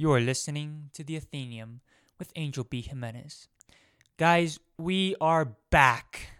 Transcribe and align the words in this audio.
You 0.00 0.10
are 0.12 0.20
listening 0.20 0.88
to 0.94 1.04
the 1.04 1.16
Athenium 1.16 1.82
with 2.18 2.32
Angel 2.34 2.64
B. 2.64 2.80
Jimenez. 2.80 3.48
Guys, 4.16 4.58
we 4.78 5.14
are 5.20 5.58
back. 5.68 6.30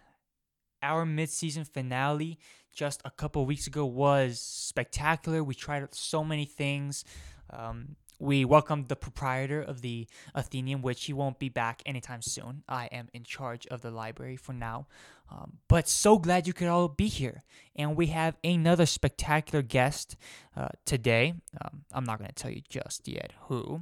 Our 0.81 1.05
midseason 1.05 1.67
finale 1.67 2.39
just 2.73 3.03
a 3.05 3.11
couple 3.11 3.45
weeks 3.45 3.67
ago 3.67 3.85
was 3.85 4.39
spectacular. 4.39 5.43
We 5.43 5.53
tried 5.53 5.93
so 5.93 6.23
many 6.23 6.45
things. 6.45 7.05
Um, 7.51 7.97
we 8.21 8.45
welcomed 8.45 8.87
the 8.87 8.95
proprietor 8.95 9.61
of 9.61 9.81
the 9.81 10.07
Athenium, 10.35 10.81
which 10.81 11.05
he 11.05 11.13
won't 11.13 11.39
be 11.39 11.49
back 11.49 11.81
anytime 11.85 12.21
soon. 12.21 12.63
I 12.69 12.85
am 12.85 13.09
in 13.13 13.23
charge 13.23 13.65
of 13.67 13.81
the 13.81 13.89
library 13.89 14.37
for 14.37 14.53
now. 14.53 14.87
Um, 15.31 15.57
but 15.67 15.87
so 15.87 16.19
glad 16.19 16.45
you 16.45 16.53
could 16.53 16.67
all 16.67 16.87
be 16.87 17.07
here. 17.07 17.43
And 17.75 17.95
we 17.95 18.07
have 18.07 18.37
another 18.43 18.85
spectacular 18.85 19.63
guest 19.63 20.17
uh, 20.55 20.69
today. 20.85 21.33
Um, 21.63 21.83
I'm 21.91 22.03
not 22.03 22.19
going 22.19 22.29
to 22.29 22.35
tell 22.35 22.51
you 22.51 22.61
just 22.69 23.07
yet 23.07 23.31
who, 23.47 23.81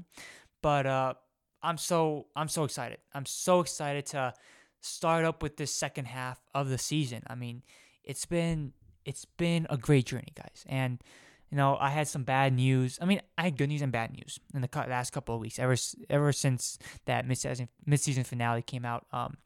but 0.62 0.86
uh, 0.86 1.16
I'm 1.62 1.78
so 1.78 2.28
I'm 2.36 2.48
so 2.48 2.64
excited. 2.64 3.00
I'm 3.14 3.26
so 3.26 3.60
excited 3.60 4.06
to 4.08 4.34
start 4.80 5.26
up 5.26 5.44
with 5.44 5.58
this 5.58 5.74
second 5.74 6.06
half 6.06 6.40
of 6.54 6.70
the 6.70 6.78
season. 6.78 7.24
I 7.28 7.36
mean, 7.36 7.64
it's 8.04 8.26
been 8.26 8.74
it's 9.04 9.26
been 9.26 9.68
a 9.70 9.78
great 9.78 10.06
journey, 10.06 10.32
guys, 10.36 10.64
and 10.68 11.04
you 11.50 11.58
know, 11.58 11.78
I 11.80 11.90
had 11.90 12.08
some 12.08 12.24
bad 12.24 12.54
news. 12.54 13.00
I 13.02 13.06
mean, 13.06 13.22
I 13.38 13.44
had 13.44 13.58
good 13.58 13.70
news 13.70 13.82
and 13.82 13.92
bad 13.92 14.12
news 14.12 14.40
in 14.54 14.62
the 14.62 14.70
last 14.88 15.12
couple 15.12 15.34
of 15.34 15.42
weeks. 15.42 15.58
Ever 15.58 15.76
ever 16.10 16.32
since 16.32 16.78
that 17.06 17.28
mid-season 17.28 17.70
mid-season 17.86 18.24
finale 18.24 18.62
came 18.62 18.86
out, 18.86 19.08
um, 19.12 19.38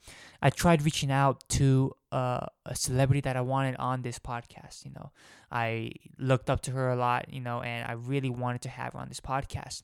I 0.42 0.50
tried 0.50 0.82
reaching 0.84 1.12
out 1.12 1.48
to 1.50 1.94
uh, 2.12 2.46
a 2.66 2.76
celebrity 2.76 3.22
that 3.22 3.38
I 3.38 3.42
wanted 3.42 3.78
on 3.78 4.02
this 4.02 4.20
podcast. 4.20 4.84
You 4.84 4.92
know, 4.92 5.12
I 5.50 5.92
looked 6.18 6.50
up 6.50 6.62
to 6.62 6.72
her 6.72 6.90
a 6.92 6.96
lot. 6.96 7.34
You 7.34 7.40
know, 7.40 7.62
and 7.62 7.88
I 7.88 7.94
really 7.94 8.30
wanted 8.30 8.62
to 8.64 8.70
have 8.70 8.94
her 8.94 9.00
on 9.00 9.08
this 9.08 9.22
podcast 9.22 9.84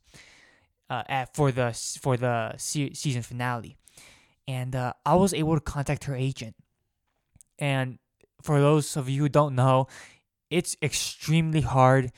uh, 0.89 1.03
at 1.07 1.33
for 1.33 1.51
the 1.51 1.71
for 2.01 2.17
the 2.17 2.57
se- 2.57 2.93
season 2.95 3.21
finale, 3.21 3.77
and 4.45 4.75
uh, 4.75 4.93
I 5.05 5.15
was 5.15 5.33
able 5.33 5.55
to 5.55 5.61
contact 5.61 6.03
her 6.03 6.15
agent. 6.15 6.55
And 7.57 7.99
for 8.41 8.59
those 8.59 8.95
of 8.97 9.09
you 9.09 9.23
who 9.23 9.29
don't 9.29 9.55
know, 9.55 9.87
it's 10.49 10.75
extremely 10.81 11.61
hard 11.61 12.11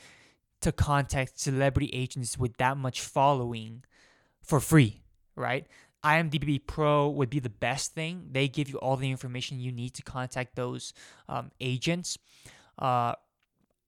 to 0.60 0.72
contact 0.72 1.38
celebrity 1.38 1.90
agents 1.92 2.38
with 2.38 2.56
that 2.56 2.76
much 2.76 3.00
following 3.00 3.84
for 4.40 4.60
free, 4.60 5.02
right? 5.36 5.66
IMDb 6.04 6.60
Pro 6.64 7.08
would 7.08 7.30
be 7.30 7.38
the 7.38 7.50
best 7.50 7.94
thing. 7.94 8.28
They 8.32 8.48
give 8.48 8.68
you 8.68 8.78
all 8.78 8.96
the 8.96 9.10
information 9.10 9.60
you 9.60 9.72
need 9.72 9.94
to 9.94 10.02
contact 10.02 10.56
those 10.56 10.92
um, 11.28 11.50
agents. 11.60 12.18
Uh, 12.78 13.14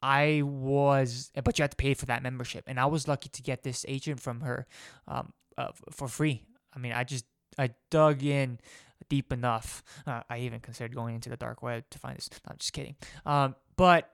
I 0.02 0.42
was, 0.44 1.32
but 1.42 1.58
you 1.58 1.62
had 1.62 1.70
to 1.70 1.76
pay 1.76 1.94
for 1.94 2.06
that 2.06 2.22
membership, 2.22 2.64
and 2.66 2.78
I 2.78 2.86
was 2.86 3.08
lucky 3.08 3.30
to 3.30 3.42
get 3.42 3.62
this 3.62 3.86
agent 3.88 4.20
from 4.20 4.42
her 4.42 4.66
um, 5.08 5.32
uh, 5.56 5.68
for 5.90 6.08
free. 6.08 6.42
I 6.74 6.78
mean, 6.78 6.92
I 6.92 7.04
just 7.04 7.24
I 7.58 7.70
dug 7.90 8.22
in 8.22 8.60
deep 9.08 9.32
enough. 9.32 9.82
Uh, 10.06 10.20
I 10.28 10.40
even 10.40 10.60
considered 10.60 10.94
going 10.94 11.14
into 11.14 11.30
the 11.30 11.36
dark 11.36 11.62
web 11.62 11.84
to 11.90 11.98
find 11.98 12.16
this. 12.16 12.28
No, 12.30 12.50
I'm 12.50 12.58
just 12.58 12.72
kidding. 12.72 12.96
Um, 13.24 13.54
but 13.76 14.10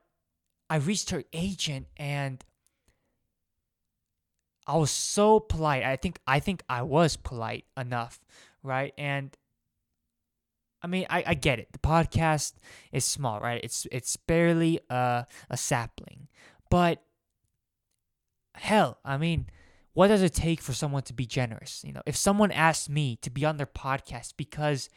I 0.71 0.77
reached 0.77 1.11
her 1.11 1.25
agent 1.33 1.89
and 1.97 2.43
I 4.69 4.77
was 4.77 4.93
so 4.93 5.41
polite. 5.41 5.83
I 5.83 5.97
think 5.97 6.21
I 6.29 6.39
think 6.39 6.63
I 6.69 6.83
was 6.83 7.17
polite 7.17 7.65
enough, 7.77 8.21
right? 8.63 8.95
And 8.97 9.37
I 10.81 10.87
mean, 10.87 11.07
I, 11.11 11.25
I 11.27 11.35
get 11.35 11.59
it. 11.59 11.73
The 11.73 11.79
podcast 11.81 12.55
is 12.93 13.05
small, 13.05 13.41
right? 13.41 13.61
It's 13.65 13.89
it's 13.91 14.17
barely 14.17 14.79
a 14.89 15.27
a 15.51 15.57
sapling, 15.57 16.29
but 16.71 17.03
hell, 18.55 18.99
I 19.05 19.17
mean, 19.17 19.47
what 19.93 20.07
does 20.09 20.23
it 20.23 20.35
take 20.35 20.61
for 20.61 20.73
someone 20.73 21.03
to 21.03 21.13
be 21.13 21.27
generous? 21.27 21.83
You 21.85 21.93
know, 21.93 22.03
if 22.07 22.17
someone 22.17 22.53
asked 22.53 22.89
me 22.89 23.17
to 23.23 23.31
be 23.31 23.45
on 23.45 23.57
their 23.57 23.67
podcast 23.67 24.35
because 24.37 24.89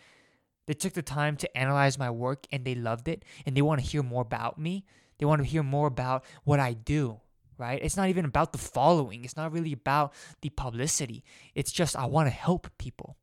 they 0.68 0.74
took 0.74 0.94
the 0.94 1.02
time 1.02 1.36
to 1.38 1.58
analyze 1.58 1.98
my 1.98 2.12
work 2.12 2.46
and 2.52 2.64
they 2.64 2.76
loved 2.76 3.08
it 3.08 3.26
and 3.46 3.58
they 3.58 3.62
want 3.64 3.82
to 3.82 3.88
hear 3.88 4.04
more 4.04 4.22
about 4.22 4.60
me, 4.60 4.86
they 5.24 5.26
want 5.26 5.42
to 5.42 5.48
hear 5.48 5.64
more 5.64 5.88
about 5.88 6.26
what 6.44 6.60
I 6.60 6.74
do, 6.74 7.22
right? 7.58 7.80
It's 7.82 7.96
not 7.96 8.10
even 8.10 8.26
about 8.26 8.52
the 8.52 8.58
following. 8.58 9.24
It's 9.24 9.38
not 9.38 9.54
really 9.54 9.72
about 9.72 10.12
the 10.42 10.50
publicity. 10.50 11.24
It's 11.56 11.72
just 11.72 11.96
I 11.96 12.08
want 12.08 12.28
to 12.28 12.36
help 12.36 12.68
people, 12.78 13.16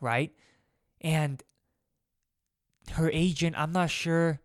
right? 0.00 0.32
And 1.00 1.40
her 2.94 3.08
agent, 3.12 3.54
I'm 3.56 3.70
not 3.70 3.88
sure 3.88 4.40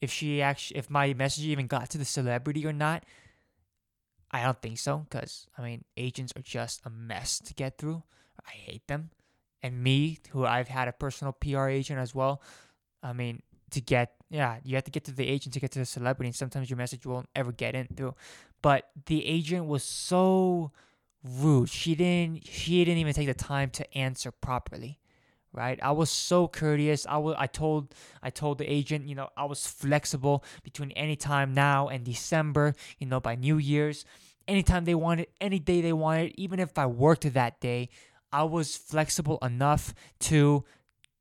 if 0.00 0.10
she 0.10 0.40
actually, 0.40 0.78
if 0.78 0.88
my 0.88 1.12
message 1.12 1.44
even 1.44 1.66
got 1.66 1.90
to 1.90 1.98
the 1.98 2.06
celebrity 2.06 2.66
or 2.66 2.72
not. 2.72 3.04
I 4.30 4.42
don't 4.42 4.62
think 4.62 4.78
so, 4.78 5.06
because 5.10 5.46
I 5.58 5.62
mean, 5.62 5.84
agents 5.98 6.32
are 6.34 6.40
just 6.40 6.80
a 6.86 6.90
mess 6.90 7.40
to 7.40 7.52
get 7.52 7.76
through. 7.76 8.04
I 8.46 8.52
hate 8.52 8.86
them. 8.88 9.10
And 9.62 9.82
me, 9.82 10.20
who 10.30 10.46
I've 10.46 10.68
had 10.68 10.88
a 10.88 10.92
personal 10.92 11.34
PR 11.34 11.68
agent 11.68 12.00
as 12.00 12.14
well, 12.14 12.40
I 13.02 13.12
mean, 13.12 13.42
to 13.72 13.82
get 13.82 14.15
yeah, 14.28 14.56
you 14.64 14.74
have 14.74 14.84
to 14.84 14.90
get 14.90 15.04
to 15.04 15.12
the 15.12 15.26
agent 15.26 15.54
to 15.54 15.60
get 15.60 15.70
to 15.72 15.78
the 15.78 15.84
celebrity, 15.84 16.28
and 16.28 16.34
sometimes 16.34 16.68
your 16.68 16.76
message 16.76 17.06
won't 17.06 17.28
ever 17.34 17.52
get 17.52 17.74
in 17.74 17.86
through. 17.86 18.14
But 18.60 18.88
the 19.06 19.24
agent 19.24 19.66
was 19.66 19.84
so 19.84 20.72
rude. 21.22 21.68
She 21.68 21.94
didn't 21.94 22.46
she 22.46 22.84
didn't 22.84 22.98
even 22.98 23.14
take 23.14 23.26
the 23.26 23.34
time 23.34 23.70
to 23.70 23.96
answer 23.96 24.30
properly. 24.30 24.98
Right? 25.52 25.78
I 25.82 25.92
was 25.92 26.10
so 26.10 26.48
courteous. 26.48 27.06
I 27.06 27.16
was 27.16 27.36
I 27.38 27.46
told 27.46 27.94
I 28.22 28.30
told 28.30 28.58
the 28.58 28.70
agent, 28.70 29.08
you 29.08 29.14
know, 29.14 29.28
I 29.36 29.44
was 29.44 29.66
flexible 29.66 30.44
between 30.62 30.90
any 30.92 31.16
time 31.16 31.54
now 31.54 31.88
and 31.88 32.04
December, 32.04 32.74
you 32.98 33.06
know, 33.06 33.20
by 33.20 33.36
New 33.36 33.58
Year's. 33.58 34.04
Anytime 34.48 34.84
they 34.84 34.94
wanted, 34.94 35.28
any 35.40 35.58
day 35.58 35.80
they 35.80 35.92
wanted, 35.92 36.32
even 36.36 36.60
if 36.60 36.76
I 36.78 36.86
worked 36.86 37.32
that 37.32 37.60
day, 37.60 37.88
I 38.32 38.44
was 38.44 38.76
flexible 38.76 39.38
enough 39.40 39.94
to 40.20 40.64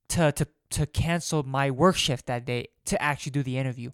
to 0.09 0.31
to 0.33 0.47
to 0.75 0.85
cancel 0.85 1.43
my 1.43 1.71
work 1.71 1.95
shift 1.95 2.25
that 2.27 2.45
day 2.45 2.67
to 2.85 3.01
actually 3.01 3.31
do 3.31 3.43
the 3.43 3.57
interview. 3.57 3.91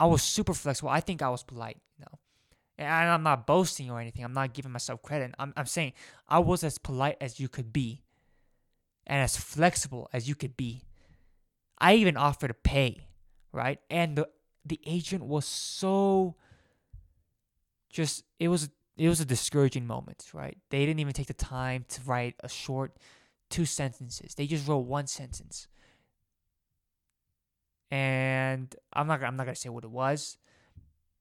I 0.00 0.06
was 0.06 0.22
super 0.22 0.52
flexible. 0.54 0.90
I 0.90 1.00
think 1.00 1.22
I 1.22 1.28
was 1.28 1.42
polite, 1.42 1.78
you 1.96 2.04
know. 2.04 2.18
And 2.78 3.10
I'm 3.10 3.22
not 3.22 3.46
boasting 3.46 3.90
or 3.90 4.00
anything. 4.00 4.24
I'm 4.24 4.32
not 4.32 4.52
giving 4.52 4.72
myself 4.72 5.02
credit. 5.02 5.34
I'm, 5.38 5.52
I'm 5.56 5.66
saying 5.66 5.92
I 6.28 6.40
was 6.40 6.62
as 6.62 6.78
polite 6.78 7.16
as 7.20 7.38
you 7.40 7.48
could 7.48 7.72
be 7.72 8.02
and 9.06 9.22
as 9.22 9.36
flexible 9.36 10.08
as 10.12 10.28
you 10.28 10.34
could 10.34 10.56
be. 10.56 10.82
I 11.78 11.94
even 11.94 12.16
offered 12.16 12.48
to 12.48 12.54
pay, 12.54 13.08
right? 13.52 13.80
And 13.90 14.16
the 14.16 14.28
the 14.64 14.80
agent 14.84 15.24
was 15.24 15.46
so 15.46 16.34
just 17.88 18.24
it 18.38 18.48
was 18.48 18.68
it 18.96 19.08
was 19.08 19.20
a 19.20 19.24
discouraging 19.24 19.86
moment, 19.86 20.26
right? 20.34 20.58
They 20.70 20.84
didn't 20.84 20.98
even 20.98 21.12
take 21.12 21.28
the 21.28 21.34
time 21.34 21.84
to 21.90 22.00
write 22.04 22.34
a 22.40 22.48
short 22.48 22.96
two 23.50 23.64
sentences. 23.64 24.34
They 24.34 24.46
just 24.46 24.66
wrote 24.68 24.78
one 24.78 25.06
sentence. 25.06 25.68
And 27.90 28.74
I'm 28.92 29.06
not 29.06 29.22
I'm 29.22 29.36
not 29.36 29.44
gonna 29.44 29.56
say 29.56 29.70
what 29.70 29.84
it 29.84 29.90
was, 29.90 30.36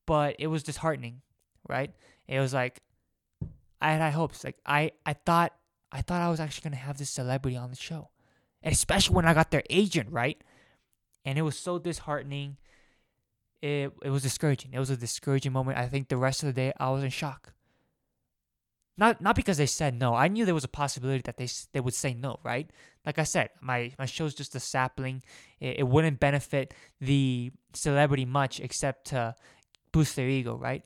but 0.06 0.36
it 0.40 0.48
was 0.48 0.64
disheartening, 0.64 1.22
right? 1.68 1.94
It 2.28 2.40
was 2.40 2.54
like 2.54 2.82
I 3.82 3.92
had 3.92 4.02
high 4.02 4.10
hopes. 4.12 4.44
Like 4.44 4.58
I 4.66 4.92
I 5.06 5.14
thought 5.14 5.54
I 5.92 6.02
thought 6.02 6.22
I 6.22 6.30
was 6.30 6.40
actually 6.40 6.70
gonna 6.70 6.82
have 6.82 6.98
this 6.98 7.10
celebrity 7.10 7.56
on 7.56 7.70
the 7.70 7.76
show. 7.78 8.10
Especially 8.64 9.16
when 9.16 9.26
I 9.26 9.34
got 9.34 9.52
their 9.52 9.64
agent, 9.70 10.12
right? 10.12 10.42
And 11.24 11.38
it 11.38 11.44
was 11.44 11.58
so 11.58 11.80
disheartening. 11.80 12.58
It 13.62 13.94
it 14.04 14.10
was 14.10 14.24
discouraging. 14.24 14.72
It 14.74 14.80
was 14.80 14.90
a 14.90 14.98
discouraging 14.98 15.54
moment. 15.54 15.78
I 15.78 15.88
think 15.88 16.10
the 16.10 16.18
rest 16.18 16.44
of 16.44 16.48
the 16.48 16.54
day 16.54 16.74
I 16.78 16.90
was 16.90 17.04
in 17.04 17.10
shock. 17.12 17.54
Not 18.98 19.22
not 19.22 19.36
because 19.36 19.58
they 19.58 19.68
said 19.68 19.94
no. 20.00 20.16
I 20.16 20.28
knew 20.28 20.44
there 20.44 20.56
was 20.56 20.64
a 20.64 20.70
possibility 20.70 21.22
that 21.26 21.38
they 21.38 21.48
they 21.72 21.80
would 21.80 21.94
say 21.94 22.14
no, 22.14 22.40
right? 22.44 22.70
Like 23.06 23.20
I 23.20 23.24
said, 23.24 23.50
my 23.62 23.94
my 24.00 24.06
show's 24.06 24.34
just 24.34 24.56
a 24.56 24.60
sapling. 24.60 25.24
It, 25.60 25.80
it 25.80 25.88
wouldn't 25.88 26.20
benefit 26.20 26.74
the 27.00 27.52
celebrity 27.74 28.26
much 28.26 28.60
except 28.60 29.08
to 29.08 29.36
boost 29.92 30.16
their 30.16 30.28
ego, 30.28 30.56
right? 30.56 30.84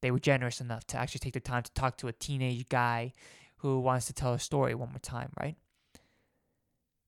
They 0.00 0.10
were 0.10 0.20
generous 0.20 0.60
enough 0.60 0.86
to 0.88 0.96
actually 0.96 1.18
take 1.18 1.34
the 1.34 1.40
time 1.40 1.62
to 1.64 1.72
talk 1.72 1.98
to 1.98 2.08
a 2.08 2.12
teenage 2.12 2.68
guy 2.68 3.12
who 3.58 3.80
wants 3.80 4.06
to 4.06 4.12
tell 4.12 4.32
a 4.32 4.38
story 4.38 4.74
one 4.74 4.88
more 4.90 4.98
time, 5.00 5.30
right? 5.38 5.56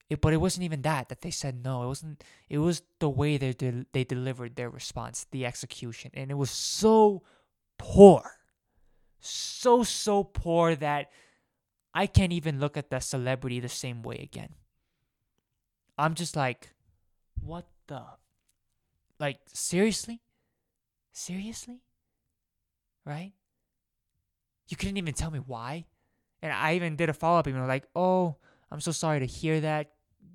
It, 0.09 0.21
but 0.21 0.33
it 0.33 0.37
wasn't 0.37 0.65
even 0.65 0.81
that 0.83 1.09
that 1.09 1.21
they 1.21 1.31
said 1.31 1.63
no. 1.63 1.83
It 1.83 1.87
wasn't. 1.87 2.23
It 2.49 2.57
was 2.57 2.81
the 2.99 3.09
way 3.09 3.37
they 3.37 3.53
de- 3.53 3.85
they 3.93 4.03
delivered 4.03 4.57
their 4.57 4.69
response, 4.69 5.25
the 5.31 5.45
execution, 5.45 6.11
and 6.13 6.29
it 6.29 6.35
was 6.35 6.51
so 6.51 7.23
poor 7.77 8.42
so, 9.25 9.83
so 9.83 10.23
poor 10.23 10.75
that 10.75 11.09
I 11.93 12.07
can't 12.07 12.33
even 12.33 12.59
look 12.59 12.75
at 12.75 12.89
the 12.89 12.99
celebrity 12.99 13.59
the 13.59 13.69
same 13.69 14.01
way 14.03 14.17
again. 14.17 14.49
I'm 15.97 16.13
just 16.13 16.35
like, 16.35 16.71
what 17.41 17.65
the? 17.87 18.01
Like, 19.19 19.39
seriously? 19.53 20.21
Seriously? 21.13 21.83
Right? 23.05 23.31
You 24.67 24.75
couldn't 24.75 24.97
even 24.97 25.13
tell 25.13 25.31
me 25.31 25.39
why? 25.39 25.85
And 26.41 26.51
I 26.51 26.75
even 26.75 26.95
did 26.95 27.09
a 27.09 27.13
follow 27.13 27.39
up 27.39 27.47
email 27.47 27.65
like, 27.65 27.87
oh, 27.95 28.35
I'm 28.71 28.81
so 28.81 28.91
sorry 28.91 29.19
to 29.19 29.25
hear 29.25 29.61
that. 29.61 29.91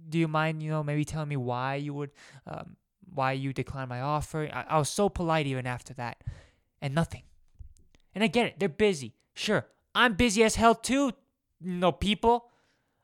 Do 0.08 0.18
you 0.18 0.28
mind, 0.28 0.62
you 0.62 0.70
know, 0.70 0.82
maybe 0.82 1.04
telling 1.04 1.28
me 1.28 1.36
why 1.36 1.74
you 1.74 1.92
would, 1.92 2.12
um, 2.46 2.76
why 3.12 3.32
you 3.32 3.52
declined 3.52 3.90
my 3.90 4.00
offer? 4.00 4.48
I, 4.50 4.64
I 4.68 4.78
was 4.78 4.88
so 4.88 5.10
polite 5.10 5.46
even 5.46 5.66
after 5.66 5.92
that. 5.94 6.22
And 6.80 6.94
nothing. 6.94 7.24
And 8.18 8.24
I 8.24 8.26
get 8.26 8.46
it, 8.46 8.54
they're 8.58 8.68
busy. 8.68 9.14
Sure, 9.32 9.64
I'm 9.94 10.14
busy 10.14 10.42
as 10.42 10.56
hell 10.56 10.74
too, 10.74 11.12
know, 11.60 11.92
people. 11.92 12.50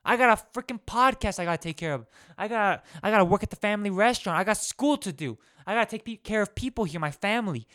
I 0.05 0.17
got 0.17 0.37
a 0.37 0.59
freaking 0.59 0.81
podcast 0.85 1.39
I 1.39 1.45
gotta 1.45 1.63
take 1.63 1.77
care 1.77 1.95
of. 1.95 2.05
I 2.37 2.49
gotta 2.49 2.83
I 3.01 3.13
gotta 3.13 3.25
work 3.25 3.45
at 3.45 3.51
the 3.51 3.55
family 3.55 3.91
restaurant. 3.91 4.37
I 4.37 4.43
got 4.43 4.57
school 4.57 4.97
to 4.97 5.13
do. 5.13 5.39
I 5.69 5.75
gotta 5.75 5.89
take 5.97 6.25
care 6.25 6.43
of 6.43 6.57
people 6.57 6.83
here, 6.83 6.99
my 6.99 7.13
family. 7.13 7.69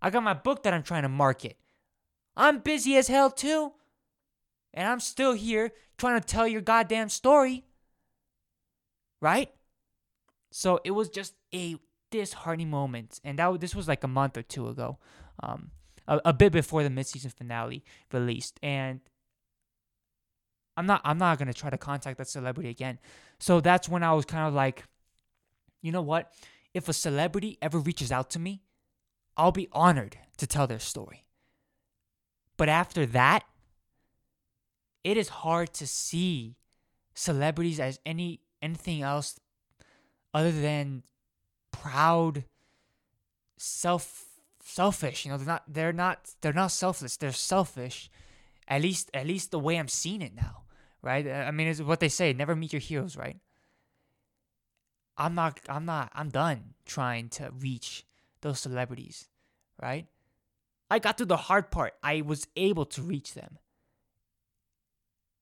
I 0.00 0.10
got 0.10 0.22
my 0.22 0.34
book 0.34 0.62
that 0.62 0.72
I'm 0.72 0.84
trying 0.84 1.02
to 1.02 1.08
market. 1.08 1.56
I'm 2.36 2.60
busy 2.60 2.94
as 2.94 3.08
hell 3.08 3.32
too. 3.32 3.72
And 4.72 4.86
I'm 4.86 5.00
still 5.00 5.32
here 5.32 5.72
trying 5.96 6.20
to 6.20 6.24
tell 6.24 6.46
your 6.46 6.60
goddamn 6.60 7.08
story. 7.08 7.64
Right? 9.20 9.50
So 10.52 10.78
it 10.84 10.92
was 10.92 11.08
just 11.08 11.34
a 11.52 11.74
disheartening 12.12 12.70
moment. 12.70 13.18
And 13.24 13.36
that 13.40 13.60
this 13.60 13.74
was 13.74 13.88
like 13.88 14.04
a 14.04 14.08
month 14.08 14.36
or 14.36 14.42
two 14.42 14.68
ago. 14.68 14.98
Um, 15.42 15.72
a, 16.08 16.20
a 16.24 16.32
bit 16.32 16.52
before 16.52 16.82
the 16.82 16.88
midseason 16.88 17.32
finale 17.32 17.84
released. 18.12 18.58
And 18.62 19.00
I'm 20.76 20.86
not 20.86 21.00
I'm 21.04 21.18
not 21.18 21.38
gonna 21.38 21.54
try 21.54 21.70
to 21.70 21.78
contact 21.78 22.18
that 22.18 22.28
celebrity 22.28 22.70
again. 22.70 22.98
So 23.38 23.60
that's 23.60 23.88
when 23.88 24.02
I 24.02 24.12
was 24.14 24.24
kind 24.24 24.48
of 24.48 24.54
like, 24.54 24.84
you 25.82 25.92
know 25.92 26.02
what? 26.02 26.32
If 26.74 26.88
a 26.88 26.92
celebrity 26.92 27.58
ever 27.62 27.78
reaches 27.78 28.10
out 28.10 28.30
to 28.30 28.38
me, 28.38 28.62
I'll 29.36 29.52
be 29.52 29.68
honored 29.72 30.18
to 30.38 30.46
tell 30.46 30.66
their 30.66 30.78
story. 30.78 31.24
But 32.56 32.68
after 32.68 33.06
that, 33.06 33.44
it 35.04 35.16
is 35.16 35.28
hard 35.28 35.72
to 35.74 35.86
see 35.86 36.56
celebrities 37.14 37.78
as 37.78 38.00
any 38.04 38.40
anything 38.60 39.02
else 39.02 39.38
other 40.34 40.52
than 40.52 41.02
proud 41.72 42.44
self 43.56 44.27
selfish 44.68 45.24
you 45.24 45.30
know 45.30 45.38
they're 45.38 45.46
not 45.46 45.62
they're 45.66 45.92
not 45.92 46.30
they're 46.40 46.52
not 46.52 46.70
selfless 46.70 47.16
they're 47.16 47.32
selfish 47.32 48.10
at 48.66 48.82
least 48.82 49.10
at 49.14 49.26
least 49.26 49.50
the 49.50 49.58
way 49.58 49.76
i'm 49.78 49.88
seeing 49.88 50.20
it 50.20 50.34
now 50.34 50.62
right 51.02 51.26
i 51.26 51.50
mean 51.50 51.66
it's 51.66 51.80
what 51.80 52.00
they 52.00 52.08
say 52.08 52.32
never 52.32 52.54
meet 52.54 52.72
your 52.72 52.80
heroes 52.80 53.16
right 53.16 53.38
i'm 55.16 55.34
not 55.34 55.58
i'm 55.68 55.86
not 55.86 56.10
i'm 56.14 56.28
done 56.28 56.74
trying 56.84 57.28
to 57.28 57.50
reach 57.58 58.04
those 58.42 58.60
celebrities 58.60 59.28
right 59.80 60.06
I 60.90 60.98
got 60.98 61.18
to 61.18 61.26
the 61.26 61.36
hard 61.36 61.70
part. 61.70 61.94
I 62.02 62.22
was 62.22 62.46
able 62.56 62.86
to 62.86 63.02
reach 63.02 63.34
them. 63.34 63.58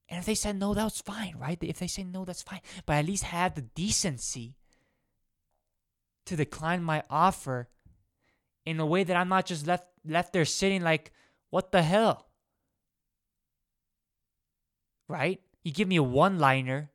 And 0.08 0.18
if 0.18 0.26
they 0.26 0.34
said 0.34 0.56
no, 0.56 0.74
that 0.74 0.84
was 0.84 1.00
fine, 1.00 1.34
right? 1.38 1.58
If 1.60 1.78
they 1.78 1.86
say 1.86 2.04
no, 2.04 2.24
that's 2.24 2.42
fine. 2.42 2.60
But 2.84 2.94
at 2.94 3.06
least 3.06 3.24
have 3.24 3.54
the 3.54 3.62
decency 3.62 4.56
to 6.26 6.36
decline 6.36 6.82
my 6.82 7.02
offer 7.10 7.68
in 8.66 8.78
a 8.80 8.86
way 8.86 9.04
that 9.04 9.16
I'm 9.16 9.28
not 9.28 9.46
just 9.46 9.66
left 9.66 9.86
left 10.04 10.32
there 10.32 10.44
sitting 10.44 10.82
like, 10.82 11.12
what 11.50 11.72
the 11.72 11.82
hell? 11.82 12.26
Right? 15.08 15.40
You 15.64 15.72
give 15.72 15.88
me 15.88 15.96
a 15.96 16.02
one 16.02 16.38
liner 16.38 16.90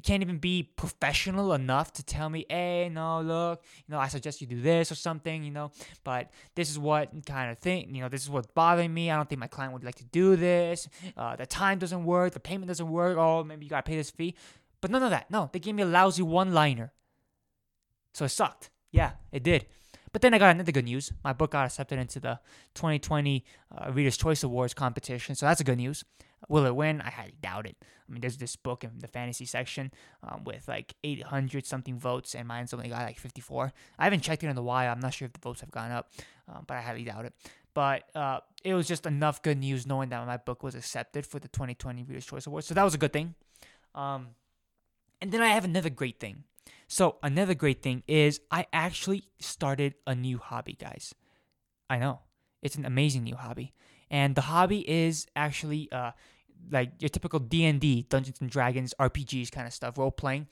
you 0.00 0.02
can't 0.02 0.22
even 0.22 0.38
be 0.38 0.62
professional 0.62 1.52
enough 1.52 1.92
to 1.94 2.02
tell 2.02 2.30
me, 2.30 2.46
hey, 2.48 2.88
no, 2.90 3.20
look, 3.20 3.62
you 3.86 3.92
know, 3.92 3.98
I 3.98 4.08
suggest 4.08 4.40
you 4.40 4.46
do 4.46 4.60
this 4.60 4.90
or 4.90 4.94
something, 4.94 5.42
you 5.42 5.50
know, 5.50 5.72
but 6.04 6.30
this 6.54 6.70
is 6.70 6.78
what 6.78 7.10
kind 7.26 7.50
of 7.50 7.58
thing, 7.58 7.94
you 7.94 8.00
know, 8.00 8.08
this 8.08 8.22
is 8.22 8.30
what's 8.30 8.46
bothering 8.46 8.94
me. 8.94 9.10
I 9.10 9.16
don't 9.16 9.28
think 9.28 9.40
my 9.40 9.46
client 9.48 9.72
would 9.72 9.84
like 9.84 9.96
to 9.96 10.04
do 10.04 10.36
this. 10.36 10.88
Uh, 11.16 11.36
the 11.36 11.44
time 11.44 11.78
doesn't 11.78 12.04
work, 12.04 12.32
the 12.32 12.40
payment 12.40 12.68
doesn't 12.68 12.88
work. 12.88 13.18
Oh, 13.18 13.42
maybe 13.42 13.66
you 13.66 13.70
gotta 13.70 13.82
pay 13.82 13.96
this 13.96 14.10
fee. 14.10 14.36
But 14.80 14.90
none 14.90 15.02
of 15.02 15.10
that. 15.10 15.30
No, 15.30 15.50
they 15.52 15.58
gave 15.58 15.74
me 15.74 15.82
a 15.82 15.86
lousy 15.86 16.22
one 16.22 16.54
liner. 16.54 16.92
So 18.14 18.24
it 18.24 18.30
sucked. 18.30 18.70
Yeah, 18.92 19.12
it 19.32 19.42
did. 19.42 19.66
But 20.12 20.22
then 20.22 20.34
I 20.34 20.38
got 20.38 20.54
another 20.54 20.72
good 20.72 20.84
news. 20.84 21.12
My 21.22 21.32
book 21.32 21.52
got 21.52 21.66
accepted 21.66 21.98
into 21.98 22.20
the 22.20 22.40
2020 22.74 23.44
uh, 23.76 23.92
Reader's 23.92 24.16
Choice 24.16 24.42
Awards 24.42 24.74
competition. 24.74 25.34
So 25.34 25.46
that's 25.46 25.60
a 25.60 25.64
good 25.64 25.78
news. 25.78 26.04
Will 26.48 26.64
it 26.66 26.74
win? 26.74 27.00
I 27.00 27.10
highly 27.10 27.34
doubt 27.40 27.66
it. 27.66 27.76
I 27.80 28.12
mean, 28.12 28.22
there's 28.22 28.38
this 28.38 28.56
book 28.56 28.82
in 28.82 28.98
the 28.98 29.06
fantasy 29.06 29.44
section 29.44 29.92
um, 30.22 30.42
with 30.44 30.66
like 30.66 30.94
800 31.04 31.64
something 31.64 31.98
votes, 31.98 32.34
and 32.34 32.48
mine's 32.48 32.72
only 32.74 32.88
got 32.88 33.02
like 33.02 33.18
54. 33.18 33.72
I 33.98 34.04
haven't 34.04 34.20
checked 34.20 34.42
it 34.42 34.48
in 34.48 34.56
a 34.56 34.62
while. 34.62 34.90
I'm 34.90 35.00
not 35.00 35.14
sure 35.14 35.26
if 35.26 35.32
the 35.32 35.40
votes 35.40 35.60
have 35.60 35.70
gone 35.70 35.92
up, 35.92 36.10
um, 36.48 36.64
but 36.66 36.76
I 36.76 36.80
highly 36.80 37.04
doubt 37.04 37.26
it. 37.26 37.34
But 37.72 38.04
uh, 38.16 38.40
it 38.64 38.74
was 38.74 38.88
just 38.88 39.06
enough 39.06 39.42
good 39.42 39.58
news 39.58 39.86
knowing 39.86 40.08
that 40.08 40.26
my 40.26 40.38
book 40.38 40.62
was 40.62 40.74
accepted 40.74 41.24
for 41.24 41.38
the 41.38 41.48
2020 41.48 42.02
Reader's 42.02 42.26
Choice 42.26 42.46
Awards. 42.46 42.66
So 42.66 42.74
that 42.74 42.82
was 42.82 42.94
a 42.94 42.98
good 42.98 43.12
thing. 43.12 43.34
Um, 43.94 44.28
and 45.20 45.30
then 45.30 45.42
I 45.42 45.48
have 45.48 45.64
another 45.64 45.90
great 45.90 46.18
thing. 46.18 46.44
So, 46.88 47.16
another 47.22 47.54
great 47.54 47.82
thing 47.82 48.02
is 48.08 48.40
I 48.50 48.66
actually 48.72 49.24
started 49.38 49.94
a 50.06 50.14
new 50.14 50.38
hobby, 50.38 50.76
guys. 50.78 51.14
I 51.88 51.98
know. 51.98 52.20
It's 52.62 52.76
an 52.76 52.84
amazing 52.84 53.24
new 53.24 53.36
hobby 53.36 53.72
and 54.10 54.34
the 54.34 54.42
hobby 54.42 54.88
is 54.88 55.26
actually 55.36 55.90
uh, 55.92 56.10
like 56.70 56.90
your 56.98 57.08
typical 57.08 57.38
D&D, 57.38 58.06
Dungeons 58.08 58.40
and 58.40 58.50
Dragons, 58.50 58.92
RPGs 58.98 59.52
kind 59.52 59.66
of 59.66 59.72
stuff, 59.72 59.96
role 59.96 60.10
playing. 60.10 60.48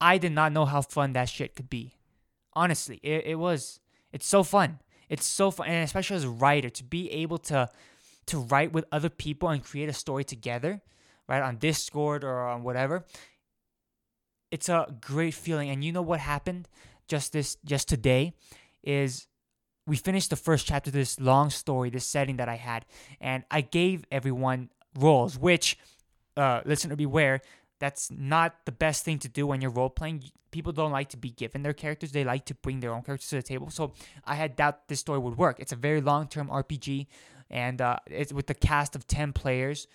I 0.00 0.18
did 0.18 0.32
not 0.32 0.52
know 0.52 0.66
how 0.66 0.82
fun 0.82 1.14
that 1.14 1.28
shit 1.28 1.56
could 1.56 1.68
be. 1.68 1.94
Honestly, 2.52 3.00
it, 3.02 3.26
it 3.26 3.34
was. 3.38 3.80
It's 4.12 4.26
so 4.26 4.42
fun. 4.42 4.78
It's 5.08 5.26
so 5.26 5.50
fun, 5.50 5.68
and 5.68 5.84
especially 5.84 6.16
as 6.16 6.24
a 6.24 6.30
writer, 6.30 6.70
to 6.70 6.84
be 6.84 7.10
able 7.10 7.38
to 7.38 7.68
to 8.26 8.38
write 8.38 8.72
with 8.72 8.84
other 8.90 9.08
people 9.08 9.48
and 9.48 9.62
create 9.62 9.88
a 9.88 9.92
story 9.92 10.24
together, 10.24 10.80
right 11.28 11.42
on 11.42 11.56
Discord 11.56 12.24
or 12.24 12.46
on 12.46 12.62
whatever. 12.62 13.04
It's 14.50 14.68
a 14.68 14.86
great 15.00 15.34
feeling, 15.34 15.70
and 15.70 15.82
you 15.82 15.92
know 15.92 16.02
what 16.02 16.20
happened 16.20 16.68
just 17.08 17.32
this 17.32 17.56
just 17.64 17.88
today 17.88 18.34
is 18.82 19.26
we 19.86 19.96
finished 19.96 20.30
the 20.30 20.36
first 20.36 20.66
chapter 20.66 20.90
of 20.90 20.94
this 20.94 21.20
long 21.20 21.50
story, 21.50 21.90
this 21.90 22.06
setting 22.06 22.36
that 22.36 22.48
I 22.48 22.56
had, 22.56 22.86
and 23.20 23.44
I 23.50 23.60
gave 23.60 24.04
everyone 24.10 24.70
roles, 24.98 25.38
which, 25.38 25.78
uh, 26.36 26.60
listener 26.64 26.96
beware, 26.96 27.40
that's 27.78 28.10
not 28.10 28.54
the 28.64 28.72
best 28.72 29.04
thing 29.04 29.18
to 29.20 29.28
do 29.28 29.46
when 29.46 29.60
you're 29.60 29.70
role 29.70 29.90
playing. 29.90 30.24
People 30.50 30.72
don't 30.72 30.92
like 30.92 31.10
to 31.10 31.16
be 31.16 31.30
given 31.30 31.62
their 31.62 31.74
characters; 31.74 32.12
they 32.12 32.24
like 32.24 32.46
to 32.46 32.54
bring 32.54 32.80
their 32.80 32.92
own 32.92 33.02
characters 33.02 33.28
to 33.30 33.36
the 33.36 33.42
table. 33.42 33.70
So 33.70 33.92
I 34.24 34.36
had 34.36 34.56
doubt 34.56 34.88
this 34.88 35.00
story 35.00 35.18
would 35.18 35.36
work. 35.36 35.60
It's 35.60 35.72
a 35.72 35.76
very 35.76 36.00
long-term 36.00 36.48
RPG, 36.48 37.06
and 37.50 37.80
uh, 37.80 37.98
it's 38.06 38.32
with 38.32 38.46
the 38.46 38.54
cast 38.54 38.96
of 38.96 39.06
ten 39.06 39.32
players. 39.32 39.86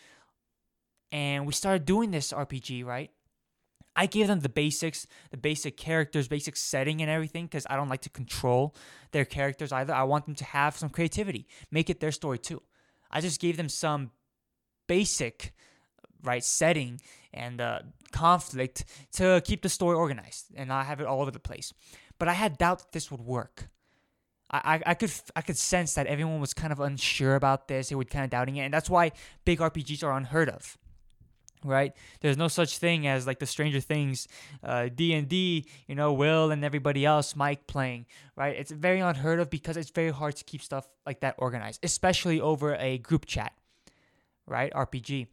And 1.12 1.45
we 1.45 1.53
started 1.53 1.86
doing 1.86 2.12
this 2.12 2.31
RPG, 2.31 2.86
right? 2.86 3.12
I 3.96 4.06
gave 4.06 4.28
them 4.28 4.40
the 4.40 4.50
basics, 4.50 5.06
the 5.32 5.38
basic 5.38 5.76
characters, 5.76 6.28
basic 6.28 6.56
setting, 6.56 7.02
and 7.02 7.12
everything 7.12 7.46
because 7.46 7.68
I 7.70 7.76
don't 7.76 7.90
like 7.90 8.02
to 8.02 8.10
control 8.10 8.76
their 9.12 9.26
characters 9.26 9.72
either. 9.72 9.94
I 9.94 10.04
want 10.04 10.26
them 10.26 10.36
to 10.36 10.46
have 10.46 10.78
some 10.78 10.90
creativity, 10.90 11.48
make 11.72 11.90
it 11.90 12.00
their 12.00 12.12
story 12.12 12.39
too. 12.39 12.62
I 13.10 13.20
just 13.20 13.42
gave 13.42 13.58
them 13.58 13.68
some 13.68 14.12
basic, 14.88 15.54
right, 16.24 16.44
setting 16.44 17.01
and 17.34 17.60
uh, 17.60 17.80
conflict 18.12 18.86
to 19.13 19.42
keep 19.44 19.62
the 19.62 19.70
story 19.70 19.96
organized 19.96 20.48
and 20.56 20.70
not 20.70 20.86
have 20.86 21.01
it 21.01 21.08
all 21.08 21.22
over 21.22 21.32
the 21.32 21.39
place. 21.39 21.74
But 22.18 22.27
I 22.27 22.34
had 22.34 22.58
doubt 22.58 22.80
that 22.80 22.92
this 22.94 23.12
would 23.12 23.22
work. 23.22 23.70
I, 24.54 24.82
I, 24.86 24.94
could 24.96 25.12
I 25.34 25.42
could 25.42 25.58
sense 25.58 25.94
that 25.94 26.08
everyone 26.08 26.42
was 26.42 26.54
kind 26.54 26.74
of 26.74 26.82
unsure 26.82 27.36
about 27.36 27.70
this. 27.70 27.88
They 27.88 27.96
were 27.96 28.04
kind 28.04 28.25
of 28.25 28.32
doubting 28.32 28.58
it, 28.58 28.63
and 28.63 28.74
that's 28.74 28.89
why 28.89 29.13
big 29.46 29.60
RPGs 29.60 30.04
are 30.04 30.12
unheard 30.12 30.50
of 30.50 30.77
right? 31.63 31.94
There's 32.22 32.38
no 32.38 32.48
such 32.48 32.77
thing 32.77 33.08
as 33.08 33.27
like 33.27 33.39
the 33.39 33.46
stranger 33.46 33.80
things 33.80 34.27
uh, 34.63 34.89
d&d 34.94 35.65
you 35.88 35.96
know 35.96 36.13
will 36.13 36.51
and 36.51 36.63
everybody 36.63 37.06
else 37.06 37.36
mike 37.36 37.68
playing 37.68 38.06
right? 38.36 38.56
It's 38.58 38.72
very 38.72 39.00
unheard 39.00 39.39
of 39.39 39.50
because 39.50 39.77
it's 39.77 39.91
very 39.91 40.12
hard 40.12 40.36
to 40.38 40.44
keep 40.44 40.62
stuff 40.62 40.88
like 41.06 41.22
that 41.22 41.36
organized 41.38 41.80
especially 41.84 42.41
over 42.41 42.75
a 42.75 42.98
group 42.98 43.25
chat 43.25 43.53
right? 44.48 44.72
Rpg 44.74 45.27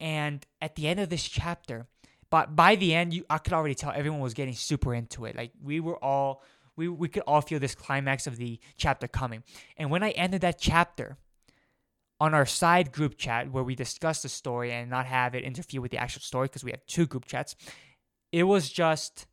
and 0.00 0.46
at 0.60 0.76
the 0.76 0.86
end 0.86 1.00
of 1.00 1.08
this 1.08 1.24
chapter 1.24 1.86
but 2.30 2.54
by 2.54 2.76
the 2.76 2.94
end 2.94 3.14
you 3.14 3.24
i 3.30 3.38
could 3.38 3.52
already 3.52 3.74
tell 3.74 3.92
everyone 3.94 4.20
was 4.20 4.34
getting 4.34 4.54
super 4.54 4.94
into 4.94 5.24
it. 5.24 5.36
Like 5.36 5.52
we 5.62 5.80
were 5.80 6.02
all 6.02 6.42
we, 6.76 6.86
we 6.88 7.08
could 7.08 7.24
all 7.26 7.40
feel 7.40 7.58
this 7.58 7.74
climax 7.74 8.28
of 8.28 8.36
the 8.36 8.60
chapter 8.76 9.08
coming. 9.08 9.42
And 9.76 9.90
when 9.90 10.02
i 10.02 10.10
ended 10.10 10.42
that 10.42 10.58
chapter 10.58 11.16
on 12.20 12.34
our 12.34 12.46
side 12.46 12.92
group 12.92 13.16
chat 13.16 13.50
where 13.50 13.62
we 13.62 13.74
discuss 13.74 14.22
the 14.22 14.28
story 14.28 14.72
and 14.72 14.90
not 14.90 15.06
have 15.06 15.34
it 15.34 15.44
interfere 15.44 15.80
with 15.80 15.90
the 15.90 15.98
actual 15.98 16.20
story 16.20 16.46
because 16.46 16.64
we 16.64 16.70
have 16.70 16.84
two 16.86 17.06
group 17.06 17.24
chats, 17.24 17.54
it 18.32 18.44
was 18.44 18.70
just 18.70 19.26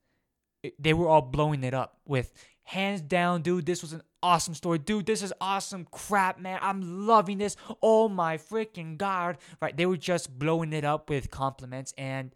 they 0.80 0.94
were 0.94 1.08
all 1.08 1.22
blowing 1.22 1.64
it 1.64 1.74
up 1.74 2.00
with 2.06 2.34
hands 2.64 3.02
down, 3.02 3.42
dude. 3.42 3.66
This 3.66 3.82
was 3.82 3.94
an 3.94 4.02
awesome 4.24 4.54
story, 4.54 4.80
dude. 4.80 5.06
This 5.06 5.22
is 5.22 5.34
awesome 5.40 5.88
crap, 5.92 6.40
man. 6.40 6.60
I'm 6.62 7.08
loving 7.08 7.38
this. 7.38 7.56
Oh 7.82 8.10
my 8.10 8.38
freaking 8.38 8.98
god! 8.98 9.38
Right? 9.62 9.76
They 9.76 9.86
were 9.86 9.98
just 9.98 10.38
blowing 10.38 10.74
it 10.74 10.84
up 10.84 11.10
with 11.10 11.30
compliments, 11.30 11.94
and 11.98 12.34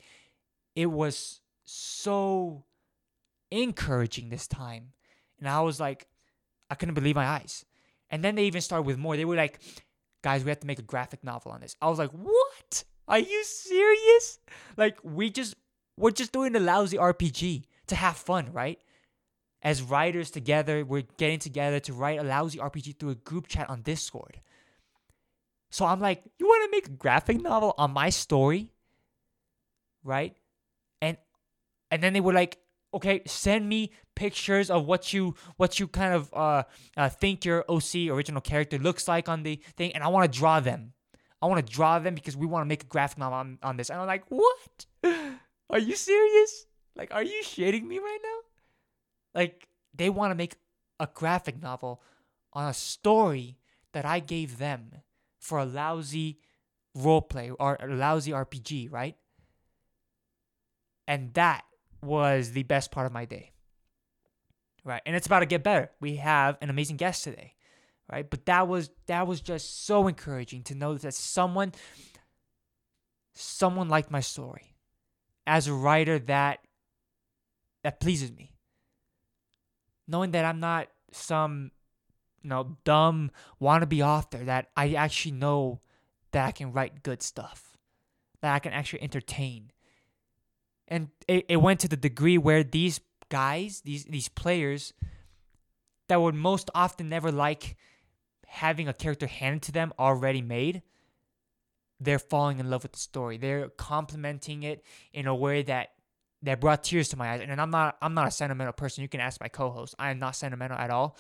it 0.76 0.88
was 0.88 1.42
so 1.64 2.66
encouraging 3.52 4.30
this 4.30 4.48
time. 4.48 4.94
And 5.40 5.48
I 5.48 5.62
was 5.62 5.80
like, 5.80 6.08
I 6.70 6.76
couldn't 6.76 6.96
believe 6.96 7.16
my 7.16 7.26
eyes. 7.26 7.66
And 8.10 8.24
then 8.24 8.36
they 8.36 8.46
even 8.46 8.62
started 8.62 8.84
with 8.84 8.98
more. 8.98 9.16
They 9.16 9.26
were 9.26 9.36
like, 9.36 9.60
guys, 10.22 10.44
we 10.44 10.50
have 10.50 10.60
to 10.62 10.68
make 10.68 10.80
a 10.80 10.84
graphic 10.84 11.24
novel 11.24 11.52
on 11.52 11.62
this. 11.62 11.76
I 11.82 11.90
was 11.90 12.00
like, 12.00 12.12
what? 12.12 12.84
Are 13.08 13.20
you 13.20 13.44
serious? 13.44 14.40
Like, 14.78 14.98
we 15.04 15.30
just, 15.30 15.56
we're 15.98 16.12
just 16.12 16.32
doing 16.32 16.56
a 16.56 16.60
lousy 16.60 16.98
RPG 16.98 17.64
to 17.88 17.96
have 17.96 18.18
fun, 18.18 18.52
right? 18.54 18.80
as 19.62 19.82
writers 19.82 20.32
together, 20.32 20.86
we're 20.86 21.04
getting 21.18 21.40
together 21.40 21.80
to 21.82 21.94
write 21.94 22.20
a 22.20 22.24
lousy 22.24 22.60
RPG 22.60 22.98
through 22.98 23.10
a 23.10 23.16
group 23.16 23.48
chat 23.48 23.70
on 23.70 23.82
Discord. 23.82 24.40
So 25.70 25.86
I'm 25.86 26.00
like, 26.00 26.24
you 26.38 26.48
want 26.48 26.64
to 26.66 26.72
make 26.76 26.88
a 26.88 26.92
graphic 26.92 27.42
novel 27.42 27.76
on 27.78 27.92
my 27.92 28.10
story? 28.10 28.72
Right? 30.04 30.36
And 31.02 31.18
and 31.92 32.02
then 32.02 32.14
they 32.14 32.22
were 32.22 32.34
like, 32.34 32.58
okay, 32.94 33.22
send 33.26 33.68
me 33.68 33.92
pictures 34.16 34.70
of 34.70 34.86
what 34.86 35.14
you 35.14 35.36
what 35.58 35.80
you 35.80 35.88
kind 35.88 36.14
of 36.14 36.34
uh, 36.34 36.64
uh 36.98 37.10
think 37.10 37.46
your 37.46 37.64
OC 37.70 38.10
original 38.10 38.42
character 38.42 38.78
looks 38.78 39.08
like 39.08 39.30
on 39.30 39.44
the 39.44 39.62
thing, 39.78 39.94
and 39.94 40.04
I 40.04 40.08
want 40.08 40.32
to 40.32 40.40
draw 40.40 40.60
them. 40.60 40.94
I 41.42 41.48
want 41.48 41.66
to 41.66 41.74
draw 41.74 42.00
them 42.00 42.16
because 42.16 42.36
we 42.36 42.46
want 42.46 42.64
to 42.64 42.68
make 42.68 42.84
a 42.84 42.88
graphic 42.88 43.18
novel 43.18 43.38
on, 43.38 43.60
on 43.64 43.78
this. 43.78 43.90
And 43.90 44.00
I'm 44.00 44.08
like, 44.08 44.26
what? 44.28 44.86
Are 45.70 45.80
you 45.80 45.96
serious? 45.96 46.66
Like, 46.96 47.14
are 47.14 47.24
you 47.24 47.44
shitting 47.46 47.84
me 47.84 48.00
right 48.00 48.18
now? 48.22 49.40
Like 49.40 49.68
they 49.96 50.10
want 50.10 50.32
to 50.32 50.36
make 50.36 50.56
a 51.00 51.08
graphic 51.08 51.62
novel 51.62 52.02
on 52.52 52.68
a 52.68 52.74
story 52.74 53.58
that 53.94 54.06
I 54.06 54.20
gave 54.20 54.58
them 54.58 54.92
for 55.40 55.60
a 55.60 55.66
lousy 55.66 56.40
roleplay 56.98 57.56
or 57.58 57.78
a 57.80 57.88
lousy 57.88 58.32
RPG, 58.32 58.92
right? 58.92 59.16
And 61.08 61.34
that 61.36 61.64
was 62.02 62.52
the 62.52 62.64
best 62.64 62.92
part 62.92 63.06
of 63.06 63.12
my 63.12 63.26
day. 63.26 63.52
Right? 64.84 65.02
And 65.06 65.16
it's 65.16 65.28
about 65.28 65.40
to 65.40 65.46
get 65.46 65.64
better. 65.64 65.92
We 66.00 66.18
have 66.18 66.58
an 66.62 66.70
amazing 66.70 66.98
guest 66.98 67.24
today. 67.24 67.56
Right? 68.12 68.28
But 68.28 68.46
that 68.46 68.68
was 68.68 68.90
that 69.08 69.28
was 69.28 69.42
just 69.42 69.86
so 69.86 70.08
encouraging 70.08 70.64
to 70.64 70.76
know 70.76 70.96
that 70.98 71.14
someone 71.14 71.74
someone 73.34 73.90
liked 73.90 74.10
my 74.10 74.22
story. 74.22 74.76
As 75.46 75.68
a 75.68 75.74
writer 75.74 76.20
that 76.20 76.60
that 77.84 78.00
pleases 78.00 78.32
me 78.32 78.54
knowing 80.10 80.32
that 80.32 80.44
I'm 80.44 80.60
not 80.60 80.88
some 81.12 81.72
you 82.42 82.50
know 82.50 82.78
dumb 82.84 83.32
wannabe 83.62 84.06
author 84.06 84.40
that 84.40 84.70
I 84.76 84.94
actually 84.94 85.34
know 85.34 85.82
that 86.32 86.46
I 86.46 86.52
can 86.52 86.74
write 86.74 87.04
good 87.04 87.22
stuff 87.22 87.78
that 88.42 88.54
I 88.54 88.60
can 88.60 88.74
actually 88.74 89.04
entertain 89.04 89.72
and 90.90 91.10
it, 91.28 91.46
it 91.48 91.58
went 91.58 91.80
to 91.82 91.88
the 91.88 91.98
degree 91.98 92.38
where 92.38 92.64
these 92.64 93.00
guys 93.30 93.82
these 93.82 94.06
these 94.06 94.28
players 94.28 94.94
that 96.08 96.22
would 96.22 96.36
most 96.36 96.70
often 96.76 97.08
never 97.10 97.32
like 97.32 97.78
having 98.48 98.88
a 98.88 98.94
character 98.94 99.28
handed 99.28 99.62
to 99.62 99.72
them 99.72 99.94
already 100.00 100.42
made 100.42 100.82
they're 102.00 102.18
falling 102.18 102.60
in 102.60 102.70
love 102.70 102.84
with 102.84 102.94
the 102.94 103.00
story 103.00 103.38
they're 103.38 103.70
complimenting 103.70 104.64
it 104.64 104.84
in 105.14 105.28
a 105.28 105.36
way 105.36 105.62
that 105.62 105.90
that 106.44 106.62
brought 106.62 106.84
tears 106.84 107.10
to 107.10 107.18
my 107.18 107.32
eyes. 107.32 107.42
And 107.42 107.60
I'm 107.60 107.72
not 107.72 107.98
I'm 108.02 108.14
not 108.14 108.28
a 108.28 108.32
sentimental 108.32 108.74
person. 108.74 109.02
You 109.02 109.10
can 109.10 109.20
ask 109.20 109.42
my 109.42 109.48
co-host. 109.48 109.96
I 110.00 110.12
am 110.12 110.20
not 110.20 110.36
sentimental 110.36 110.78
at 110.78 110.90
all. 110.90 111.18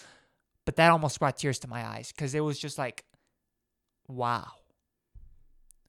But 0.66 0.76
that 0.76 0.92
almost 0.92 1.20
brought 1.20 1.38
tears 1.38 1.60
to 1.60 1.68
my 1.68 1.86
eyes 1.86 2.12
because 2.12 2.36
it 2.36 2.42
was 2.42 2.60
just 2.60 2.78
like, 2.78 3.04
wow. 4.08 4.48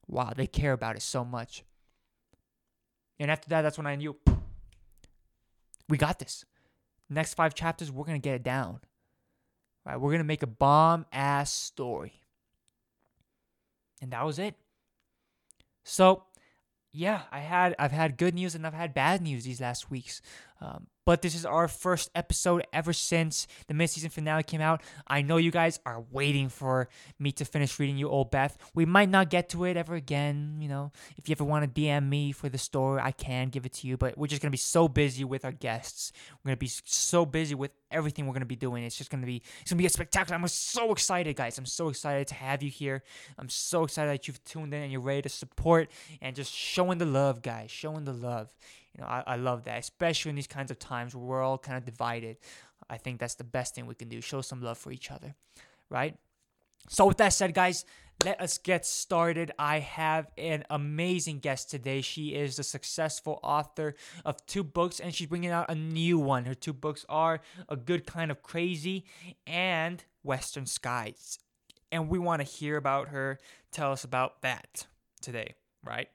Wow, 0.09 0.33
they 0.35 0.47
care 0.47 0.73
about 0.73 0.97
it 0.97 1.03
so 1.03 1.25
much. 1.25 1.65
And 3.21 3.31
after 3.31 3.51
that, 3.51 3.63
that's 3.63 3.77
when 3.77 3.87
I 3.87 3.97
knew 3.97 4.17
we 5.89 5.99
got 5.99 6.19
this. 6.19 6.45
Next 7.11 7.35
five 7.35 7.55
chapters, 7.55 7.93
we're 7.93 8.07
gonna 8.07 8.19
get 8.19 8.35
it 8.35 8.43
down. 8.43 8.81
Right? 9.85 10.01
We're 10.01 10.11
gonna 10.11 10.25
make 10.25 10.43
a 10.43 10.49
bomb 10.49 11.05
ass 11.13 11.53
story. 11.53 12.15
And 14.01 14.11
that 14.13 14.25
was 14.25 14.39
it. 14.39 14.55
So 15.85 16.25
yeah, 16.93 17.23
I 17.31 17.41
had 17.41 17.77
I've 17.79 17.93
had 17.93 18.17
good 18.17 18.35
news 18.35 18.55
and 18.55 18.67
I've 18.67 18.75
had 18.75 18.95
bad 18.95 19.21
news 19.21 19.45
these 19.45 19.61
last 19.61 19.91
weeks. 19.91 20.23
Um, 20.61 20.87
but 21.11 21.23
this 21.23 21.35
is 21.35 21.45
our 21.45 21.67
first 21.67 22.09
episode 22.15 22.65
ever 22.73 22.93
since 22.93 23.49
the 23.67 23.75
mid-season 23.75 24.11
finale 24.11 24.45
came 24.45 24.61
out. 24.61 24.81
I 25.09 25.23
know 25.23 25.39
you 25.39 25.51
guys 25.51 25.81
are 25.85 26.05
waiting 26.13 26.49
for 26.49 26.89
me 27.19 27.33
to 27.33 27.45
finish 27.45 27.81
reading 27.81 27.97
you, 27.97 28.09
Old 28.09 28.31
Beth. 28.31 28.57
We 28.77 28.87
might 28.87 29.09
not 29.09 29.29
get 29.29 29.49
to 29.49 29.65
it 29.65 29.77
ever 29.77 29.97
again. 29.97 30.59
You 30.61 30.69
know, 30.69 30.93
if 31.17 31.29
you 31.29 31.33
ever 31.33 31.43
want 31.43 31.65
to 31.65 31.81
DM 31.81 32.09
me 32.09 32.31
for 32.31 32.49
the 32.49 32.59
story, 32.59 33.01
I 33.03 33.11
can 33.11 33.49
give 33.49 33.67
it 33.67 33.73
to 33.73 33.89
you. 33.89 33.97
But 33.97 34.17
we're 34.17 34.29
just 34.29 34.41
gonna 34.41 34.53
be 34.53 34.57
so 34.57 34.87
busy 34.87 35.25
with 35.25 35.45
our 35.45 35.51
guests. 35.51 36.13
We're 36.45 36.51
gonna 36.51 36.59
be 36.59 36.71
so 36.85 37.27
busy 37.27 37.57
with 37.57 37.73
everything 37.91 38.29
we're 38.29 38.35
gonna 38.35 38.47
be 38.47 38.55
doing. 38.55 38.85
It's 38.85 38.97
just 38.97 39.11
gonna 39.11 39.27
be 39.27 39.43
it's 39.63 39.71
gonna 39.73 39.79
be 39.79 39.87
a 39.87 39.91
spectacular. 39.91 40.39
I'm 40.39 40.47
so 40.47 40.93
excited, 40.93 41.35
guys. 41.35 41.59
I'm 41.59 41.67
so 41.67 41.89
excited 41.89 42.29
to 42.29 42.37
have 42.37 42.63
you 42.63 42.71
here. 42.71 43.03
I'm 43.37 43.49
so 43.49 43.83
excited 43.83 44.13
that 44.13 44.29
you've 44.29 44.45
tuned 44.45 44.73
in 44.75 44.83
and 44.85 44.93
you're 44.93 45.01
ready 45.01 45.23
to 45.23 45.29
support 45.29 45.91
and 46.23 46.37
just 46.37 46.55
showing 46.55 46.99
the 46.99 47.05
love, 47.05 47.43
guys. 47.43 47.73
Showing 47.73 48.05
the 48.05 48.13
love. 48.13 48.55
You 48.95 49.03
know, 49.03 49.07
I, 49.07 49.23
I 49.27 49.37
love 49.37 49.65
that, 49.65 49.79
especially 49.79 50.31
in 50.31 50.37
these 50.37 50.47
kinds 50.47 50.71
of 50.71 50.79
times 50.79 51.15
where 51.15 51.25
we're 51.25 51.43
all 51.43 51.59
kind 51.59 51.79
of 51.79 51.85
divided. 51.85 52.39
I 52.89 52.97
think 52.97 53.21
that's 53.21 53.37
the 53.37 53.45
best 53.45 53.75
thing 53.75 53.87
we 53.87 53.95
can 53.95 54.09
do. 54.09 54.21
Show 54.21 54.41
some 54.41 54.63
love 54.63 54.79
for 54.79 54.91
each 54.91 55.11
other, 55.11 55.35
right? 55.89 56.17
So, 56.89 57.07
with 57.07 57.19
that 57.19 57.33
said, 57.33 57.55
guys, 57.55 57.85
let 58.25 58.41
us 58.41 58.59
get 58.59 58.85
started. 58.85 59.53
I 59.59 59.79
have 59.79 60.31
an 60.37 60.65
amazing 60.69 61.39
guest 61.39 61.71
today. 61.71 62.01
She 62.01 62.35
is 62.35 62.59
a 62.59 62.63
successful 62.63 63.41
author 63.43 63.95
of 64.25 64.45
two 64.47 64.65
books, 64.65 65.01
and 65.01 65.15
she's 65.15 65.29
bringing 65.29 65.51
out 65.51 65.71
a 65.71 65.75
new 65.75 66.19
one. 66.19 66.45
Her 66.45 66.55
two 66.55 66.73
books 66.73 67.07
are 67.09 67.41
A 67.69 67.77
Good 67.77 68.07
Kind 68.07 68.31
of 68.31 68.43
Crazy 68.43 69.05
and 69.47 70.05
Western 70.23 70.67
Skies. 70.67 71.39
And 71.93 72.09
we 72.09 72.19
want 72.19 72.41
to 72.41 72.47
hear 72.47 72.77
about 72.77 73.09
her. 73.09 73.39
Tell 73.73 73.93
us 73.93 74.05
about 74.05 74.43
that 74.43 74.87
today, 75.23 75.55
right? 75.85 76.09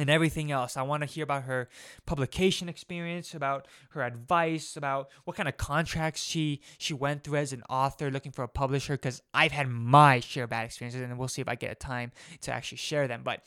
And 0.00 0.10
everything 0.10 0.50
else. 0.50 0.76
I 0.76 0.82
want 0.82 1.02
to 1.02 1.06
hear 1.06 1.24
about 1.24 1.44
her 1.44 1.68
publication 2.04 2.68
experience, 2.68 3.34
about 3.34 3.66
her 3.90 4.02
advice, 4.02 4.76
about 4.76 5.08
what 5.24 5.36
kind 5.36 5.48
of 5.48 5.56
contracts 5.56 6.22
she 6.22 6.60
she 6.78 6.94
went 6.94 7.24
through 7.24 7.38
as 7.38 7.52
an 7.52 7.62
author 7.68 8.10
looking 8.10 8.32
for 8.32 8.42
a 8.42 8.48
publisher 8.48 8.94
because 8.94 9.22
I've 9.32 9.52
had 9.52 9.68
my 9.68 10.20
share 10.20 10.44
of 10.44 10.50
bad 10.50 10.64
experiences 10.64 11.00
and 11.00 11.18
we'll 11.18 11.28
see 11.28 11.42
if 11.42 11.48
I 11.48 11.54
get 11.54 11.72
a 11.72 11.76
time 11.76 12.12
to 12.42 12.52
actually 12.52 12.78
share 12.78 13.08
them. 13.08 13.22
But 13.24 13.42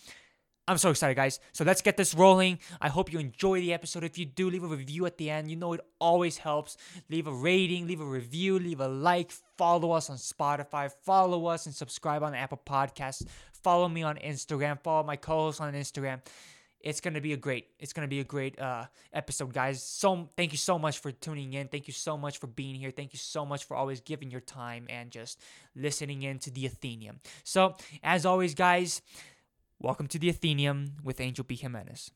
I'm 0.70 0.78
so 0.78 0.92
excited, 0.92 1.16
guys. 1.16 1.40
So 1.52 1.64
let's 1.64 1.82
get 1.82 1.98
this 1.98 2.14
rolling. 2.14 2.60
I 2.80 2.90
hope 2.90 3.12
you 3.12 3.18
enjoy 3.18 3.60
the 3.60 3.74
episode. 3.74 4.04
If 4.04 4.20
you 4.20 4.26
do, 4.26 4.52
leave 4.52 4.64
a 4.64 4.68
review 4.68 5.08
at 5.08 5.18
the 5.18 5.32
end. 5.32 5.50
You 5.50 5.56
know 5.56 5.74
it 5.74 5.82
always 6.00 6.38
helps. 6.38 6.78
Leave 7.10 7.26
a 7.26 7.34
rating, 7.34 7.88
leave 7.88 8.02
a 8.02 8.06
review, 8.06 8.60
leave 8.60 8.80
a 8.80 8.88
like, 8.88 9.32
follow 9.58 9.94
us 9.94 10.12
on 10.12 10.18
Spotify, 10.18 10.92
follow 11.04 11.48
us 11.48 11.66
and 11.66 11.74
subscribe 11.74 12.22
on 12.22 12.36
Apple 12.36 12.62
Podcasts. 12.64 13.26
Follow 13.64 13.90
me 13.90 14.04
on 14.04 14.18
Instagram. 14.18 14.80
Follow 14.84 15.04
my 15.04 15.16
co-host 15.16 15.60
on 15.60 15.74
Instagram. 15.74 16.22
It's 16.82 17.02
gonna 17.02 17.20
be 17.20 17.34
a 17.34 17.38
great. 17.38 17.70
It's 17.80 17.92
gonna 17.92 18.08
be 18.08 18.20
a 18.20 18.24
great 18.24 18.60
uh, 18.60 18.86
episode, 19.12 19.52
guys. 19.52 19.82
So 19.82 20.30
thank 20.38 20.52
you 20.52 20.60
so 20.60 20.78
much 20.78 21.00
for 21.00 21.12
tuning 21.12 21.54
in. 21.54 21.68
Thank 21.68 21.88
you 21.88 21.94
so 21.94 22.16
much 22.16 22.38
for 22.38 22.46
being 22.46 22.76
here. 22.76 22.92
Thank 22.92 23.12
you 23.12 23.20
so 23.20 23.44
much 23.44 23.66
for 23.66 23.76
always 23.76 24.02
giving 24.02 24.30
your 24.30 24.42
time 24.42 24.86
and 24.88 25.10
just 25.10 25.42
listening 25.76 26.22
in 26.22 26.38
to 26.40 26.52
the 26.52 26.68
Athenium. 26.68 27.22
So 27.44 27.76
as 28.04 28.28
always, 28.28 28.54
guys, 28.54 29.02
welcome 29.82 30.08
to 30.08 30.20
the 30.20 30.30
Athenium 30.30 30.94
with 31.04 31.20
Angel 31.20 31.46
B. 31.48 31.56
Jimenez. 31.56 32.12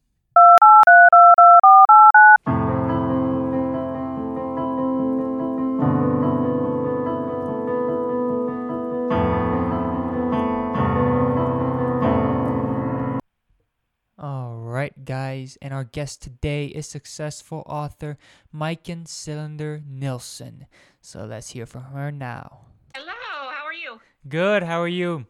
right, 14.84 15.06
guys, 15.06 15.58
and 15.62 15.74
our 15.74 15.86
guest 15.86 16.22
today 16.22 16.66
is 16.66 16.86
successful 16.86 17.64
author 17.68 18.18
Majken 18.54 19.08
Cylinder 19.08 19.82
Nilsson. 19.90 20.68
So 21.02 21.24
let's 21.26 21.52
hear 21.52 21.66
from 21.66 21.84
her 21.84 22.12
now. 22.12 22.66
Hello, 22.94 23.14
how 23.54 23.64
are 23.66 23.74
you? 23.74 24.02
Good, 24.28 24.64
how 24.64 24.82
are 24.82 24.90
you? 24.90 25.26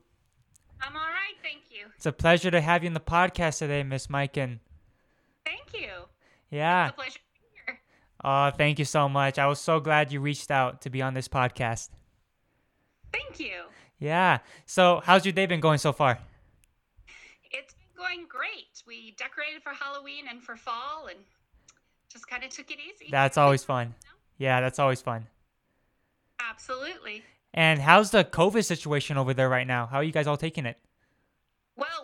I'm 0.82 0.96
all 0.96 1.02
right, 1.02 1.38
thank 1.44 1.70
you. 1.70 1.86
It's 2.04 2.08
a 2.10 2.12
pleasure 2.12 2.52
to 2.52 2.60
have 2.60 2.84
you 2.84 2.88
in 2.88 2.94
the 2.94 3.00
podcast 3.00 3.60
today, 3.60 3.82
Miss 3.82 4.08
Majken. 4.08 4.60
Thank 5.46 5.72
you. 5.74 5.88
Yeah. 6.52 6.88
It's 6.88 6.92
a 6.92 6.96
pleasure 6.96 7.14
to 7.14 7.20
be 7.34 7.48
here. 7.66 7.80
Oh, 8.26 8.52
thank 8.52 8.78
you 8.78 8.84
so 8.84 9.08
much. 9.08 9.40
I 9.40 9.48
was 9.48 9.62
so 9.62 9.80
glad 9.80 10.12
you 10.12 10.20
reached 10.20 10.52
out 10.52 10.82
to 10.82 10.90
be 10.90 11.02
on 11.02 11.14
this 11.14 11.30
podcast. 11.30 11.92
Thank 13.14 13.40
you. 13.40 13.54
Yeah. 14.00 14.40
So, 14.66 15.02
how's 15.06 15.24
your 15.24 15.32
day 15.32 15.46
been 15.46 15.62
going 15.62 15.78
so 15.78 15.94
far? 15.94 16.20
It's 17.50 17.74
been 17.74 18.06
going 18.06 18.28
great. 18.28 18.84
We 18.86 19.16
decorated 19.18 19.64
for 19.64 19.70
Halloween 19.70 20.26
and 20.30 20.44
for 20.44 20.58
fall 20.58 21.08
and 21.10 21.20
just 22.12 22.28
kind 22.28 22.44
of 22.44 22.50
took 22.50 22.70
it 22.70 22.80
easy. 22.80 23.12
That's 23.12 23.38
always 23.38 23.64
fun. 23.64 23.96
Yeah, 24.38 24.60
that's 24.60 24.78
always 24.78 25.02
fun. 25.02 25.28
Absolutely. 26.38 27.24
And 27.54 27.80
how's 27.80 28.12
the 28.12 28.26
COVID 28.26 28.66
situation 28.66 29.18
over 29.18 29.34
there 29.34 29.48
right 29.48 29.66
now? 29.66 29.86
How 29.86 30.00
are 30.00 30.04
you 30.04 30.12
guys 30.12 30.28
all 30.28 30.36
taking 30.36 30.66
it? 30.66 30.76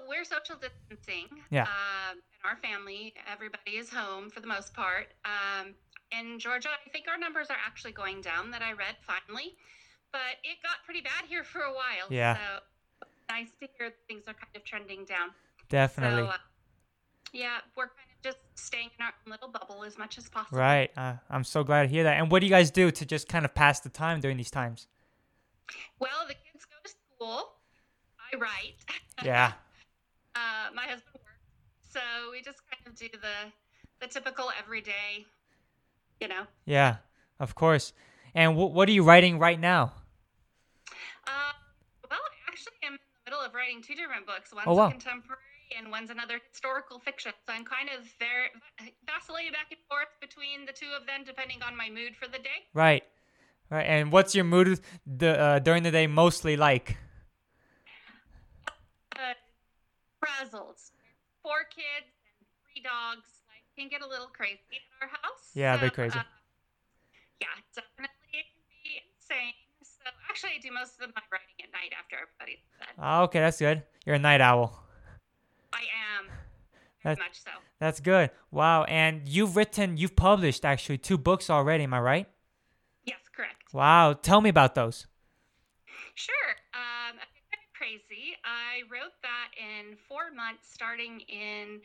We're 0.09 0.25
social 0.25 0.57
distancing. 0.57 1.29
Yeah. 1.51 1.69
Um, 1.69 2.17
in 2.17 2.49
our 2.49 2.57
family, 2.57 3.13
everybody 3.31 3.77
is 3.77 3.89
home 3.89 4.31
for 4.31 4.39
the 4.39 4.47
most 4.47 4.73
part. 4.73 5.13
Um, 5.23 5.75
in 6.11 6.39
Georgia, 6.39 6.69
I 6.73 6.89
think 6.89 7.05
our 7.07 7.17
numbers 7.17 7.47
are 7.51 7.61
actually 7.63 7.91
going 7.91 8.21
down 8.21 8.49
that 8.49 8.63
I 8.63 8.71
read 8.71 8.97
finally, 9.05 9.53
but 10.11 10.41
it 10.43 10.57
got 10.63 10.83
pretty 10.83 11.01
bad 11.01 11.29
here 11.29 11.43
for 11.43 11.61
a 11.61 11.71
while. 11.71 12.09
Yeah. 12.09 12.37
So 12.37 13.05
nice 13.29 13.49
to 13.59 13.67
hear 13.77 13.91
things 14.07 14.23
are 14.27 14.33
kind 14.33 14.55
of 14.55 14.63
trending 14.63 15.05
down. 15.05 15.29
Definitely. 15.69 16.23
So, 16.23 16.29
uh, 16.29 16.37
yeah, 17.31 17.57
we're 17.77 17.85
kind 17.85 18.09
of 18.09 18.23
just 18.23 18.37
staying 18.55 18.89
in 18.97 19.05
our 19.05 19.13
little 19.27 19.49
bubble 19.49 19.83
as 19.83 19.95
much 19.99 20.17
as 20.17 20.27
possible. 20.27 20.57
Right. 20.57 20.89
Uh, 20.97 21.17
I'm 21.29 21.43
so 21.43 21.63
glad 21.63 21.83
to 21.83 21.87
hear 21.89 22.03
that. 22.05 22.17
And 22.17 22.31
what 22.31 22.39
do 22.39 22.47
you 22.47 22.51
guys 22.51 22.71
do 22.71 22.89
to 22.89 23.05
just 23.05 23.27
kind 23.27 23.45
of 23.45 23.53
pass 23.53 23.79
the 23.79 23.89
time 23.89 24.21
during 24.21 24.37
these 24.37 24.49
times? 24.49 24.87
Well, 25.99 26.25
the 26.27 26.33
kids 26.33 26.65
go 26.65 26.77
to 26.83 26.89
school. 26.89 27.53
I 28.33 28.37
write. 28.37 28.75
Yeah. 29.23 29.53
uh, 30.39 30.71
my 30.73 30.83
husband 30.83 31.15
works, 31.15 31.43
so 31.95 31.99
we 32.31 32.41
just 32.41 32.59
kind 32.71 32.83
of 32.87 32.95
do 32.95 33.07
the 33.11 33.51
the 34.01 34.07
typical 34.07 34.47
everyday, 34.57 35.25
you 36.21 36.27
know. 36.27 36.43
Yeah. 36.65 36.97
Of 37.39 37.55
course. 37.55 37.91
And 38.33 38.55
wh- 38.55 38.71
what 38.75 38.87
are 38.87 38.91
you 38.91 39.03
writing 39.03 39.39
right 39.39 39.59
now? 39.59 39.91
Uh, 41.27 41.51
well, 42.09 42.19
I 42.19 42.51
actually 42.51 42.79
am 42.83 42.93
in 42.93 42.99
the 42.99 43.31
middle 43.31 43.43
of 43.45 43.53
writing 43.53 43.81
two 43.81 43.95
different 43.95 44.25
books. 44.25 44.53
One's 44.53 44.67
Oh, 44.67 44.75
wow. 44.75 44.89
contemporary 44.89 45.39
and 45.77 45.91
one's 45.91 46.09
another 46.09 46.39
historical 46.51 46.99
fiction. 46.99 47.31
So 47.47 47.53
I'm 47.53 47.65
kind 47.65 47.89
of 47.95 48.05
very 48.19 48.47
vacillating 49.05 49.51
back 49.51 49.67
and 49.71 49.79
forth 49.89 50.11
between 50.21 50.65
the 50.65 50.73
two 50.73 50.91
of 50.99 51.05
them, 51.07 51.23
depending 51.25 51.61
on 51.61 51.75
my 51.75 51.89
mood 51.89 52.15
for 52.15 52.27
the 52.27 52.39
day. 52.39 52.59
Right. 52.73 53.03
Right. 53.69 53.85
And 53.85 54.11
what's 54.11 54.33
your 54.33 54.45
mood 54.45 54.79
the, 55.05 55.39
uh, 55.39 55.59
during 55.59 55.83
the 55.83 55.91
day 55.91 56.07
mostly 56.07 56.55
like? 56.57 56.97
Uh, 59.15 59.33
frazzled. 60.19 60.77
Four 61.43 61.63
kids 61.71 62.11
and 62.37 62.45
three 62.67 62.83
dogs. 62.83 63.27
Like, 63.47 63.63
can 63.77 63.87
get 63.89 64.01
a 64.05 64.07
little 64.07 64.27
crazy 64.27 64.59
in 64.71 64.83
our 65.01 65.07
house. 65.09 65.51
Yeah, 65.53 65.75
a 65.75 65.79
bit 65.79 65.93
crazy. 65.93 66.19
uh, 66.19 66.23
yeah, 67.39 67.47
definitely 67.73 68.15
it 68.33 68.45
can 68.51 68.63
be 68.83 68.99
insane. 68.99 69.53
So 69.81 70.09
actually, 70.29 70.51
I 70.57 70.59
do 70.61 70.71
most 70.71 70.99
of 71.01 71.09
my 71.15 71.21
writing 71.31 71.55
at 71.63 71.71
night 71.71 71.93
after 71.97 72.15
everybody's 72.19 72.63
bed. 72.79 72.89
Oh, 72.99 73.23
okay, 73.23 73.39
that's 73.39 73.59
good. 73.59 73.83
You're 74.05 74.15
a 74.15 74.19
night 74.19 74.41
owl. 74.41 74.83
I 75.73 75.83
am 76.19 76.25
very 77.03 77.15
That's- 77.15 77.17
much 77.19 77.41
so. 77.41 77.51
That's 77.79 78.01
good. 78.01 78.29
Wow. 78.51 78.83
And 78.83 79.25
you've 79.27 79.55
written, 79.55 79.95
you've 79.95 80.17
published 80.17 80.65
actually 80.65 80.97
two 80.97 81.17
books 81.17 81.49
already. 81.49 81.85
Am 81.85 81.93
I 81.93 81.99
right? 82.01 82.27
Yes, 83.05 83.19
correct. 83.33 83.73
Wow. 83.73 84.11
Tell 84.13 84.41
me 84.41 84.49
about 84.49 84.75
those. 84.75 85.07
Sure. 86.15 86.35
Um, 86.73 87.15
a 87.15 87.19
bit 87.21 87.39
kind 87.49 87.63
of 87.63 87.69
crazy. 87.89 88.37
I 88.45 88.85
wrote 88.85 89.17
that 89.25 89.49
in 89.57 89.97
four 90.05 90.29
months, 90.29 90.69
starting 90.69 91.25
in, 91.25 91.81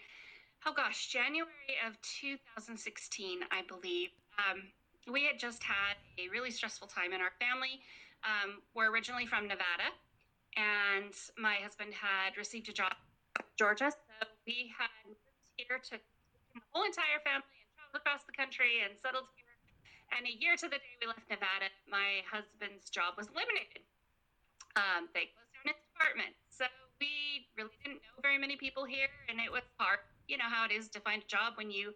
oh 0.69 0.77
gosh, 0.77 1.09
January 1.09 1.81
of 1.87 1.97
2016, 2.21 3.41
I 3.49 3.65
believe. 3.65 4.13
Um, 4.37 4.69
we 5.09 5.25
had 5.25 5.41
just 5.41 5.65
had 5.65 5.97
a 6.21 6.29
really 6.29 6.51
stressful 6.53 6.89
time 6.89 7.17
in 7.17 7.25
our 7.25 7.33
family. 7.41 7.81
Um, 8.21 8.61
we're 8.77 8.93
originally 8.93 9.25
from 9.25 9.49
Nevada, 9.49 9.89
and 10.61 11.13
my 11.41 11.57
husband 11.65 11.97
had 11.97 12.37
received 12.37 12.69
a 12.69 12.77
job 12.77 12.93
in 13.41 13.49
Georgia. 13.57 13.89
So 13.89 14.29
we 14.45 14.73
had 14.77 14.93
moved 15.09 15.25
here 15.57 15.81
to 15.89 15.97
the 15.97 16.61
whole 16.69 16.85
entire 16.85 17.21
family 17.25 17.49
and 17.49 17.69
traveled 17.81 17.97
across 17.97 18.29
the 18.29 18.37
country 18.37 18.85
and 18.85 18.93
settled 19.01 19.29
here. 19.41 19.49
And 20.13 20.29
a 20.29 20.35
year 20.37 20.53
to 20.61 20.69
the 20.69 20.77
day 20.77 20.95
we 21.01 21.09
left 21.09 21.25
Nevada, 21.33 21.73
my 21.89 22.21
husband's 22.29 22.93
job 22.93 23.17
was 23.17 23.33
eliminated. 23.33 23.89
Um, 24.77 25.07
they 25.15 25.31
closed 25.31 25.55
down 25.55 25.71
his 25.71 25.84
department. 26.05 26.37
So 26.53 26.65
we 27.01 27.49
really 27.57 27.73
didn't 27.83 28.05
know 28.05 28.21
very 28.21 28.37
many 28.39 28.57
people 28.57 28.85
here, 28.85 29.09
and 29.29 29.41
it 29.41 29.51
was 29.51 29.65
hard. 29.81 29.99
You 30.29 30.37
know 30.37 30.49
how 30.49 30.65
it 30.65 30.73
is 30.73 30.89
to 30.91 31.01
find 31.01 31.23
a 31.23 31.27
job 31.27 31.55
when 31.57 31.71
you 31.71 31.93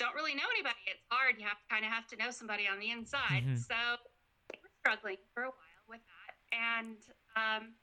don't 0.00 0.14
really 0.14 0.34
know 0.34 0.48
anybody. 0.56 0.80
It's 0.88 1.04
hard. 1.10 1.36
You 1.38 1.44
have 1.46 1.60
to 1.60 1.68
kind 1.68 1.84
of 1.84 1.92
have 1.92 2.06
to 2.08 2.16
know 2.16 2.30
somebody 2.30 2.64
on 2.66 2.80
the 2.80 2.90
inside. 2.90 3.44
Mhm. 3.44 3.58
So 3.58 3.76
we 4.52 4.58
were 4.62 4.72
struggling 4.80 5.18
for 5.34 5.44
a 5.44 5.52
while 5.52 5.84
with 5.88 6.00
that. 6.00 6.32
And 6.56 6.96
um, 7.36 7.74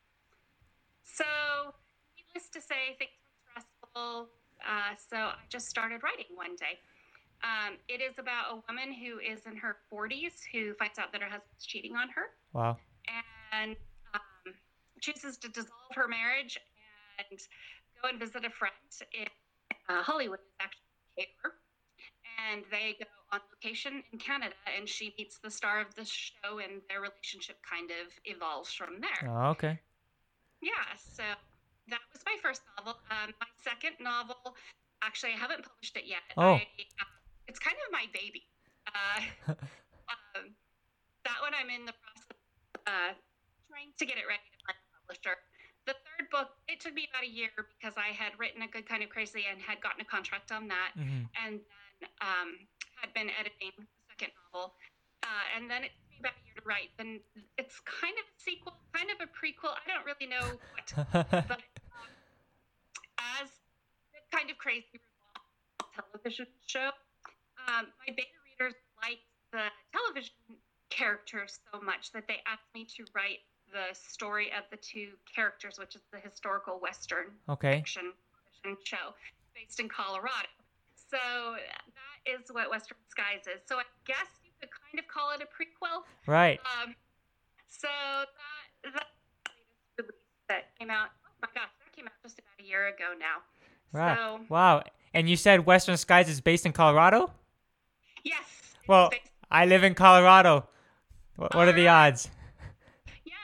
so, 1.04 1.74
needless 2.18 2.50
to 2.50 2.62
say, 2.62 2.96
things 2.98 3.12
were 3.22 3.62
stressful. 3.62 4.30
Uh, 4.66 4.96
so 4.96 5.18
I 5.18 5.46
just 5.50 5.68
started 5.70 6.04
writing 6.04 6.28
one 6.36 6.56
day. 6.56 6.80
Um, 7.42 7.78
it 7.88 8.02
is 8.02 8.20
about 8.20 8.52
a 8.52 8.56
woman 8.68 8.92
who 8.92 9.20
is 9.20 9.46
in 9.46 9.56
her 9.56 9.78
40s 9.90 10.44
who 10.52 10.74
finds 10.76 11.00
out 11.00 11.14
that 11.14 11.22
her 11.22 11.30
husband's 11.30 11.66
cheating 11.66 11.96
on 11.96 12.10
her 12.10 12.36
Wow. 12.52 12.78
and 13.54 13.78
chooses 15.02 15.38
to 15.38 15.50
dissolve 15.50 15.94
her 15.96 16.08
marriage 16.08 16.58
and 17.18 17.40
go 18.02 18.10
and 18.10 18.20
visit 18.20 18.46
a 18.46 18.50
friend 18.50 18.74
in 19.14 19.28
uh, 19.90 20.04
Hollywood, 20.04 20.40
actually. 20.60 21.28
And 22.40 22.64
they 22.72 22.96
go 22.98 23.06
on 23.34 23.42
location 23.52 24.02
in 24.14 24.20
Canada, 24.20 24.56
and 24.78 24.88
she 24.88 25.14
meets 25.18 25.40
the 25.44 25.52
star 25.52 25.82
of 25.82 25.94
the 25.96 26.06
show, 26.06 26.60
and 26.60 26.82
their 26.88 27.02
relationship 27.02 27.58
kind 27.68 27.92
of 27.92 28.08
evolves 28.24 28.72
from 28.72 29.02
there. 29.02 29.30
Oh, 29.30 29.50
okay. 29.52 29.78
Yeah, 30.62 30.72
so 30.98 31.24
that 31.90 32.00
was 32.14 32.22
my 32.26 32.38
first 32.42 32.62
novel. 32.78 32.96
Um, 33.12 33.34
my 33.40 33.48
second 33.64 34.00
novel, 34.00 34.56
actually, 35.04 35.34
I 35.34 35.38
haven't 35.38 35.64
published 35.64 35.98
it 35.98 36.06
yet. 36.08 36.24
Oh. 36.38 36.56
I, 36.56 36.64
uh, 36.64 37.12
it's 37.48 37.60
kind 37.60 37.76
of 37.86 37.92
my 37.92 38.06
baby. 38.14 38.44
Uh, 38.88 39.20
um, 40.38 40.56
that 41.26 41.40
one 41.42 41.52
I'm 41.54 41.70
in 41.70 41.86
the 41.86 41.94
process 42.00 42.30
of 42.32 42.38
uh, 42.88 43.12
trying 43.70 43.92
to 43.98 44.06
get 44.06 44.18
it 44.18 44.26
ready 44.28 44.44
to 44.58 44.59
publisher. 45.10 45.42
The 45.90 45.98
third 46.06 46.30
book, 46.30 46.54
it 46.70 46.78
took 46.80 46.94
me 46.94 47.10
about 47.10 47.26
a 47.26 47.32
year 47.32 47.50
because 47.58 47.98
I 47.98 48.14
had 48.14 48.38
written 48.38 48.62
a 48.62 48.70
good 48.70 48.86
kind 48.86 49.02
of 49.02 49.10
crazy 49.10 49.50
and 49.50 49.58
had 49.58 49.82
gotten 49.82 50.02
a 50.02 50.06
contract 50.06 50.54
on 50.54 50.70
that, 50.70 50.94
hmm 50.94 51.26
and 51.42 51.58
then 51.58 52.10
um, 52.22 52.50
had 53.02 53.10
been 53.18 53.34
editing 53.34 53.74
the 53.74 53.90
second 54.14 54.32
novel. 54.54 54.78
Uh, 55.24 55.58
and 55.58 55.66
then 55.66 55.84
it 55.84 55.92
took 55.98 56.06
me 56.14 56.18
about 56.22 56.38
a 56.38 56.42
year 56.46 56.56
to 56.62 56.64
write. 56.64 56.94
Then 57.02 57.20
it's 57.58 57.82
kind 57.82 58.14
of 58.22 58.26
a 58.30 58.36
sequel, 58.38 58.78
kind 58.94 59.10
of 59.10 59.18
a 59.26 59.30
prequel. 59.34 59.74
I 59.74 59.84
don't 59.90 60.06
really 60.06 60.30
know 60.30 60.46
what 60.78 60.86
to 60.94 60.96
but 61.50 61.64
um, 61.98 62.12
as 63.42 63.50
kind 64.30 64.52
of 64.52 64.58
crazy 64.62 65.02
television 65.96 66.46
show, 66.68 66.94
um, 67.66 67.90
my 68.06 68.14
beta 68.14 68.38
readers 68.46 68.78
liked 69.02 69.26
the 69.52 69.66
television 69.92 70.38
characters 70.94 71.60
so 71.72 71.82
much 71.82 72.12
that 72.12 72.28
they 72.28 72.40
asked 72.46 72.70
me 72.76 72.86
to 72.86 73.06
write 73.16 73.42
the 73.72 73.94
story 73.94 74.52
of 74.58 74.64
the 74.72 74.78
two 74.78 75.10
characters, 75.34 75.78
which 75.80 75.96
is 75.96 76.02
the 76.12 76.20
historical 76.20 76.80
Western 76.80 77.28
okay. 77.48 77.78
fiction 77.78 78.14
television 78.64 78.84
show 78.84 79.14
based 79.56 79.80
in 79.80 79.88
Colorado. 79.90 80.50
So 80.96 81.18
that 81.56 82.20
is 82.26 82.52
what 82.52 82.70
Western 82.70 82.98
Skies 83.10 83.48
is. 83.48 83.62
So 83.66 83.78
I 83.78 83.84
guess 84.06 84.30
you 84.44 84.52
could 84.60 84.70
kind 84.70 85.00
of 85.00 85.08
call 85.08 85.32
it 85.32 85.42
a 85.42 85.46
prequel. 85.46 86.04
Right. 86.28 86.60
Um, 86.84 86.96
so 87.68 87.88
that 88.84 88.94
that 88.94 89.08
release 89.98 90.14
that 90.48 90.78
came 90.78 90.90
out. 90.90 91.10
Oh 91.26 91.32
my 91.42 91.48
gosh, 91.54 91.70
that 91.84 91.96
came 91.96 92.06
out 92.06 92.14
just 92.24 92.40
about 92.40 92.64
a 92.64 92.68
year 92.68 92.88
ago 92.88 93.14
now. 93.20 93.42
Right. 93.92 94.18
So 94.18 94.42
Wow. 94.50 94.84
And 95.14 95.30
you 95.30 95.36
said 95.36 95.66
Western 95.66 95.98
Skies 95.98 96.30
is 96.30 96.42
based 96.42 96.66
in 96.66 96.74
Colorado? 96.74 97.32
yes. 98.24 98.44
Well, 98.88 99.10
I 99.50 99.66
live 99.66 99.84
in 99.84 99.96
Colorado. 99.96 100.68
What, 101.36 101.56
what 101.56 101.68
are 101.68 101.74
the 101.74 101.88
odds? 101.88 102.30
yes. 103.26 103.36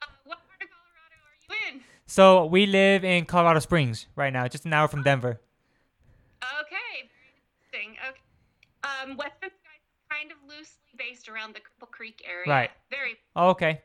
Uh, 0.00 0.06
what 0.24 0.38
part 0.48 0.62
of 0.62 0.68
Colorado 0.70 1.16
are 1.22 1.70
you 1.70 1.76
in? 1.76 1.80
So 2.12 2.44
we 2.44 2.66
live 2.66 3.04
in 3.04 3.24
Colorado 3.24 3.58
Springs 3.60 4.06
right 4.16 4.30
now, 4.30 4.46
just 4.46 4.66
an 4.66 4.74
hour 4.74 4.86
from 4.86 5.02
Denver. 5.02 5.40
Okay, 6.60 7.08
very 7.08 7.32
interesting. 7.80 7.96
Okay. 8.06 8.20
Um, 8.84 9.16
Western 9.16 9.48
Skies 9.48 9.80
is 9.80 10.04
kind 10.10 10.30
of 10.30 10.36
loosely 10.46 10.92
based 10.98 11.30
around 11.30 11.54
the 11.54 11.60
Cripple 11.60 11.90
Creek 11.90 12.22
area. 12.28 12.44
Right. 12.46 12.70
Very 12.90 13.14
Oh, 13.34 13.48
okay. 13.56 13.80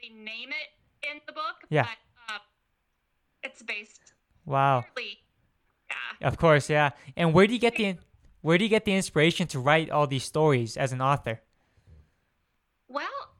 Really 0.00 0.14
name 0.14 0.50
it 0.50 1.10
in 1.10 1.20
the 1.26 1.32
book, 1.32 1.66
Yeah. 1.68 1.82
but 1.82 2.32
um, 2.32 2.40
it's 3.42 3.60
based 3.64 4.12
Wow. 4.44 4.84
fairly. 4.94 5.18
Yeah. 6.20 6.28
Of 6.28 6.38
course, 6.38 6.70
yeah. 6.70 6.90
And 7.16 7.34
where 7.34 7.48
do 7.48 7.54
you 7.54 7.58
get 7.58 7.74
the 7.74 7.96
where 8.40 8.56
do 8.56 8.62
you 8.62 8.70
get 8.70 8.84
the 8.84 8.94
inspiration 8.94 9.48
to 9.48 9.58
write 9.58 9.90
all 9.90 10.06
these 10.06 10.22
stories 10.22 10.76
as 10.76 10.92
an 10.92 11.00
author? 11.00 11.40
Well, 12.86 13.34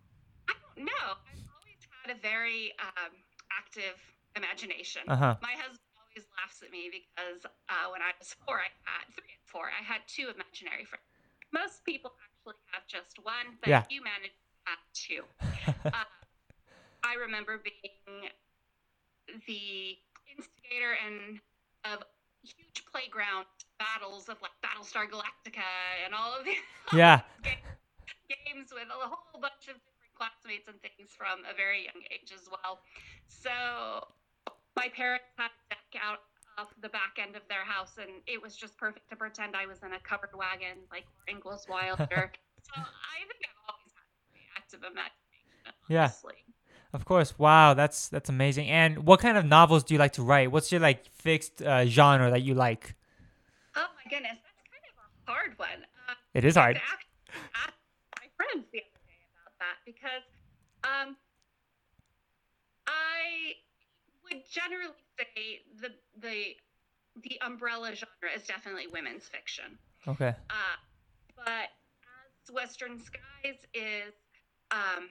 I 0.48 0.54
don't 0.74 0.86
know. 0.86 1.06
I've 1.06 1.46
always 1.54 1.86
had 2.02 2.16
a 2.16 2.20
very 2.20 2.72
um, 2.80 3.12
active 3.58 3.98
imagination. 4.36 5.02
Uh 5.08 5.16
huh. 5.16 5.34
My 5.42 5.52
husband 5.58 5.90
always 5.98 6.24
laughs 6.38 6.62
at 6.62 6.70
me 6.70 6.90
because 6.94 7.42
uh, 7.68 7.86
when 7.90 8.00
I 8.00 8.14
was 8.18 8.34
four, 8.46 8.62
I 8.62 8.70
had 8.86 9.10
three 9.14 9.34
and 9.34 9.44
four, 9.50 9.66
I 9.66 9.82
had 9.82 10.06
two 10.06 10.30
imaginary 10.30 10.86
friends. 10.86 11.04
Most 11.52 11.82
people 11.84 12.12
actually 12.22 12.60
have 12.72 12.86
just 12.86 13.18
one, 13.22 13.58
but 13.60 13.68
Yeah. 13.68 13.82
you 13.90 14.00
managed 14.04 14.38
to 14.38 14.58
have 14.70 14.82
two. 14.94 15.22
uh, 15.96 16.06
I 17.02 17.14
remember 17.18 17.58
being 17.58 18.30
the 19.46 19.96
instigator 20.30 20.94
and 21.04 21.40
of 21.84 22.02
huge 22.42 22.84
playground 22.90 23.46
battles 23.78 24.28
of 24.28 24.36
like 24.42 24.54
Battlestar 24.62 25.08
Galactica 25.08 25.64
and 26.04 26.14
all 26.14 26.34
of 26.38 26.44
these 26.44 26.62
yeah. 26.92 27.20
games 28.28 28.70
with 28.72 28.88
a 28.88 29.08
whole 29.08 29.40
bunch 29.40 29.68
of 29.68 29.76
classmates 30.18 30.66
and 30.66 30.76
things 30.82 31.14
from 31.14 31.46
a 31.46 31.54
very 31.54 31.86
young 31.86 32.02
age 32.10 32.34
as 32.34 32.50
well. 32.50 32.82
So 33.30 33.54
my 34.74 34.90
parents 34.90 35.30
had 35.38 35.54
a 35.54 35.78
deck 35.78 36.02
out 36.02 36.26
off 36.58 36.74
the 36.82 36.90
back 36.90 37.22
end 37.22 37.38
of 37.38 37.42
their 37.48 37.62
house, 37.62 38.02
and 38.02 38.10
it 38.26 38.42
was 38.42 38.58
just 38.58 38.76
perfect 38.76 39.08
to 39.10 39.16
pretend 39.16 39.54
I 39.54 39.66
was 39.66 39.78
in 39.86 39.94
a 39.94 40.00
covered 40.02 40.34
wagon 40.34 40.82
like 40.90 41.06
Ingalls 41.30 41.66
Wilder. 41.70 42.34
so 42.66 42.74
I 42.74 43.22
think 43.30 43.46
I've 43.46 43.62
always 43.70 43.94
had 43.94 44.02
a 44.02 44.18
very 44.26 44.42
active 44.58 44.82
imagination. 44.82 45.14
Yeah. 45.86 46.10
Of 46.92 47.04
course. 47.04 47.38
Wow, 47.38 47.74
that's 47.74 48.08
that's 48.08 48.28
amazing. 48.28 48.68
And 48.68 49.04
what 49.04 49.20
kind 49.20 49.36
of 49.36 49.44
novels 49.44 49.84
do 49.84 49.94
you 49.94 50.00
like 50.00 50.14
to 50.14 50.22
write? 50.22 50.50
What's 50.50 50.72
your 50.72 50.80
like 50.80 51.04
fixed 51.06 51.62
uh, 51.62 51.84
genre 51.84 52.30
that 52.30 52.42
you 52.42 52.54
like? 52.54 52.94
Oh 53.76 53.86
my 53.94 54.10
goodness, 54.10 54.38
that's 54.40 54.62
kind 54.66 54.84
of 54.88 54.96
a 54.98 55.30
hard 55.30 55.58
one. 55.58 55.84
Uh, 56.08 56.14
it 56.32 56.44
is 56.44 56.56
hard. 56.56 56.76
ask 56.76 57.74
my 58.16 58.26
friends 58.36 58.66
the 58.72 58.80
other 58.80 59.04
day 59.04 59.20
about 59.36 59.52
that 59.60 59.77
because 59.88 60.24
um, 60.84 61.16
I 62.86 63.56
would 64.24 64.42
generally 64.50 64.92
say 65.18 65.60
the 65.80 65.88
the 66.20 66.56
the 67.22 67.40
umbrella 67.44 67.94
genre 67.94 68.36
is 68.36 68.42
definitely 68.46 68.86
women's 68.92 69.24
fiction. 69.24 69.78
Okay. 70.06 70.34
Uh, 70.50 70.76
but 71.36 71.70
as 72.44 72.54
Western 72.54 73.00
Skies 73.00 73.56
is, 73.74 74.12
um, 74.70 75.08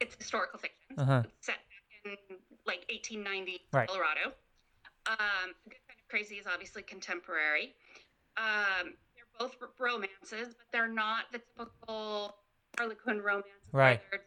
it's 0.00 0.16
historical 0.18 0.58
fiction. 0.58 0.98
Uh-huh. 0.98 1.22
It's 1.24 1.46
set 1.46 1.56
back 1.56 2.18
in 2.30 2.36
like 2.66 2.84
1890 2.90 3.60
Right. 3.72 3.88
Colorado. 3.88 4.32
Um, 5.06 5.54
Good 5.68 5.78
Kind 5.86 6.00
of 6.00 6.08
Crazy 6.08 6.36
is 6.36 6.46
obviously 6.52 6.82
contemporary. 6.82 7.74
Um, 8.36 8.94
they're 9.14 9.38
both 9.38 9.54
r- 9.60 9.68
romances, 9.78 10.54
but 10.56 10.66
they're 10.72 10.88
not 10.88 11.26
the 11.30 11.40
typical 11.56 12.34
Harlequin 12.78 13.20
romance. 13.22 13.46
Right. 13.72 14.00
The 14.10 14.18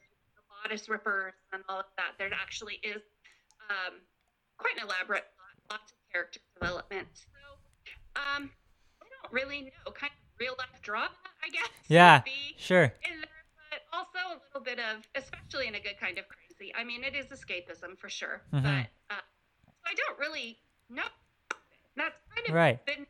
bodice 0.63 0.89
rippers 0.89 1.33
and 1.53 1.63
all 1.69 1.79
of 1.79 1.85
that. 1.97 2.11
There 2.17 2.29
actually 2.33 2.75
is 2.83 3.01
um, 3.69 3.95
quite 4.57 4.75
an 4.77 4.83
elaborate 4.83 5.25
plot, 5.35 5.79
lots 5.79 5.91
of 5.91 5.97
character 6.11 6.39
development. 6.59 7.07
So, 7.13 8.21
um, 8.21 8.49
I 9.01 9.05
don't 9.23 9.33
really 9.33 9.61
know. 9.85 9.91
Kind 9.91 10.11
of 10.11 10.39
real 10.39 10.55
life 10.57 10.81
drama, 10.81 11.09
I 11.43 11.49
guess. 11.49 11.69
Yeah. 11.87 12.21
Sure. 12.57 12.87
there, 13.03 13.15
but 13.71 13.81
also 13.93 14.17
a 14.35 14.39
little 14.41 14.63
bit 14.63 14.79
of, 14.79 15.07
especially 15.15 15.67
in 15.67 15.75
a 15.75 15.79
good 15.79 15.99
kind 15.99 16.17
of 16.17 16.25
crazy. 16.27 16.73
I 16.75 16.83
mean, 16.83 17.03
it 17.03 17.15
is 17.15 17.27
escapism 17.27 17.97
for 17.97 18.09
sure, 18.09 18.41
Mhm. 18.53 18.63
but 18.63 19.15
uh, 19.15 19.21
I 19.85 19.93
don't 19.95 20.19
really 20.19 20.57
know. 20.89 21.03
That's 21.95 22.15
kind 22.35 22.47
of 22.49 22.53
Right. 22.55 22.85
been 22.85 23.05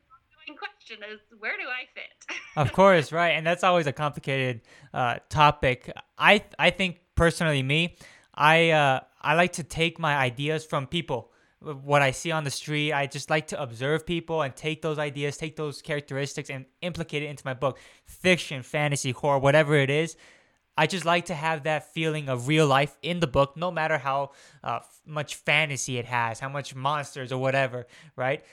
question: 0.56 0.98
is 1.12 1.20
where 1.40 1.58
do 1.58 1.64
I 1.68 1.86
fit? 1.94 2.38
Of 2.56 2.74
course, 2.74 3.12
right, 3.22 3.32
and 3.32 3.46
that's 3.46 3.64
always 3.64 3.88
a 3.88 3.94
complicated 3.94 4.62
uh, 4.94 5.18
topic. 5.30 5.92
I 6.18 6.44
I 6.58 6.70
think 6.70 7.00
personally, 7.16 7.64
me, 7.64 7.96
I 8.34 8.72
uh, 8.72 9.00
I 9.22 9.36
like 9.36 9.54
to 9.54 9.64
take 9.64 10.00
my 10.00 10.16
ideas 10.16 10.66
from 10.66 10.88
people. 10.88 11.32
What 11.62 12.02
I 12.02 12.12
see 12.12 12.32
on 12.32 12.46
the 12.46 12.52
street, 12.52 12.94
I 12.94 13.06
just 13.06 13.30
like 13.30 13.48
to 13.48 13.62
observe 13.62 14.06
people 14.06 14.44
and 14.44 14.56
take 14.56 14.82
those 14.82 14.98
ideas, 14.98 15.36
take 15.36 15.58
those 15.58 15.82
characteristics, 15.82 16.50
and 16.50 16.66
implicate 16.82 17.22
it 17.24 17.28
into 17.28 17.44
my 17.46 17.54
book. 17.54 17.78
Fiction, 18.06 18.64
fantasy, 18.64 19.12
horror, 19.12 19.40
whatever 19.40 19.76
it 19.76 19.90
is. 19.90 20.16
I 20.80 20.88
just 20.88 21.04
like 21.04 21.26
to 21.26 21.36
have 21.36 21.64
that 21.64 21.94
feeling 21.94 22.30
of 22.30 22.48
real 22.48 22.66
life 22.66 22.96
in 23.02 23.20
the 23.20 23.28
book, 23.28 23.58
no 23.58 23.70
matter 23.70 23.98
how 23.98 24.32
uh, 24.64 24.80
f- 24.80 25.02
much 25.06 25.36
fantasy 25.36 25.98
it 25.98 26.06
has, 26.06 26.40
how 26.40 26.48
much 26.48 26.74
monsters 26.74 27.34
or 27.34 27.38
whatever, 27.38 27.86
right? 28.16 28.46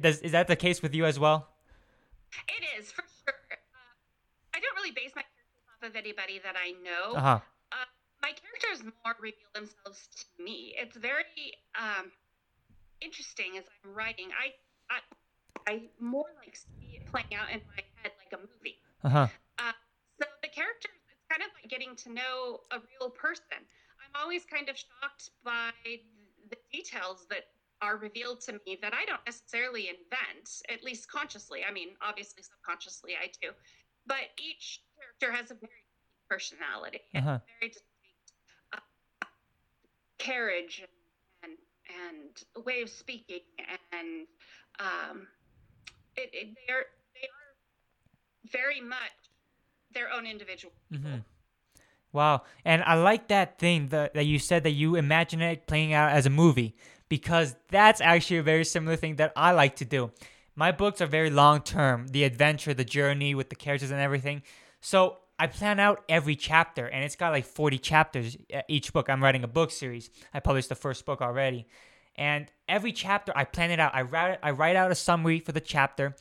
Does, 0.00 0.20
is 0.20 0.32
that 0.32 0.46
the 0.46 0.56
case 0.56 0.80
with 0.80 0.94
you 0.94 1.04
as 1.04 1.18
well? 1.18 1.48
it 2.48 2.64
is 2.80 2.90
for 2.90 3.02
sure. 3.02 3.34
Uh, 3.36 4.56
I 4.56 4.60
don't 4.60 4.74
really 4.76 4.92
base 4.92 5.12
my 5.14 5.24
characters 5.28 5.64
off 5.68 5.90
of 5.90 5.94
anybody 5.94 6.40
that 6.42 6.56
I 6.56 6.72
know. 6.82 7.18
Uh 7.18 7.20
huh. 7.20 7.40
uh, 7.72 7.84
my 8.22 8.32
characters 8.32 8.82
more 9.04 9.14
reveal 9.20 9.52
themselves 9.54 10.08
to 10.16 10.42
me. 10.42 10.72
It's 10.80 10.96
very 10.96 11.52
um, 11.76 12.10
interesting 13.02 13.58
as 13.58 13.64
I'm 13.84 13.92
writing. 13.92 14.30
I, 14.32 14.56
I 14.88 14.98
I 15.68 15.82
more 16.00 16.32
like 16.40 16.56
see 16.56 16.96
it 16.96 17.04
playing 17.12 17.34
out 17.36 17.52
in 17.52 17.60
my 17.76 17.82
head 18.00 18.12
like 18.16 18.32
a 18.32 18.40
movie. 18.40 18.80
Uh 19.04 19.08
huh. 19.10 19.26
So 20.20 20.26
the 20.42 20.48
characters, 20.48 20.93
it's 20.93 20.93
kind 21.34 21.42
of 21.48 21.54
like 21.60 21.68
getting 21.68 21.96
to 21.96 22.12
know 22.12 22.58
a 22.70 22.78
real 22.78 23.10
person. 23.10 23.58
I'm 23.58 24.22
always 24.22 24.44
kind 24.44 24.68
of 24.68 24.76
shocked 24.76 25.30
by 25.44 25.70
the 25.84 26.56
details 26.72 27.26
that 27.30 27.42
are 27.82 27.96
revealed 27.96 28.40
to 28.42 28.52
me 28.66 28.78
that 28.80 28.94
I 28.94 29.04
don't 29.04 29.20
necessarily 29.26 29.88
invent, 29.88 30.48
at 30.70 30.82
least 30.84 31.10
consciously. 31.10 31.62
I 31.68 31.72
mean, 31.72 31.88
obviously 32.00 32.42
subconsciously 32.42 33.12
I 33.20 33.30
do. 33.42 33.50
But 34.06 34.30
each 34.38 34.80
character 34.96 35.36
has 35.36 35.50
a 35.50 35.54
very 35.54 35.82
distinct 35.82 36.28
personality 36.28 37.00
Uh-huh. 37.14 37.38
very 37.60 37.70
distinct 37.70 38.32
uh, 38.72 39.26
carriage 40.18 40.82
and, 41.42 41.52
and 41.52 41.58
and 42.56 42.64
way 42.64 42.80
of 42.82 42.88
speaking 42.88 43.40
and 43.92 44.26
um, 44.80 45.26
it, 46.16 46.30
it, 46.32 46.48
they 46.56 46.72
are 46.72 46.86
they 47.14 47.26
are 47.28 48.50
very 48.50 48.80
much 48.80 49.12
their 49.94 50.12
own 50.12 50.26
individual 50.26 50.72
people. 50.90 51.10
hmm 51.10 51.18
Wow. 52.12 52.42
And 52.64 52.82
I 52.84 52.94
like 52.94 53.26
that 53.28 53.58
thing 53.58 53.88
that, 53.88 54.14
that 54.14 54.24
you 54.24 54.38
said 54.38 54.62
that 54.62 54.70
you 54.70 54.94
imagine 54.94 55.42
it 55.42 55.66
playing 55.66 55.92
out 55.92 56.12
as 56.12 56.26
a 56.26 56.30
movie 56.30 56.76
because 57.08 57.56
that's 57.70 58.00
actually 58.00 58.36
a 58.36 58.42
very 58.44 58.64
similar 58.64 58.96
thing 58.96 59.16
that 59.16 59.32
I 59.34 59.50
like 59.50 59.74
to 59.76 59.84
do. 59.84 60.12
My 60.54 60.70
books 60.70 61.00
are 61.00 61.06
very 61.06 61.30
long 61.30 61.60
term, 61.60 62.06
the 62.06 62.22
adventure, 62.22 62.72
the 62.72 62.84
journey 62.84 63.34
with 63.34 63.48
the 63.48 63.56
characters 63.56 63.90
and 63.90 64.00
everything. 64.00 64.42
So 64.80 65.18
I 65.40 65.48
plan 65.48 65.80
out 65.80 66.04
every 66.08 66.36
chapter 66.36 66.86
and 66.86 67.02
it's 67.04 67.16
got 67.16 67.32
like 67.32 67.44
40 67.44 67.78
chapters 67.78 68.36
each 68.68 68.92
book. 68.92 69.10
I'm 69.10 69.20
writing 69.20 69.42
a 69.42 69.48
book 69.48 69.72
series. 69.72 70.08
I 70.32 70.38
published 70.38 70.68
the 70.68 70.76
first 70.76 71.04
book 71.04 71.20
already. 71.20 71.66
And 72.14 72.46
every 72.68 72.92
chapter 72.92 73.32
I 73.34 73.44
plan 73.44 73.72
it 73.72 73.80
out. 73.80 73.92
I 73.92 74.02
write 74.02 74.38
I 74.40 74.52
write 74.52 74.76
out 74.76 74.92
a 74.92 74.94
summary 74.94 75.40
for 75.40 75.50
the 75.50 75.60
chapter 75.60 76.14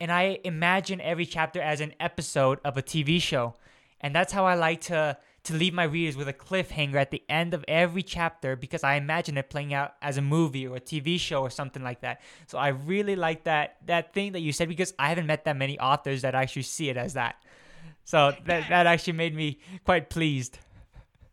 and 0.00 0.10
I 0.12 0.38
imagine 0.44 1.00
every 1.00 1.26
chapter 1.26 1.60
as 1.60 1.80
an 1.80 1.94
episode 2.00 2.60
of 2.64 2.76
a 2.76 2.82
TV 2.82 3.20
show. 3.20 3.54
And 4.00 4.14
that's 4.14 4.32
how 4.32 4.44
I 4.46 4.54
like 4.54 4.80
to 4.82 5.18
to 5.44 5.54
leave 5.54 5.72
my 5.72 5.84
readers 5.84 6.14
with 6.16 6.28
a 6.28 6.32
cliffhanger 6.32 6.96
at 6.96 7.10
the 7.10 7.22
end 7.28 7.54
of 7.54 7.64
every 7.66 8.02
chapter 8.02 8.54
because 8.54 8.84
I 8.84 8.94
imagine 8.96 9.38
it 9.38 9.48
playing 9.48 9.72
out 9.72 9.94
as 10.02 10.18
a 10.18 10.22
movie 10.22 10.66
or 10.66 10.76
a 10.76 10.80
TV 10.80 11.18
show 11.18 11.40
or 11.40 11.48
something 11.48 11.82
like 11.82 12.02
that. 12.02 12.20
So 12.48 12.58
I 12.58 12.68
really 12.68 13.16
like 13.16 13.44
that 13.44 13.76
that 13.86 14.12
thing 14.12 14.32
that 14.32 14.40
you 14.40 14.52
said 14.52 14.68
because 14.68 14.92
I 14.98 15.08
haven't 15.08 15.26
met 15.26 15.44
that 15.46 15.56
many 15.56 15.78
authors 15.80 16.22
that 16.22 16.34
actually 16.34 16.62
see 16.62 16.90
it 16.90 16.96
as 16.96 17.14
that. 17.14 17.36
So 18.04 18.32
that 18.46 18.68
that 18.68 18.86
actually 18.86 19.14
made 19.14 19.34
me 19.34 19.58
quite 19.84 20.10
pleased. 20.10 20.58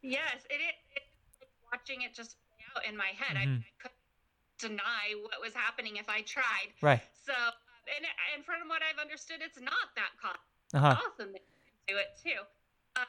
Yes, 0.01 0.45
it 0.49 0.55
is. 0.55 0.75
It's 0.95 1.37
like 1.41 1.49
watching 1.71 2.01
it 2.03 2.13
just 2.15 2.35
play 2.47 2.65
out 2.77 2.89
in 2.89 2.97
my 2.97 3.11
head. 3.17 3.37
I, 3.37 3.45
Mhm. 3.45 3.59
I 3.61 3.71
couldn't 3.81 3.97
deny 4.59 5.13
what 5.21 5.41
was 5.41 5.53
happening 5.53 5.97
if 5.97 6.09
I 6.09 6.21
tried. 6.21 6.71
Right. 6.81 7.01
So, 7.25 7.33
and, 7.87 8.05
and 8.33 8.45
from 8.45 8.67
what 8.67 8.81
I've 8.81 8.99
understood, 9.01 9.37
it's 9.41 9.59
not 9.59 9.93
that 9.95 10.11
common. 10.21 10.41
Uh-huh. 10.73 10.97
awesome 11.07 11.31
that 11.31 11.39
can 11.45 11.71
do 11.87 11.95
it 11.97 12.11
too. 12.21 12.41
Um, 12.97 13.05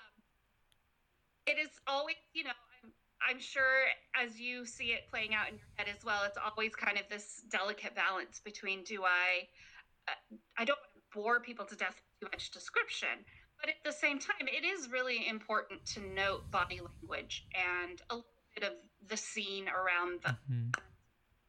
it 1.46 1.58
is 1.58 1.70
always, 1.86 2.16
you 2.34 2.44
know, 2.44 2.50
I'm, 2.84 2.90
I'm 3.36 3.40
sure 3.40 3.86
as 4.14 4.38
you 4.38 4.64
see 4.66 4.92
it 4.92 5.08
playing 5.10 5.34
out 5.34 5.48
in 5.48 5.54
your 5.56 5.66
head 5.76 5.88
as 5.90 6.04
well, 6.04 6.22
it's 6.24 6.38
always 6.38 6.74
kind 6.74 6.98
of 6.98 7.04
this 7.08 7.42
delicate 7.50 7.94
balance 7.94 8.40
between 8.44 8.84
do 8.84 9.02
I, 9.04 9.48
uh, 10.08 10.36
I 10.58 10.64
don't 10.64 10.78
want 10.78 10.94
to 10.94 11.18
bore 11.18 11.40
people 11.40 11.64
to 11.66 11.74
death 11.76 11.94
with 11.96 12.20
too 12.30 12.36
much 12.36 12.50
description, 12.50 13.24
but 13.60 13.70
at 13.70 13.76
the 13.84 13.92
same 13.92 14.18
time, 14.18 14.46
it 14.46 14.64
is 14.64 14.88
really 14.90 15.26
important 15.28 15.84
to 15.86 16.00
note 16.14 16.50
body 16.50 16.80
language 16.80 17.46
and 17.54 18.00
a 18.10 18.16
little 18.16 18.30
bit 18.54 18.64
of 18.64 18.74
the 19.08 19.16
scene 19.16 19.68
around 19.68 20.20
the 20.22 20.36
Mhm. 20.52 20.72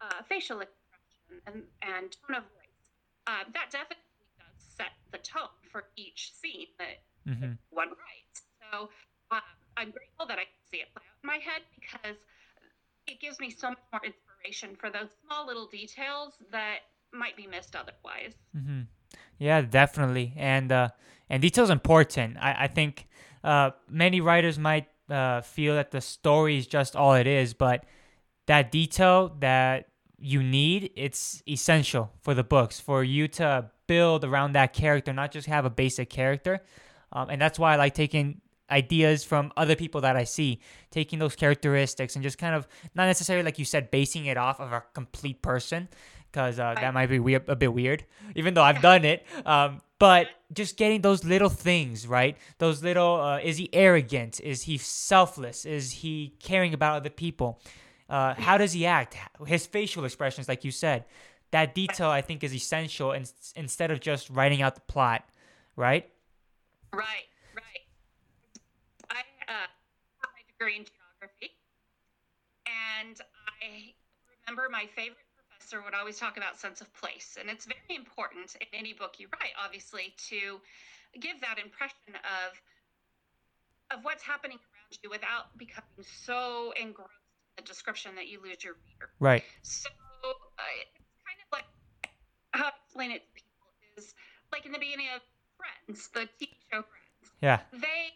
uh, 0.02 0.24
facial 0.24 0.62
expression 0.62 1.42
and, 1.48 1.64
and 1.82 2.16
tone 2.28 2.38
of 2.38 2.44
Uh, 3.28 3.44
that 3.54 3.70
definitely 3.72 4.04
does 4.40 4.64
set 4.78 4.92
the 5.12 5.18
tone 5.20 5.52
for 5.72 5.84
each 5.98 6.32
scene 6.34 6.68
that 6.80 7.04
Mhm. 7.28 7.58
one 7.70 7.90
writes. 7.90 8.44
So 8.72 8.90
um, 9.32 9.42
I'm 9.76 9.92
grateful 9.92 10.26
that 10.28 10.40
I 10.40 10.46
can 10.46 10.64
see 10.72 10.78
it 10.78 10.94
play 10.96 11.04
out 11.06 11.18
in 11.24 11.28
my 11.28 11.38
head 11.38 11.62
because 11.76 12.18
it 13.06 13.20
gives 13.20 13.40
me 13.40 13.50
so 13.50 13.70
much 13.70 13.80
more 13.92 14.02
inspiration 14.04 14.76
for 14.76 14.90
those 14.90 15.10
small 15.26 15.46
little 15.46 15.68
details 15.68 16.34
that 16.52 16.80
might 17.12 17.36
be 17.36 17.48
missed 17.48 17.76
otherwise. 17.76 18.34
Mm-hmm. 18.56 18.82
Yeah, 19.40 19.62
definitely, 19.62 20.34
and 20.36 20.72
uh, 20.72 20.90
and 21.30 21.42
detail's 21.42 21.70
important. 21.70 22.38
I 22.38 22.64
I 22.64 22.68
think 22.68 23.08
uh, 23.44 23.72
many 23.90 24.22
writers 24.22 24.58
might 24.58 24.88
uh, 25.10 25.42
feel 25.42 25.76
that 25.76 25.92
the 25.92 26.02
story 26.02 26.58
is 26.58 26.68
just 26.68 26.96
all 26.96 27.14
it 27.14 27.28
is, 27.28 27.54
but 27.54 27.86
that 28.48 28.72
detail 28.72 29.36
that 29.40 29.90
you 30.20 30.42
need 30.42 30.92
it's 30.96 31.42
essential 31.48 32.12
for 32.22 32.34
the 32.34 32.44
books 32.44 32.80
for 32.80 33.04
you 33.04 33.28
to 33.28 33.70
build 33.88 34.24
around 34.24 34.54
that 34.54 34.74
character, 34.74 35.14
not 35.14 35.32
just 35.32 35.48
have 35.48 35.66
a 35.66 35.70
basic 35.70 36.10
character. 36.10 36.62
Um, 37.12 37.30
and 37.30 37.42
that's 37.42 37.58
why 37.58 37.74
I 37.74 37.76
like 37.78 37.94
taking 37.94 38.42
ideas 38.70 39.24
from 39.24 39.52
other 39.56 39.76
people 39.76 40.02
that 40.02 40.18
I 40.18 40.26
see, 40.26 40.60
taking 40.92 41.20
those 41.20 41.36
characteristics 41.36 42.16
and 42.16 42.24
just 42.24 42.38
kind 42.38 42.54
of 42.54 42.68
not 42.96 43.06
necessarily 43.06 43.44
like 43.44 43.60
you 43.60 43.66
said, 43.66 43.92
basing 43.92 44.26
it 44.26 44.38
off 44.38 44.60
of 44.60 44.74
a 44.74 44.84
complete 44.94 45.42
person, 45.42 45.88
because 46.32 46.60
uh, 46.60 46.74
that 46.76 46.94
might 46.94 47.08
be 47.08 47.20
weird, 47.20 47.48
a 47.48 47.56
bit 47.56 47.74
weird, 47.74 48.04
even 48.36 48.54
though 48.54 48.64
I've 48.64 48.82
done 48.82 49.06
it. 49.06 49.26
Um, 49.46 49.82
but 50.00 50.28
just 50.54 50.78
getting 50.78 51.02
those 51.02 51.24
little 51.24 51.50
things, 51.50 52.06
right? 52.06 52.38
Those 52.58 52.84
little, 52.84 53.22
uh, 53.22 53.40
is 53.40 53.58
he 53.58 53.70
arrogant? 53.74 54.40
Is 54.42 54.64
he 54.64 54.78
selfless? 54.78 55.66
Is 55.66 55.92
he 55.92 56.36
caring 56.40 56.74
about 56.74 56.98
other 56.98 57.10
people? 57.10 57.62
Uh, 58.10 58.34
how 58.36 58.58
does 58.58 58.74
he 58.74 58.86
act? 58.86 59.18
His 59.46 59.66
facial 59.66 60.06
expressions, 60.06 60.48
like 60.48 60.64
you 60.64 60.72
said, 60.72 61.06
that 61.52 61.76
detail 61.76 62.10
I 62.10 62.22
think 62.22 62.44
is 62.44 62.54
essential. 62.54 63.12
And 63.12 63.32
instead 63.56 63.92
of 63.92 64.00
just 64.00 64.30
writing 64.30 64.62
out 64.62 64.76
the 64.76 64.82
plot, 64.82 65.24
right? 65.76 66.10
Right, 66.94 67.28
right. 67.56 67.84
I 69.10 69.20
uh, 69.48 69.68
have 69.68 69.70
my 70.24 70.44
degree 70.48 70.78
in 70.78 70.86
geography, 70.86 71.52
and 72.66 73.20
I 73.62 73.94
remember 74.48 74.70
my 74.72 74.86
favorite 74.96 75.18
professor 75.36 75.84
would 75.84 75.94
always 75.94 76.18
talk 76.18 76.38
about 76.38 76.58
sense 76.58 76.82
of 76.82 76.94
place, 76.94 77.38
and 77.40 77.50
it's 77.50 77.66
very 77.66 77.96
important 77.96 78.56
in 78.62 78.68
any 78.74 78.94
book 78.94 79.20
you 79.20 79.28
write, 79.40 79.52
obviously, 79.64 80.14
to 80.30 80.60
give 81.20 81.40
that 81.42 81.58
impression 81.60 82.16
of 82.24 82.56
of 83.92 84.04
what's 84.04 84.24
happening 84.24 84.58
around 84.58 85.00
you 85.04 85.10
without 85.10 85.58
becoming 85.58 86.04
so 86.26 86.74
engrossed 86.82 87.12
in 87.12 87.27
the 87.58 87.64
description 87.64 88.16
that 88.16 88.28
you 88.28 88.40
lose 88.42 88.64
your 88.64 88.74
reader. 88.86 89.10
Right. 89.20 89.44
So 89.64 89.90
uh, 89.90 90.64
it's 90.80 91.18
kind 91.26 91.40
of 91.42 91.50
like 91.52 91.66
how 92.54 92.66
I 92.70 92.72
explain 92.86 93.12
it 93.12 93.26
to 93.26 93.30
people 93.34 93.68
is 93.98 94.14
like 94.54 94.66
in 94.66 94.72
the 94.72 94.80
beginning 94.80 95.08
of 95.14 95.22
Friends, 95.58 96.08
the 96.14 96.30
TV 96.40 96.54
show 96.72 96.86
Friends. 96.86 97.34
Yeah. 97.42 97.60
They 97.74 98.14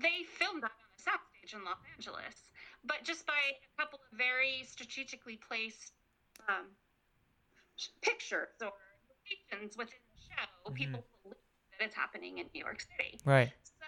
they 0.00 0.24
filmed 0.40 0.64
that 0.64 0.72
on 0.72 0.88
a 0.88 1.00
soundstage 1.04 1.52
in 1.52 1.64
Los 1.64 1.76
Angeles, 1.94 2.34
but 2.82 3.04
just 3.04 3.26
by 3.28 3.36
a 3.36 3.80
couple 3.80 4.00
of 4.00 4.18
very 4.18 4.64
strategically 4.64 5.36
placed 5.36 5.92
um, 6.48 6.72
pictures 8.00 8.56
or 8.64 8.72
locations 9.12 9.76
within 9.76 10.00
the 10.00 10.20
show, 10.32 10.48
Mhm. 10.72 10.74
people 10.74 11.04
believe 11.22 11.36
that 11.78 11.84
it's 11.84 11.94
happening 11.94 12.38
in 12.38 12.48
New 12.54 12.64
York 12.64 12.80
City. 12.80 13.20
Right. 13.24 13.52
So 13.64 13.84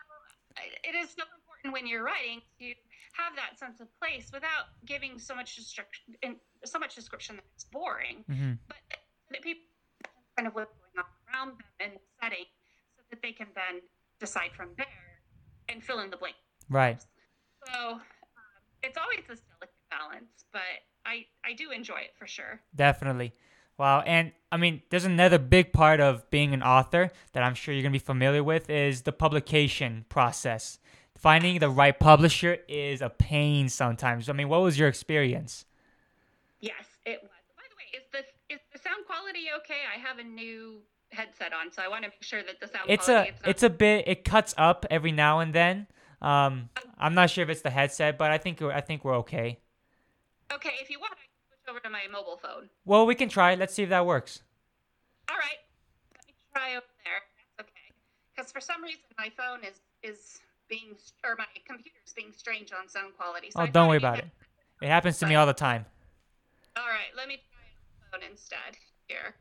it 0.85 0.95
is 0.95 1.09
so 1.11 1.23
important 1.25 1.44
when 1.73 1.87
you're 1.87 2.05
writing 2.05 2.41
to 2.59 2.67
have 3.15 3.35
that 3.37 3.59
sense 3.59 3.81
of 3.81 3.89
place 4.01 4.31
without 4.33 4.75
giving 4.85 5.19
so 5.19 5.35
much 5.35 5.57
description, 5.57 6.15
so 6.65 6.79
much 6.79 6.95
description 6.95 7.37
that 7.37 7.45
it's 7.55 7.65
boring, 7.65 8.25
hmm 8.27 8.53
but 8.69 8.77
that 9.31 9.43
people 9.43 9.63
kind 10.37 10.49
of 10.49 10.55
what's 10.55 10.75
going 10.75 10.99
on 10.99 11.05
around 11.33 11.49
them 11.59 11.67
and 11.81 11.93
the 11.93 12.01
setting, 12.21 12.45
so 12.97 13.03
that 13.11 13.23
they 13.23 13.33
can 13.33 13.47
then 13.55 13.81
decide 14.21 14.51
from 14.57 14.71
there 14.77 14.87
and 15.69 15.83
fill 15.83 16.01
in 16.01 16.11
the 16.11 16.17
blank. 16.17 16.37
Right. 16.69 17.01
So 17.67 17.93
um, 17.93 18.01
it's 18.83 18.99
always 18.99 19.21
this 19.29 19.41
delicate 19.41 19.75
balance, 19.91 20.45
but 20.53 20.61
I 21.07 21.27
I 21.45 21.55
do 21.55 21.71
enjoy 21.71 21.99
it 21.99 22.15
for 22.19 22.27
sure. 22.27 22.61
Definitely. 22.75 23.33
Wow. 23.79 24.03
And 24.07 24.33
I 24.53 24.57
mean, 24.57 24.83
there's 24.91 25.05
another 25.05 25.39
big 25.39 25.73
part 25.73 26.01
of 26.01 26.29
being 26.31 26.55
an 26.55 26.63
author 26.63 27.11
that 27.33 27.43
I'm 27.43 27.55
sure 27.55 27.75
you're 27.75 27.83
going 27.83 27.93
to 27.93 27.99
be 27.99 28.05
familiar 28.05 28.45
with 28.45 28.71
is 28.71 29.03
the 29.03 29.13
publication 29.13 30.05
process. 30.09 30.79
Finding 31.25 31.59
the 31.59 31.71
right 31.71 31.99
publisher 31.99 32.59
is 32.69 33.01
a 33.01 33.09
pain 33.09 33.71
sometimes. 33.71 34.29
I 34.29 34.35
mean, 34.35 34.51
what 34.51 34.61
was 34.61 34.79
your 34.79 34.89
experience? 34.89 35.65
Yes, 36.61 36.85
it 37.07 37.21
was. 37.23 37.31
By 37.57 37.63
the 37.71 37.77
way, 37.77 37.99
is 37.99 38.05
the 38.13 38.55
is 38.55 38.61
the 38.75 38.79
sound 38.79 39.07
quality 39.07 39.47
okay? 39.57 39.81
I 39.89 39.99
have 40.07 40.19
a 40.19 40.23
new 40.23 40.83
headset 41.13 41.55
on, 41.55 41.73
so 41.73 41.81
I 41.81 41.89
want 41.89 42.05
to 42.05 42.11
make 42.11 42.23
sure 42.23 42.43
that 42.43 42.61
the 42.61 42.67
sound 42.67 42.91
It's 42.91 43.07
quality 43.07 43.33
a 43.43 43.49
it's 43.49 43.63
a 43.63 43.71
bit 43.71 44.07
it 44.07 44.27
cuts 44.27 44.53
up 44.59 44.85
every 44.91 45.13
now 45.13 45.41
and 45.41 45.55
then. 45.55 45.87
Um, 46.21 46.69
I'm 46.99 47.15
not 47.15 47.31
sure 47.31 47.43
if 47.43 47.49
it's 47.49 47.63
the 47.63 47.71
headset, 47.71 48.19
but 48.19 48.31
I 48.31 48.37
think 48.37 48.61
we're, 48.61 48.73
I 48.73 48.83
think 48.83 49.03
we're 49.03 49.17
okay. 49.21 49.61
okay. 50.53 50.73
If 50.83 50.91
you 50.91 51.01
want, 51.01 51.13
I 51.13 51.25
can 51.25 51.31
switch 51.49 51.71
over 51.71 51.81
to 51.81 51.89
my 51.89 52.03
mobile 52.13 52.37
phone. 52.37 52.69
Well, 52.85 53.07
we 53.07 53.15
can 53.15 53.31
try. 53.31 53.55
Let's 53.55 53.73
see 53.73 53.85
if 53.85 53.89
that 53.89 54.05
works. 54.05 54.43
All 55.31 55.39
right, 55.39 55.57
let 56.19 56.27
me 56.27 56.35
try 56.53 56.73
over 56.73 56.85
there. 57.03 57.23
That's 57.57 57.71
okay. 57.71 57.95
Because 58.37 58.53
for 58.53 58.61
some 58.61 58.83
reason 58.83 59.05
my 59.17 59.31
phone 59.35 59.65
is 59.65 59.81
is 60.03 60.41
being 60.69 60.95
or 61.25 61.37
my 61.37 61.45
computer 61.67 61.97
is 62.07 62.13
being 62.13 62.33
strange 62.37 62.71
on 62.73 62.89
sound 62.89 63.17
quality. 63.17 63.51
So 63.51 63.61
Oh, 63.61 63.63
I 63.65 63.67
don't 63.67 63.89
worry 63.89 63.99
about 63.99 64.19
it. 64.19 64.27
It 64.81 64.89
happens 64.89 65.19
to 65.19 65.27
me 65.27 65.35
all 65.35 65.47
the 65.47 65.53
time. 65.53 65.87
All 66.77 66.89
right, 66.89 67.15
let 67.17 67.29
me 67.29 67.37
try 67.37 68.21
phone 68.21 68.29
instead 68.31 68.77
here. 69.09 69.35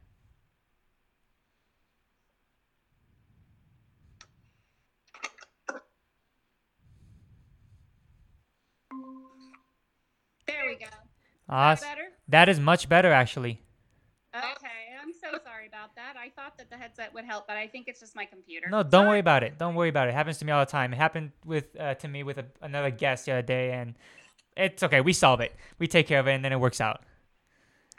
There 10.48 10.66
we 10.68 10.76
go. 10.76 10.86
Awesome. 11.50 11.88
Better? 11.90 12.10
That 12.28 12.50
is 12.50 12.60
much 12.60 12.88
better, 12.88 13.12
actually. 13.12 13.62
Okay, 14.36 14.83
so 15.34 15.40
sorry 15.44 15.68
about 15.68 15.96
that. 15.96 16.16
I 16.18 16.30
thought 16.30 16.58
that 16.58 16.70
the 16.70 16.78
headset 16.78 17.14
would 17.14 17.26
help, 17.26 17.48
but 17.48 17.58
I 17.58 17.68
think 17.68 17.88
it's 17.88 18.00
just 18.00 18.16
my 18.16 18.26
computer. 18.26 18.68
No, 18.70 18.84
don't 18.84 19.08
worry 19.08 19.20
about 19.20 19.44
it. 19.44 19.58
Don't 19.58 19.76
worry 19.76 19.90
about 19.90 20.08
it. 20.08 20.12
It 20.12 20.14
happens 20.14 20.38
to 20.40 20.46
me 20.46 20.52
all 20.52 20.64
the 20.64 20.72
time. 20.72 20.94
It 20.94 20.98
happened 20.98 21.32
with 21.46 21.76
uh, 21.80 21.96
to 21.96 22.08
me 22.08 22.24
with 22.24 22.38
a, 22.38 22.46
another 22.62 22.92
guest 22.92 23.26
the 23.26 23.34
other 23.34 23.42
day, 23.42 23.72
and 23.72 23.96
it's 24.56 24.84
okay. 24.84 25.02
We 25.02 25.14
solve 25.14 25.42
it. 25.42 25.56
We 25.80 25.88
take 25.88 26.08
care 26.08 26.20
of 26.20 26.28
it, 26.28 26.34
and 26.34 26.46
then 26.46 26.52
it 26.52 26.60
works 26.60 26.82
out. 26.82 27.04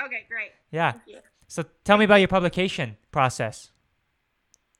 Okay, 0.00 0.24
great. 0.28 0.50
Yeah. 0.70 0.94
So 1.48 1.64
tell 1.84 1.98
me 1.98 2.04
about 2.04 2.16
your 2.16 2.28
publication 2.28 2.96
process. 3.10 3.70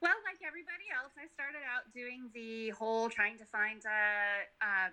Well, 0.00 0.12
like 0.24 0.38
everybody 0.46 0.84
else, 0.94 1.12
I 1.16 1.26
started 1.32 1.62
out 1.64 1.92
doing 1.94 2.30
the 2.34 2.70
whole 2.70 3.08
trying 3.08 3.38
to 3.38 3.44
find 3.44 3.80
a, 3.84 4.64
a 4.64 4.90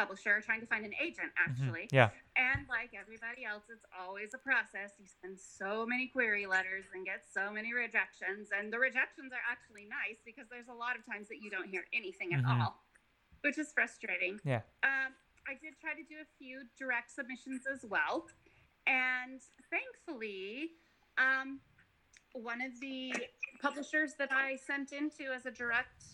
publisher, 0.00 0.40
trying 0.42 0.60
to 0.60 0.66
find 0.66 0.84
an 0.84 0.94
agent, 1.00 1.32
Mhm. 1.34 1.48
actually. 1.48 1.88
Yeah. 1.90 2.10
And 2.36 2.68
like 2.68 2.92
everybody 2.94 3.44
else, 3.44 3.64
it's 3.70 3.84
always 3.98 4.34
a 4.34 4.38
process. 4.38 4.92
You 4.98 5.06
send 5.06 5.40
so 5.40 5.86
many 5.86 6.06
query 6.08 6.46
letters 6.46 6.84
and 6.92 7.04
get 7.04 7.24
so 7.26 7.50
many 7.50 7.72
rejections. 7.72 8.52
And 8.52 8.70
the 8.72 8.78
rejections 8.78 9.32
are 9.32 9.40
actually 9.50 9.86
nice 9.86 10.20
because 10.24 10.46
there's 10.48 10.68
a 10.68 10.74
lot 10.74 10.96
of 10.98 11.04
times 11.06 11.28
that 11.28 11.38
you 11.42 11.50
don't 11.50 11.68
hear 11.68 11.86
anything 11.94 12.34
at 12.34 12.44
Mhm. 12.44 12.60
all, 12.60 12.84
which 13.40 13.56
is 13.58 13.72
frustrating. 13.72 14.38
Yeah. 14.44 14.62
Um, 14.82 15.16
I 15.48 15.54
did 15.54 15.80
try 15.80 15.94
to 15.94 16.02
do 16.02 16.18
a 16.20 16.24
few 16.38 16.68
direct 16.76 17.10
submissions 17.10 17.66
as 17.66 17.84
well. 17.86 18.28
And 18.86 19.40
thankfully, 19.70 20.76
um, 21.16 21.60
one 22.32 22.60
of 22.60 22.78
the 22.80 23.14
publishers 23.60 24.14
that 24.16 24.30
I 24.30 24.56
sent 24.56 24.92
into 24.92 25.32
as 25.32 25.46
a 25.46 25.50
direct 25.50 26.04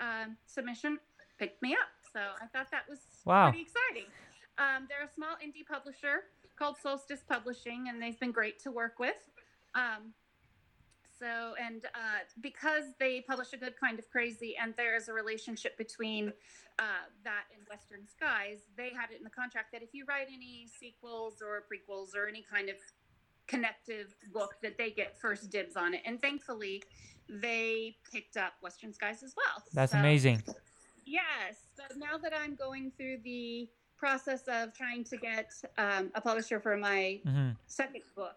um, 0.00 0.38
submission 0.46 0.98
picked 1.38 1.60
me 1.62 1.74
up. 1.74 1.88
So 2.12 2.20
I 2.40 2.46
thought 2.46 2.70
that 2.70 2.88
was 2.88 2.98
Wow. 3.24 3.50
pretty 3.50 3.62
exciting. 3.62 4.10
Um, 4.58 4.86
they're 4.88 5.02
a 5.04 5.12
small 5.12 5.36
indie 5.36 5.66
publisher 5.66 6.24
called 6.56 6.76
Solstice 6.78 7.22
Publishing, 7.22 7.88
and 7.88 8.02
they've 8.02 8.18
been 8.18 8.32
great 8.32 8.58
to 8.60 8.70
work 8.70 8.98
with. 8.98 9.16
Um, 9.74 10.14
so, 11.18 11.54
and 11.60 11.84
uh, 11.94 12.20
because 12.40 12.84
they 12.98 13.20
publish 13.22 13.52
a 13.52 13.56
good 13.56 13.78
kind 13.78 13.98
of 13.98 14.08
crazy, 14.10 14.56
and 14.56 14.74
there 14.76 14.96
is 14.96 15.08
a 15.08 15.12
relationship 15.12 15.76
between 15.78 16.32
uh, 16.78 16.82
that 17.24 17.44
and 17.56 17.66
Western 17.68 18.06
Skies, 18.08 18.60
they 18.76 18.90
had 18.90 19.10
it 19.10 19.18
in 19.18 19.24
the 19.24 19.30
contract 19.30 19.70
that 19.72 19.82
if 19.82 19.90
you 19.92 20.04
write 20.06 20.28
any 20.32 20.66
sequels 20.66 21.42
or 21.42 21.64
prequels 21.70 22.16
or 22.16 22.26
any 22.26 22.42
kind 22.42 22.68
of 22.70 22.76
connective 23.46 24.14
book, 24.32 24.54
that 24.62 24.78
they 24.78 24.90
get 24.90 25.18
first 25.20 25.50
dibs 25.50 25.76
on 25.76 25.92
it. 25.94 26.00
And 26.06 26.20
thankfully, 26.20 26.82
they 27.28 27.96
picked 28.10 28.36
up 28.36 28.54
Western 28.62 28.92
Skies 28.92 29.22
as 29.22 29.34
well. 29.36 29.62
That's 29.72 29.92
So- 29.92 29.98
amazing. 29.98 30.42
Yes. 31.04 31.56
So 31.76 31.82
now 31.96 32.18
that 32.18 32.32
I'm 32.36 32.54
going 32.54 32.92
through 32.96 33.18
the 33.24 33.68
process 33.96 34.42
of 34.48 34.74
trying 34.74 35.04
to 35.04 35.16
get 35.16 35.52
um, 35.76 36.10
a 36.14 36.20
publisher 36.20 36.60
for 36.60 36.76
my 36.76 37.20
hmm 37.24 37.50
second 37.66 38.02
book, 38.16 38.36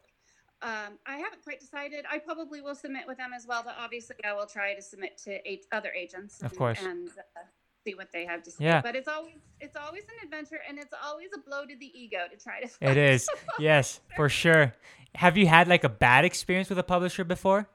um, 0.61 0.97
I 1.05 1.17
haven't 1.17 1.43
quite 1.43 1.59
decided. 1.59 2.05
I 2.09 2.19
probably 2.19 2.61
will 2.61 2.75
submit 2.75 3.03
with 3.05 3.17
them 3.17 3.31
as 3.35 3.45
well, 3.45 3.63
but 3.65 3.75
obviously 3.77 4.15
I 4.23 4.33
will 4.33 4.45
try 4.45 4.73
to 4.73 4.81
submit 4.81 5.17
to 5.25 5.45
eight 5.49 5.65
other 5.73 5.91
agents. 5.91 6.41
Of 6.41 6.51
and, 6.51 6.57
course. 6.57 6.79
And 6.81 7.09
uh, 7.09 7.41
see 7.85 7.95
what 7.95 8.11
they 8.13 8.25
have 8.25 8.43
to 8.43 8.51
say. 8.51 8.65
Yeah. 8.65 8.81
But 8.81 8.95
it's 8.95 9.07
always 9.07 9.35
it's 9.59 9.75
always 9.75 10.03
an 10.03 10.25
adventure, 10.25 10.59
and 10.67 10.79
it's 10.79 10.93
always 11.03 11.29
a 11.35 11.39
blow 11.39 11.65
to 11.65 11.75
the 11.75 11.91
ego 11.99 12.19
to 12.31 12.37
try 12.37 12.61
to. 12.61 12.69
It 12.81 12.97
is. 12.97 13.29
Yes, 13.59 13.99
for 14.15 14.29
sure. 14.29 14.73
Have 15.15 15.37
you 15.37 15.47
had 15.47 15.67
like 15.67 15.83
a 15.83 15.89
bad 15.89 16.25
experience 16.25 16.69
with 16.69 16.79
a 16.79 16.83
publisher 16.83 17.23
before? 17.23 17.67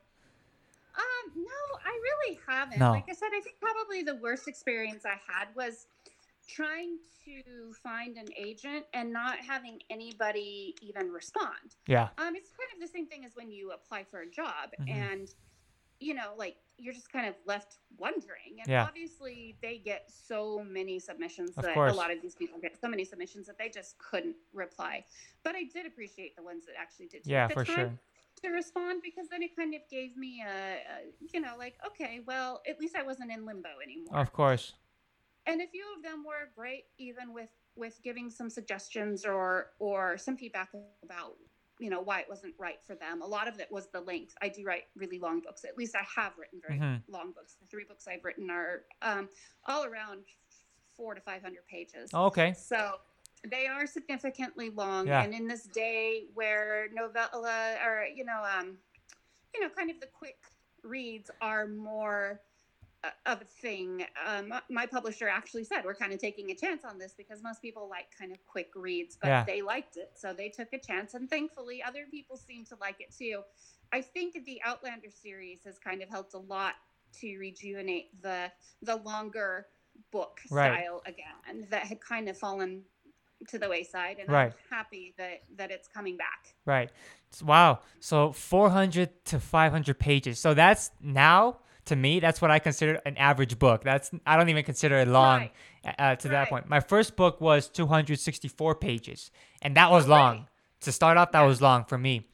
Really 2.29 2.41
haven't. 2.47 2.79
No. 2.79 2.91
Like 2.93 3.07
I 3.09 3.15
said, 3.15 3.29
I 3.35 3.41
think 3.41 3.57
probably 3.61 4.03
the 4.03 4.17
worst 4.17 4.49
experience 4.49 5.05
I 5.05 5.19
had 5.31 5.49
was 5.55 5.87
trying 6.49 6.97
to 7.25 7.73
find 7.83 8.17
an 8.17 8.27
agent 8.37 8.85
and 8.95 9.13
not 9.13 9.39
having 9.39 9.81
anybody 9.91 10.75
even 10.83 11.11
respond. 11.11 11.77
Yeah. 11.87 12.09
Um, 12.19 12.35
it's 12.35 12.51
kind 12.51 12.71
of 12.75 12.81
the 12.81 12.89
same 12.89 13.07
thing 13.07 13.25
as 13.25 13.33
when 13.37 13.51
you 13.51 13.73
apply 13.73 14.05
for 14.05 14.21
a 14.21 14.31
job 14.31 14.71
Mhm. 14.81 14.91
and 14.91 15.35
you 16.01 16.15
know, 16.15 16.33
like 16.37 16.57
you're 16.77 16.95
just 16.95 17.11
kind 17.11 17.27
of 17.27 17.35
left 17.45 17.79
wondering. 17.97 18.61
And 18.61 18.69
Yeah. 18.69 18.85
obviously 18.85 19.59
they 19.61 19.79
get 19.79 20.09
so 20.09 20.63
many 20.63 21.01
submissions 21.01 21.57
Of 21.57 21.65
that 21.65 21.75
course. 21.75 21.93
a 21.93 21.97
lot 21.97 22.13
of 22.13 22.23
these 22.23 22.37
people 22.37 22.61
get 22.61 22.81
so 22.81 22.87
many 22.87 23.05
submissions 23.05 23.49
that 23.49 23.59
they 23.59 23.69
just 23.69 23.99
couldn't 23.99 24.37
reply. 24.53 25.05
But 25.43 25.57
I 25.57 25.65
did 25.65 25.87
appreciate 25.87 26.37
the 26.37 26.43
ones 26.45 26.67
that 26.67 26.77
actually 26.79 27.09
did 27.09 27.27
Yeah, 27.27 27.49
for 27.49 27.65
time 27.65 27.75
sure. 27.75 27.99
To 28.41 28.49
respond 28.51 29.01
because 29.03 29.29
then 29.29 29.43
it 29.43 29.55
kind 29.57 29.75
of 29.75 29.81
gave 29.91 30.17
me 30.17 30.43
a, 30.47 30.75
a 30.77 30.79
you 31.33 31.41
know 31.41 31.55
like 31.59 31.75
okay 31.87 32.21
well 32.27 32.61
at 32.69 32.79
least 32.81 32.97
i 32.97 33.03
wasn't 33.03 33.31
in 33.31 33.45
limbo 33.47 33.69
anymore 33.83 34.17
Of 34.19 34.33
course. 34.33 34.75
and 35.47 35.61
a 35.61 35.67
few 35.67 35.85
of 35.97 36.03
them 36.03 36.25
were 36.25 36.51
great 36.57 36.85
even 36.99 37.33
with 37.33 37.51
with 37.77 37.99
giving 38.03 38.31
some 38.31 38.51
suggestions 38.51 39.25
or 39.25 39.71
or 39.79 40.19
some 40.19 40.37
feedback 40.37 40.71
about 41.05 41.35
you 41.81 41.91
know 41.91 42.01
why 42.01 42.21
it 42.21 42.27
wasn't 42.29 42.55
right 42.59 42.83
for 42.85 42.95
them 42.97 43.23
a 43.23 43.27
lot 43.27 43.47
of 43.49 43.61
it 43.61 43.69
was 43.71 43.89
the 43.93 44.01
length 44.01 44.35
i 44.43 44.49
do 44.49 44.65
write 44.65 44.85
really 44.97 45.19
long 45.19 45.41
books 45.41 45.65
at 45.65 45.77
least 45.77 45.95
i 45.95 46.05
have 46.21 46.33
written 46.39 46.61
very 46.67 46.79
Mhm. 46.81 47.03
long 47.09 47.33
books 47.33 47.55
the 47.61 47.67
three 47.67 47.85
books 47.85 48.07
i've 48.09 48.25
written 48.25 48.51
are 48.51 48.83
um, 49.03 49.29
all 49.67 49.85
around 49.85 50.25
four 50.97 51.15
to 51.15 51.21
five 51.21 51.41
hundred 51.43 51.65
pages 51.71 52.11
okay. 52.13 52.53
so 52.53 52.95
they 53.47 53.67
are 53.67 53.87
significantly 53.87 54.71
long, 54.71 55.07
Yeah. 55.07 55.23
and 55.23 55.35
in 55.35 55.47
this 55.47 55.65
day 55.65 56.25
where 56.35 56.89
novella 56.93 57.77
or 57.85 58.05
you 58.05 58.25
know, 58.25 58.43
um, 58.59 58.79
you 59.55 59.61
know, 59.61 59.69
kind 59.71 59.91
of 59.91 60.01
the 60.01 60.09
quick 60.09 60.39
reads 60.83 61.31
are 61.41 61.67
more 61.67 62.41
of 63.27 63.41
a 63.41 63.45
thing. 63.45 64.05
Um, 64.27 64.53
my 64.71 64.85
publisher 64.87 65.29
actually 65.29 65.65
said 65.65 65.85
we're 65.85 65.95
kind 65.95 66.13
of 66.13 66.19
taking 66.19 66.51
a 66.51 66.55
chance 66.55 66.85
on 66.85 66.99
this 66.99 67.15
because 67.17 67.43
most 67.43 67.63
people 67.63 67.89
like 67.89 68.07
kind 68.19 68.33
of 68.33 68.39
quick 68.47 68.71
reads, 68.75 69.17
but 69.21 69.29
Yeah. 69.29 69.45
they 69.47 69.63
liked 69.63 69.97
it, 69.97 70.11
so 70.17 70.33
they 70.33 70.49
took 70.49 70.73
a 70.73 70.79
chance, 70.79 71.15
and 71.15 71.31
thankfully, 71.31 71.83
other 71.83 72.07
people 72.11 72.37
seem 72.37 72.65
to 72.67 72.77
like 72.81 73.01
it 73.01 73.15
too. 73.17 73.43
I 73.93 74.03
think 74.03 74.35
the 74.45 74.61
Outlander 74.65 75.11
series 75.11 75.65
has 75.65 75.79
kind 75.79 76.03
of 76.03 76.09
helped 76.09 76.35
a 76.35 76.39
lot 76.39 76.75
to 77.21 77.39
rejuvenate 77.39 78.21
the 78.21 78.53
the 78.83 78.97
longer 78.97 79.69
book 80.11 80.41
Right. 80.51 80.73
style 80.73 81.03
again 81.07 81.67
that 81.71 81.85
had 81.85 82.01
kind 82.01 82.29
of 82.29 82.37
fallen 82.39 82.85
to 83.49 83.59
the 83.59 83.69
wayside, 83.69 84.19
and 84.19 84.29
Right. 84.29 84.53
I'm 84.53 84.77
happy 84.79 85.15
that 85.17 85.43
that 85.57 85.71
it's 85.71 85.87
coming 85.89 86.17
back. 86.17 86.55
Right. 86.65 86.91
Wow. 87.43 87.81
So 88.01 88.33
400 88.33 89.25
to 89.27 89.39
500 89.39 89.99
pages. 89.99 90.41
So 90.41 90.55
that's 90.55 90.91
now 91.01 91.59
to 91.85 91.97
me 91.97 92.21
that's 92.21 92.43
what 92.43 92.51
I 92.51 92.59
consider 92.59 93.01
an 93.07 93.17
average 93.17 93.59
book. 93.59 93.83
That's 93.85 94.11
I 94.27 94.37
don't 94.37 94.49
even 94.49 94.65
consider 94.65 94.97
it 94.99 95.09
long 95.09 95.51
Right. 95.85 95.95
uh, 95.99 96.17
to 96.17 96.29
that 96.29 96.49
point. 96.49 96.69
My 96.69 96.81
first 96.81 97.17
book 97.17 97.41
was 97.41 97.69
264 97.69 98.75
pages, 98.75 99.31
and 99.63 99.77
that 99.77 99.91
was 99.91 100.07
long. 100.09 100.49
To 100.83 100.93
start 100.93 101.17
off, 101.17 101.33
that 101.33 101.41
Yeah. 101.41 101.47
was 101.47 101.61
long 101.63 101.85
for 101.85 101.99
me. 101.99 102.29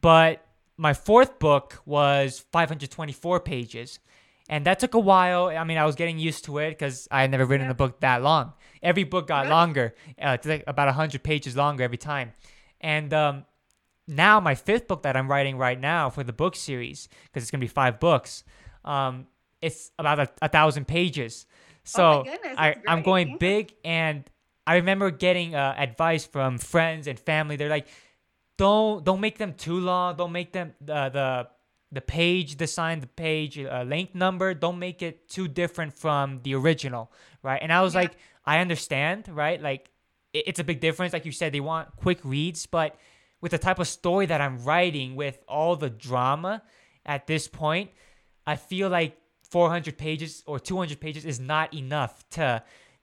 But 0.00 0.44
my 0.76 0.94
fourth 0.94 1.38
book 1.38 1.82
was 1.84 2.38
524 2.52 3.40
pages, 3.40 3.98
and 4.50 4.66
that 4.66 4.78
took 4.80 4.92
a 4.94 4.98
while. 4.98 5.46
I 5.46 5.64
mean, 5.64 5.78
I 5.78 5.86
was 5.86 5.94
getting 5.94 6.18
used 6.18 6.44
to 6.46 6.58
it 6.58 6.70
because 6.70 7.08
I 7.10 7.22
had 7.22 7.30
never 7.30 7.46
written 7.46 7.66
Yeah. 7.68 7.70
a 7.72 7.74
book 7.82 8.00
that 8.00 8.20
long. 8.22 8.52
Every 8.82 9.04
book 9.04 9.26
got 9.28 9.42
Right. 9.44 9.50
longer, 9.56 9.94
uh, 10.22 10.36
it's 10.36 10.46
like 10.46 10.64
about 10.66 10.88
100 10.88 11.22
pages 11.22 11.56
longer 11.56 11.82
every 11.84 11.96
time. 11.98 12.32
And 12.80 13.14
um, 13.14 13.44
now 14.08 14.40
my 14.40 14.54
fifth 14.54 14.88
book 14.88 15.02
that 15.04 15.16
I'm 15.16 15.28
writing 15.30 15.56
right 15.56 15.78
now 15.78 16.10
for 16.10 16.24
the 16.24 16.32
book 16.32 16.56
series, 16.56 17.08
because 17.24 17.42
it's 17.44 17.50
gonna 17.50 17.60
be 17.60 17.68
five 17.82 18.00
books, 18.00 18.44
um, 18.84 19.26
it's 19.62 19.90
about 19.98 20.18
a, 20.18 20.28
a 20.42 20.48
thousand 20.48 20.86
pages. 20.86 21.46
So 21.84 22.02
Oh 22.04 22.24
goodness, 22.24 22.54
I, 22.58 22.76
I'm 22.88 23.02
going 23.02 23.36
big, 23.38 23.72
and 23.84 24.28
I 24.66 24.76
remember 24.76 25.10
getting 25.10 25.54
uh, 25.54 25.74
advice 25.76 26.24
from 26.26 26.58
friends 26.58 27.06
and 27.06 27.18
family. 27.18 27.56
They're 27.56 27.68
like, 27.78 27.88
"Don't 28.56 29.04
don't 29.04 29.20
make 29.20 29.38
them 29.38 29.54
too 29.54 29.78
long. 29.80 30.16
Don't 30.16 30.32
make 30.32 30.52
them 30.52 30.74
the 30.80 31.08
the 31.10 31.48
the 31.92 32.00
page 32.00 32.56
design, 32.56 33.00
the 33.00 33.06
page 33.06 33.58
uh, 33.58 33.84
length 33.86 34.14
number. 34.14 34.54
Don't 34.54 34.78
make 34.78 35.02
it 35.02 35.28
too 35.28 35.48
different 35.48 35.92
from 35.94 36.40
the 36.42 36.54
original, 36.54 37.10
right?" 37.42 37.60
And 37.62 37.72
I 37.72 37.82
was 37.82 37.94
Yeah. 37.94 38.00
like, 38.02 38.16
"I 38.44 38.58
understand, 38.60 39.28
right? 39.28 39.60
Like, 39.60 39.90
it, 40.32 40.44
it's 40.48 40.60
a 40.60 40.64
big 40.64 40.80
difference. 40.80 41.12
Like 41.12 41.24
you 41.26 41.32
said, 41.32 41.52
they 41.52 41.60
want 41.60 41.96
quick 41.96 42.20
reads, 42.24 42.66
but 42.66 42.96
with 43.40 43.52
the 43.52 43.58
type 43.58 43.78
of 43.78 43.88
story 43.88 44.26
that 44.26 44.40
I'm 44.40 44.62
writing, 44.64 45.16
with 45.16 45.42
all 45.48 45.74
the 45.76 45.90
drama 45.90 46.62
at 47.06 47.26
this 47.26 47.48
point, 47.48 47.90
I 48.46 48.56
feel 48.56 48.88
like 48.88 49.16
400 49.48 49.96
pages 49.98 50.42
or 50.46 50.60
200 50.60 51.00
pages 51.00 51.24
is 51.24 51.40
not 51.40 51.74
enough 51.74 52.28
to 52.30 52.62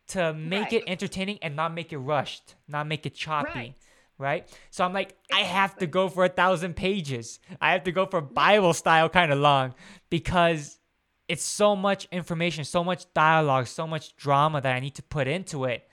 to 0.09 0.33
make 0.33 0.71
it 0.71 0.83
entertaining 0.87 1.37
and 1.41 1.53
not 1.57 1.73
make 1.73 1.91
it 1.91 1.97
rushed, 1.97 2.55
not 2.65 2.87
make 2.87 3.05
it 3.05 3.13
choppy, 3.13 3.49
Right. 3.59 3.75
Right? 4.17 4.47
So 4.71 4.83
I'm 4.83 4.93
like, 4.93 5.15
I 5.31 5.41
have 5.41 5.75
to 5.77 5.87
go 5.87 6.09
for 6.09 6.25
a 6.25 6.29
thousand 6.29 6.75
pages. 6.75 7.39
I 7.61 7.71
have 7.71 7.83
to 7.83 7.91
go 7.91 8.05
for 8.05 8.21
Bible 8.21 8.73
style 8.73 9.09
kind 9.09 9.31
of 9.31 9.39
long 9.39 9.73
because 10.09 10.79
it's 11.27 11.43
so 11.43 11.75
much 11.75 12.07
information, 12.11 12.63
so 12.63 12.83
much 12.83 13.11
dialogue, 13.13 13.67
so 13.67 13.85
much 13.85 14.15
drama 14.15 14.61
that 14.61 14.73
I 14.75 14.79
need 14.79 14.95
to 14.95 15.03
put 15.03 15.27
into 15.27 15.65
it 15.65 15.87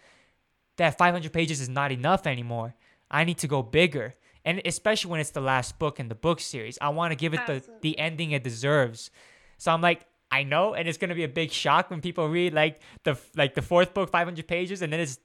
that 0.77 0.99
500 0.99 1.33
pages 1.33 1.61
is 1.61 1.69
not 1.69 1.93
enough 1.93 2.27
anymore. 2.27 2.75
I 3.11 3.25
need 3.25 3.39
to 3.39 3.49
go 3.49 3.63
bigger. 3.63 4.15
And 4.45 4.61
especially 4.65 5.11
when 5.11 5.21
it's 5.21 5.31
the 5.31 5.41
last 5.41 5.79
book 5.79 6.01
in 6.01 6.09
the 6.09 6.15
book 6.15 6.41
series, 6.41 6.79
I 6.81 6.91
want 6.91 7.13
to 7.13 7.17
give 7.17 7.33
it 7.33 7.41
the, 7.47 7.63
the 7.81 7.99
ending 7.99 8.33
it 8.33 8.43
deserves. 8.43 9.11
So 9.59 9.73
I'm 9.73 9.81
like, 9.81 10.05
I 10.31 10.43
know, 10.43 10.75
and 10.75 10.89
it's 10.89 10.99
gonna 10.99 11.15
be 11.15 11.23
a 11.23 11.29
big 11.29 11.53
shock 11.53 11.91
when 11.91 12.01
people 12.01 12.29
read 12.29 12.55
like 12.55 12.81
the 13.05 13.17
like 13.37 13.55
the 13.55 13.63
fourth 13.63 13.95
book, 13.95 14.11
500 14.11 14.49
pages, 14.49 14.83
and 14.83 14.93
then 14.93 14.99
it's 14.99 15.19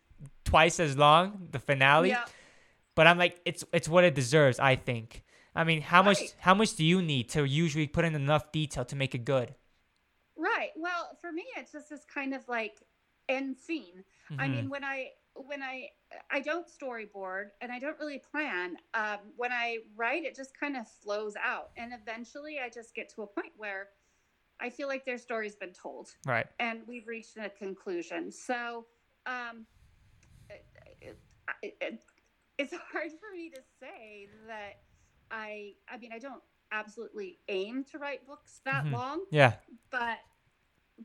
twice 0.46 0.80
as 0.80 0.98
long, 0.98 1.48
the 1.52 1.58
finale. 1.58 2.10
Yeah. 2.10 2.26
But 3.00 3.08
I'm 3.08 3.18
like, 3.18 3.40
it's 3.46 3.64
it's 3.72 3.88
what 3.88 4.04
it 4.04 4.14
deserves. 4.14 4.60
I 4.60 4.76
think. 4.76 5.24
I 5.56 5.64
mean, 5.64 5.80
how 5.80 6.04
much 6.04 6.20
how 6.38 6.54
much 6.54 6.76
do 6.76 6.84
you 6.84 7.02
need 7.02 7.30
to 7.30 7.46
usually 7.46 7.88
put 7.88 8.04
in 8.04 8.14
enough 8.14 8.52
detail 8.52 8.84
to 8.84 8.96
make 8.98 9.16
it 9.16 9.24
good? 9.24 9.56
Right. 10.36 10.72
Well, 10.76 11.18
for 11.22 11.32
me, 11.32 11.46
it's 11.56 11.72
just 11.72 11.90
this 11.90 12.04
kind 12.14 12.34
of 12.34 12.46
like 12.50 12.76
end 13.30 13.56
scene. 13.58 14.04
I 14.38 14.48
Mhm. 14.48 14.52
mean, 14.52 14.70
when 14.70 14.84
I 14.84 15.12
when 15.34 15.64
I 15.64 15.92
I 16.30 16.42
don't 16.42 16.68
storyboard 16.68 17.52
and 17.62 17.72
I 17.72 17.80
don't 17.80 17.98
really 18.00 18.20
plan. 18.20 18.78
Um, 18.94 19.20
when 19.38 19.54
I 19.54 19.78
write, 19.96 20.26
it 20.26 20.36
just 20.36 20.60
kind 20.60 20.76
of 20.76 20.86
flows 20.86 21.36
out, 21.42 21.72
and 21.78 21.94
eventually, 21.94 22.60
I 22.60 22.68
just 22.68 22.94
get 22.94 23.08
to 23.16 23.22
a 23.22 23.28
point 23.28 23.54
where 23.56 23.92
I 24.60 24.70
feel 24.70 24.90
like 24.90 25.06
their 25.06 25.18
story's 25.18 25.56
been 25.56 25.72
told, 25.72 26.18
right. 26.26 26.48
and 26.60 26.86
we've 26.86 27.08
reached 27.08 27.38
a 27.38 27.50
conclusion. 27.50 28.30
So, 28.30 28.88
um, 29.26 29.68
it, 30.50 30.66
it, 31.62 31.78
it, 31.80 32.04
it's 32.60 32.74
hard 32.94 33.12
for 33.14 33.32
me 33.36 33.52
to 33.52 33.62
say 33.82 34.30
that 34.48 34.76
I. 35.32 35.74
I 35.90 35.98
mean, 35.98 36.14
I 36.14 36.20
don't 36.20 36.44
absolutely 36.74 37.40
aim 37.50 37.86
to 37.86 38.00
write 38.00 38.26
books 38.26 38.62
that 38.66 38.86
Mhm. 38.86 38.92
long 38.92 39.26
Yeah. 39.32 39.54
but 39.92 40.20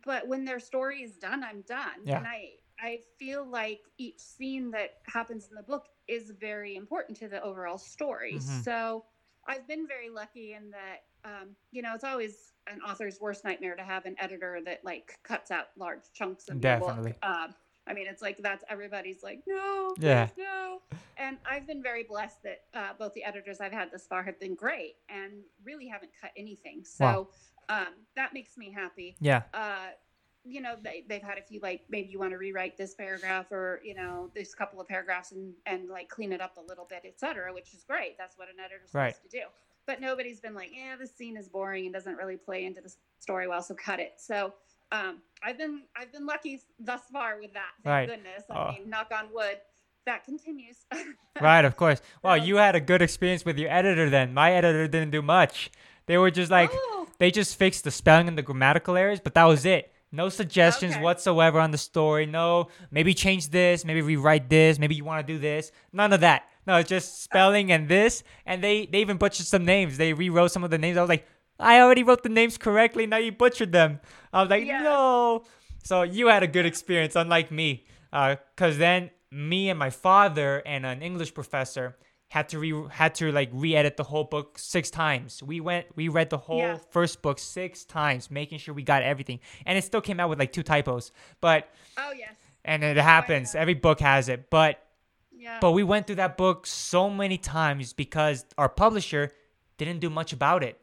but 0.05 0.27
when 0.29 0.45
their 0.45 0.61
story 0.61 1.03
is 1.03 1.19
done 1.19 1.43
i'm 1.45 1.63
done 1.63 2.07
Yeah. 2.07 2.17
and 2.17 2.27
i 2.27 2.51
i 2.81 2.99
feel 3.19 3.49
like 3.49 3.81
each 3.99 4.19
scene 4.21 4.71
that 4.73 4.91
happens 5.07 5.49
in 5.51 5.57
the 5.57 5.63
book 5.63 5.85
is 6.09 6.33
very 6.41 6.77
important 6.77 7.17
to 7.19 7.29
the 7.29 7.43
overall 7.43 7.79
story 7.79 8.39
Mhm. 8.39 8.65
so 8.65 9.05
i've 9.47 9.67
been 9.67 9.87
very 9.87 10.11
lucky 10.11 10.53
in 10.55 10.71
that 10.71 10.99
um, 11.25 11.57
you 11.73 11.83
know 11.83 11.95
it's 11.95 12.05
always 12.05 12.53
an 12.69 12.81
author's 12.83 13.19
worst 13.21 13.45
nightmare 13.45 13.77
to 13.77 13.85
have 13.85 14.05
an 14.07 14.15
editor 14.19 14.61
that 14.65 14.81
like 14.85 15.19
cuts 15.25 15.51
out 15.51 15.67
large 15.77 16.13
chunks 16.13 16.49
of 16.49 16.61
your 16.61 16.73
Definitely. 16.73 17.15
book 17.15 17.17
um, 17.23 17.55
i 17.87 17.93
mean 17.93 18.07
it's 18.07 18.23
like 18.23 18.39
that's 18.39 18.65
everybody's 18.69 19.23
like 19.23 19.41
no 19.47 19.95
Yeah. 19.99 20.29
no 20.39 20.81
and 21.17 21.39
i've 21.47 21.67
been 21.67 21.83
very 21.83 22.03
blessed 22.05 22.43
that 22.43 22.63
uh, 22.75 22.89
both 22.99 23.15
the 23.15 23.25
editors 23.25 23.61
i've 23.61 23.73
had 23.73 23.91
this 23.93 24.07
far 24.07 24.23
have 24.23 24.39
been 24.41 24.55
great 24.55 24.97
and 25.09 25.33
really 25.65 25.87
haven't 25.89 26.13
cut 26.21 26.31
anything 26.37 26.83
so 26.85 27.05
Wow. 27.05 27.29
um, 27.69 27.89
that 28.17 28.33
makes 28.35 28.57
me 28.57 28.71
happy 28.71 29.17
Yeah. 29.21 29.43
uh, 29.53 29.89
you 30.47 30.61
know, 30.61 30.75
they, 30.83 31.03
they've 31.09 31.23
had 31.23 31.39
a 31.39 31.43
few 31.43 31.59
like 31.61 31.87
maybe 31.89 32.11
you 32.11 32.19
want 32.19 32.33
to 32.33 32.37
rewrite 32.37 32.77
this 32.77 32.95
paragraph 32.95 33.51
or 33.51 33.81
you 33.83 33.95
know 33.95 34.31
this 34.35 34.55
couple 34.55 34.79
of 34.79 34.87
paragraphs 34.87 35.33
and 35.33 35.55
and 35.65 35.89
like 35.89 36.11
clean 36.11 36.35
it 36.35 36.43
up 36.43 36.59
a 36.59 36.61
little 36.61 36.85
bit, 36.85 37.01
etc., 37.07 37.51
which 37.55 37.73
is 37.73 37.83
great. 37.83 38.19
That's 38.19 38.37
what 38.37 38.49
an 38.51 38.57
editor's 38.63 38.93
Right. 38.93 39.15
supposed 39.17 39.31
to 39.33 39.39
do. 39.39 39.45
But 39.87 40.03
nobody's 40.03 40.41
been 40.41 40.53
like, 40.55 40.69
yeah, 40.77 40.97
this 40.97 41.17
scene 41.17 41.39
is 41.39 41.49
boring 41.49 41.87
and 41.87 41.95
doesn't 41.95 42.17
really 42.17 42.37
play 42.37 42.67
into 42.67 42.83
the 42.83 42.95
story 43.21 43.49
well, 43.49 43.63
so 43.63 43.75
cut 43.75 44.01
it. 44.01 44.17
So 44.19 44.53
um, 44.93 45.19
I've 45.43 45.59
been 45.59 45.83
I've 45.97 46.13
been 46.13 46.27
lucky 46.27 46.61
thus 46.79 47.01
far 47.13 47.39
with 47.41 47.53
that. 47.55 47.71
Thank 47.83 47.87
Right. 47.93 48.09
goodness. 48.09 48.45
Oh. 48.51 48.55
I 48.55 48.73
mean, 48.79 48.89
knock 48.91 49.11
on 49.13 49.29
wood, 49.33 49.59
that 50.07 50.25
continues. 50.25 50.77
Right, 51.41 51.65
of 51.65 51.77
course. 51.77 52.01
Well, 52.23 52.37
you 52.37 52.57
had 52.59 52.77
a 52.77 52.81
good 52.81 53.03
experience 53.03 53.45
with 53.45 53.59
your 53.59 53.69
editor 53.69 54.09
then. 54.09 54.33
My 54.35 54.53
editor 54.53 54.87
didn't 54.87 55.11
do 55.11 55.21
much. 55.21 55.69
They 56.07 56.17
were 56.17 56.31
just 56.31 56.49
like 56.49 56.71
Oh, 56.73 57.09
they 57.19 57.33
just 57.33 57.57
fixed 57.59 57.83
the 57.83 57.91
spelling 57.91 58.29
and 58.29 58.39
the 58.39 58.43
grammatical 58.43 58.97
errors, 58.97 59.19
but 59.19 59.35
that 59.35 59.45
was 59.45 59.65
it. 59.67 59.93
No 60.13 60.29
suggestions 60.29 60.93
Okay. 60.95 61.03
whatsoever 61.03 61.59
on 61.59 61.73
the 61.73 61.79
story. 61.79 62.25
No, 62.25 62.69
maybe 62.93 63.15
change 63.15 63.49
this, 63.51 63.85
maybe 63.85 64.01
rewrite 64.01 64.49
this, 64.49 64.79
maybe 64.79 64.95
you 64.95 65.05
want 65.05 65.27
to 65.27 65.33
do 65.33 65.41
this. 65.41 65.73
None 65.93 66.13
of 66.13 66.21
that. 66.21 66.45
No, 66.69 66.77
it's 66.77 66.89
just 66.89 67.25
spelling 67.25 67.73
and 67.73 67.89
this. 67.89 68.23
And 68.47 68.63
they 68.63 68.87
they 68.87 69.01
even 69.01 69.17
butchered 69.17 69.47
some 69.47 69.65
names. 69.65 69.97
They 69.97 70.13
rewrote 70.13 70.53
some 70.53 70.63
of 70.63 70.71
the 70.71 70.79
names. 70.79 70.97
I 70.97 71.01
was 71.01 71.09
like, 71.09 71.27
I 71.59 71.81
already 71.81 72.03
wrote 72.03 72.23
the 72.23 72.29
names 72.29 72.59
correctly. 72.59 73.07
Now 73.07 73.19
you 73.19 73.33
butchered 73.33 73.73
them. 73.73 74.01
I 74.33 74.41
was 74.43 74.51
like, 74.51 74.65
Yeah. 74.65 74.81
no. 74.83 75.45
So 75.85 76.03
you 76.03 76.29
had 76.29 76.43
a 76.43 76.47
good 76.47 76.67
experience, 76.67 77.15
unlike 77.17 77.51
me. 77.51 77.87
Uh, 78.13 78.37
cause 78.57 78.79
then 78.79 79.11
me 79.31 79.69
and 79.71 79.79
my 79.79 79.91
father 79.91 80.63
and 80.65 80.87
an 80.87 81.03
English 81.03 81.35
professor 81.35 81.97
had 82.29 82.49
to 82.49 82.59
re 82.59 82.73
had 82.91 83.15
to 83.17 83.31
like 83.31 83.51
re-edit 83.53 83.97
the 83.97 84.03
whole 84.05 84.25
book 84.25 84.59
six 84.59 84.91
times. 84.91 85.43
We 85.43 85.61
went 85.61 85.87
we 85.95 86.09
read 86.09 86.31
the 86.31 86.39
whole 86.39 86.59
Yeah. 86.59 86.79
first 86.91 87.23
book 87.23 87.39
six 87.39 87.85
times, 87.85 88.31
making 88.31 88.59
sure 88.59 88.75
we 88.75 88.83
got 88.83 89.03
everything. 89.03 89.41
And 89.67 89.77
it 89.79 89.85
still 89.85 90.01
came 90.01 90.19
out 90.21 90.31
with 90.31 90.39
like 90.39 90.53
two 90.53 90.63
typos. 90.63 91.13
But 91.41 91.69
oh 91.99 92.13
yes, 92.17 92.35
and 92.65 92.83
it 92.83 92.97
happens. 92.97 93.55
know. 93.55 93.61
Every 93.61 93.75
book 93.75 94.01
has 94.01 94.29
it. 94.29 94.51
But 94.51 94.81
yeah. 95.33 95.59
but 95.61 95.73
we 95.73 95.83
went 95.85 96.07
through 96.07 96.17
that 96.17 96.37
book 96.37 96.67
so 96.67 97.09
many 97.11 97.37
times 97.39 97.93
because 97.93 98.47
our 98.59 98.69
publisher 98.69 99.31
didn't 99.77 99.99
do 100.01 100.09
much 100.11 100.33
about 100.33 100.65
it. 100.65 100.83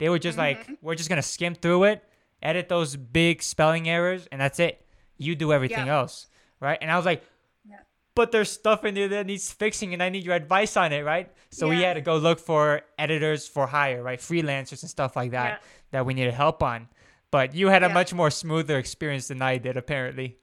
They 0.00 0.08
were 0.08 0.18
just 0.18 0.38
like, 0.38 0.66
Mhm. 0.66 0.78
we're 0.80 0.94
just 0.96 1.08
gonna 1.10 1.22
skim 1.22 1.54
through 1.54 1.84
it, 1.84 2.02
edit 2.42 2.68
those 2.70 2.96
big 2.96 3.42
spelling 3.42 3.88
errors, 3.88 4.26
and 4.32 4.40
that's 4.40 4.58
it. 4.58 4.84
You 5.18 5.36
do 5.36 5.52
everything 5.52 5.86
Yeah. 5.86 5.98
else, 5.98 6.26
right? 6.58 6.78
And 6.80 6.90
I 6.90 6.96
was 6.96 7.04
like, 7.04 7.22
Yeah. 7.68 7.80
but 8.14 8.32
there's 8.32 8.50
stuff 8.50 8.84
in 8.86 8.94
there 8.94 9.08
that 9.08 9.26
needs 9.26 9.52
fixing, 9.52 9.92
and 9.92 10.02
I 10.02 10.08
need 10.08 10.24
your 10.24 10.34
advice 10.34 10.74
on 10.76 10.92
it, 10.94 11.02
right? 11.04 11.30
So 11.50 11.68
we 11.68 11.82
had 11.82 11.94
to 11.94 12.00
go 12.00 12.16
look 12.16 12.40
for 12.40 12.80
editors 12.98 13.46
for 13.46 13.66
hire, 13.66 14.02
right? 14.02 14.18
Freelancers 14.18 14.82
and 14.82 14.90
stuff 14.90 15.14
like 15.16 15.32
that 15.32 15.60
Yeah. 15.60 15.68
that 15.90 16.06
we 16.06 16.14
needed 16.14 16.32
help 16.32 16.62
on. 16.62 16.88
But 17.30 17.54
you 17.54 17.68
had 17.68 17.82
a 17.82 17.88
much 17.90 18.12
more 18.14 18.30
smoother 18.30 18.78
experience 18.78 19.28
than 19.28 19.42
I 19.42 19.58
did, 19.58 19.76
apparently. 19.76 20.38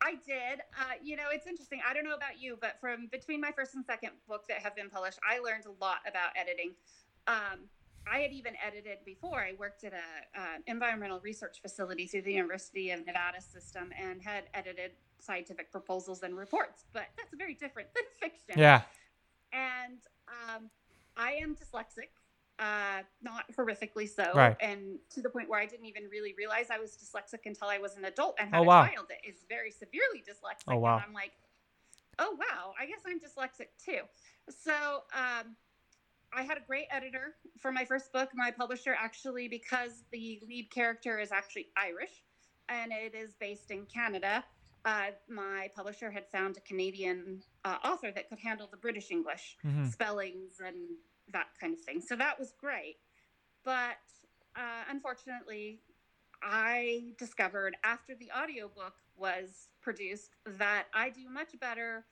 I 0.00 0.14
did. 0.26 0.60
Uh, 0.78 0.92
you 1.02 1.16
know, 1.16 1.30
it's 1.30 1.46
interesting. 1.46 1.80
I 1.86 1.92
don't 1.92 2.04
know 2.04 2.14
about 2.14 2.38
you, 2.38 2.56
but 2.60 2.78
from 2.80 3.08
between 3.08 3.40
my 3.40 3.50
first 3.52 3.74
and 3.74 3.84
second 3.84 4.12
book 4.28 4.46
that 4.48 4.58
have 4.62 4.76
been 4.76 4.90
published, 4.90 5.18
I 5.28 5.38
learned 5.40 5.64
a 5.66 5.72
lot 5.82 5.98
about 6.06 6.30
editing. 6.36 6.74
Um, 7.26 7.68
I 8.10 8.18
had 8.18 8.32
even 8.32 8.54
edited 8.64 8.98
before. 9.04 9.40
I 9.40 9.54
worked 9.58 9.84
at 9.84 9.92
a 9.92 10.40
uh, 10.40 10.44
environmental 10.66 11.20
research 11.20 11.60
facility 11.62 12.06
through 12.06 12.22
the 12.22 12.32
University 12.32 12.90
of 12.90 13.04
Nevada 13.06 13.40
system 13.40 13.90
and 14.00 14.22
had 14.22 14.44
edited 14.54 14.92
scientific 15.18 15.72
proposals 15.72 16.22
and 16.22 16.36
reports. 16.36 16.84
But 16.92 17.06
that's 17.16 17.34
very 17.34 17.54
different 17.54 17.88
than 17.94 18.04
fiction. 18.20 18.60
Yeah. 18.60 18.82
And 19.52 19.98
um, 20.28 20.70
I 21.16 21.32
am 21.32 21.56
dyslexic, 21.56 22.10
uh, 22.58 23.02
not 23.22 23.44
horrifically 23.56 24.08
so, 24.08 24.32
Right. 24.34 24.56
and 24.60 24.98
to 25.10 25.22
the 25.22 25.30
point 25.30 25.48
where 25.48 25.60
I 25.60 25.66
didn't 25.66 25.86
even 25.86 26.04
really 26.10 26.34
realize 26.36 26.66
I 26.70 26.78
was 26.78 26.96
dyslexic 26.96 27.46
until 27.46 27.68
I 27.68 27.78
was 27.78 27.96
an 27.96 28.04
adult 28.04 28.36
and 28.38 28.50
had 28.50 28.58
Oh, 28.58 28.64
a 28.64 28.66
wow. 28.66 28.84
child 28.86 29.06
that 29.08 29.18
is 29.28 29.44
very 29.48 29.70
severely 29.70 30.22
dyslexic. 30.28 30.64
Oh, 30.74 30.76
wow. 30.76 30.96
And 30.96 31.04
I'm 31.06 31.14
like, 31.14 31.32
oh 32.18 32.36
wow, 32.38 32.74
I 32.78 32.86
guess 32.86 33.00
I'm 33.06 33.18
dyslexic 33.18 33.68
too. 33.84 34.02
So 34.48 35.02
um, 35.14 35.56
I 36.32 36.42
had 36.42 36.56
a 36.58 36.62
great 36.66 36.86
editor 36.90 37.36
for 37.58 37.72
my 37.72 37.84
first 37.84 38.12
book. 38.12 38.30
My 38.34 38.50
publisher 38.50 38.96
actually, 38.98 39.48
because 39.48 40.04
the 40.10 40.40
lead 40.48 40.70
character 40.70 41.18
is 41.18 41.32
actually 41.32 41.68
Irish 41.76 42.22
and 42.68 42.92
it 42.92 43.14
is 43.14 43.34
based 43.38 43.70
in 43.70 43.86
Canada. 43.86 44.44
Uh, 44.84 45.10
my 45.28 45.70
publisher 45.74 46.10
had 46.10 46.24
found 46.30 46.56
a 46.56 46.60
Canadian 46.60 47.42
uh, 47.64 47.76
author 47.84 48.10
that 48.12 48.28
could 48.28 48.38
handle 48.38 48.68
the 48.70 48.76
British 48.76 49.10
English 49.10 49.56
hmm 49.62 49.84
spellings 49.84 50.60
and 50.64 50.76
that 51.32 51.46
kind 51.60 51.72
of 51.72 51.80
thing. 51.80 52.00
So 52.00 52.16
that 52.16 52.38
was 52.38 52.52
great. 52.60 52.96
But 53.64 53.96
uh, 54.56 54.84
unfortunately, 54.90 55.80
I 56.42 57.12
discovered 57.18 57.76
after 57.82 58.14
the 58.14 58.30
audiobook 58.36 58.94
was 59.16 59.68
produced 59.80 60.36
that 60.46 60.84
I 60.92 61.10
do 61.10 61.28
much 61.30 61.58
better 61.60 62.04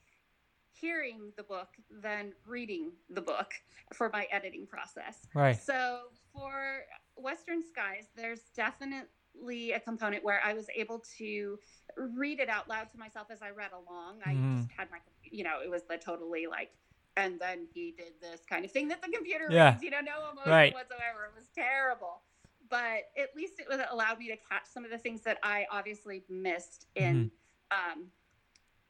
hearing 0.81 1.33
the 1.37 1.43
book 1.43 1.69
than 1.91 2.33
reading 2.47 2.93
the 3.11 3.21
book 3.21 3.53
for 3.93 4.11
my 4.13 4.27
editing 4.31 4.67
process. 4.67 5.27
Right. 5.35 5.61
So 5.61 6.01
for 6.33 6.83
Western 7.17 7.63
Skies, 7.63 8.09
there's 8.17 8.51
definitely 8.57 9.73
a 9.73 9.81
component 9.81 10.25
where 10.25 10.41
I 10.45 10.55
was 10.55 10.67
able 10.75 11.03
to 11.19 11.59
read 11.97 12.41
it 12.41 12.49
out 12.49 12.69
loud 12.69 12.91
to 12.93 12.99
myself 12.99 13.29
as 13.31 13.43
I 13.43 13.51
read 13.51 13.73
along. 13.73 14.23
I 14.25 14.35
Mhm. 14.35 14.57
just 14.61 14.73
had 14.77 14.91
my, 14.91 14.99
you 15.23 15.45
know, 15.45 15.61
it 15.61 15.71
was 15.71 15.83
the 15.85 15.99
totally 15.99 16.47
like, 16.47 16.73
and 17.17 17.39
then 17.39 17.69
he 17.75 17.93
did 17.93 18.19
this 18.21 18.45
kind 18.47 18.65
of 18.65 18.73
thing 18.73 18.89
that 18.89 19.03
the 19.03 19.11
computer 19.11 19.49
Yeah. 19.51 19.73
reads, 19.73 19.83
you 19.83 19.91
know, 19.91 20.01
no 20.01 20.31
emotion 20.31 20.51
Right. 20.51 20.73
whatsoever. 20.73 21.27
It 21.27 21.35
was 21.35 21.49
terrible. 21.51 22.23
But 22.69 23.11
at 23.19 23.37
least 23.37 23.61
it 23.61 23.69
was 23.69 23.81
allowed 23.91 24.19
me 24.19 24.29
to 24.29 24.37
catch 24.39 24.65
some 24.67 24.85
of 24.85 24.91
the 24.91 24.97
things 24.97 25.21
that 25.23 25.39
I 25.43 25.67
obviously 25.71 26.25
missed 26.29 26.87
in 26.95 27.31
Mm-hmm. 27.71 27.93
um, 28.01 28.13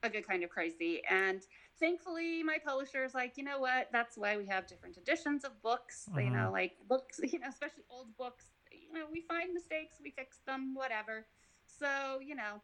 a 0.05 0.11
good 0.11 0.27
kind 0.27 0.43
of 0.43 0.51
crazy. 0.51 1.05
And 1.07 1.47
thankfully, 1.83 2.43
my 2.45 2.59
publisher 2.65 3.03
is 3.05 3.13
like, 3.13 3.37
you 3.37 3.43
know 3.45 3.59
what? 3.59 3.89
That's 3.93 4.17
why 4.17 4.37
we 4.37 4.47
have 4.47 4.67
different 4.67 4.97
editions 4.97 5.45
of 5.45 5.61
books. 5.63 6.09
You 6.17 6.31
know, 6.31 6.51
like 6.53 6.75
books, 6.89 7.21
you 7.33 7.41
know, 7.41 7.49
especially 7.49 7.85
old 7.91 8.17
books. 8.17 8.47
You 8.71 8.99
know, 8.99 9.07
we 9.11 9.21
find 9.23 9.53
mistakes, 9.53 9.97
we 10.03 10.11
fix 10.11 10.39
them, 10.47 10.75
whatever. 10.75 11.27
So, 11.67 12.21
you 12.25 12.35
know, 12.37 12.63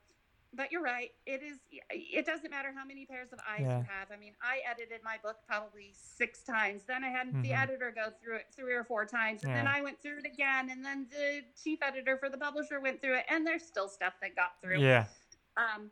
but 0.55 0.71
you're 0.73 0.83
right. 0.83 1.11
It 1.27 1.43
is. 1.43 1.59
It 1.91 2.25
doesn't 2.25 2.51
matter 2.51 2.73
how 2.75 2.85
many 2.85 3.05
pairs 3.05 3.33
of 3.33 3.39
eyes 3.47 3.61
Yeah. 3.61 3.79
you 3.79 3.85
have. 3.85 4.09
I 4.11 4.17
mean, 4.17 4.35
I 4.41 4.61
edited 4.71 5.03
my 5.05 5.17
book 5.23 5.37
probably 5.47 5.93
six 5.93 6.43
times. 6.43 6.85
Then 6.85 7.05
I 7.05 7.09
had 7.09 7.29
the 7.43 7.51
Mhm. 7.51 7.63
editor 7.63 7.91
go 7.91 8.11
through 8.11 8.37
it 8.37 8.47
three 8.55 8.73
or 8.73 8.85
four 8.85 9.05
times, 9.05 9.43
and 9.45 9.53
then 9.55 9.67
I 9.67 9.83
went 9.83 10.01
through 10.01 10.19
it 10.19 10.27
again, 10.27 10.71
and 10.71 10.83
then 10.85 11.07
the 11.11 11.45
chief 11.63 11.81
editor 11.83 12.17
for 12.17 12.31
the 12.31 12.39
publisher 12.39 12.81
went 12.81 13.03
through 13.03 13.17
it, 13.17 13.27
and 13.29 13.47
there's 13.47 13.65
still 13.67 13.89
stuff 13.89 14.15
that 14.23 14.35
got 14.37 14.53
through. 14.63 14.81
Yeah. 14.81 15.05
Um, 15.59 15.91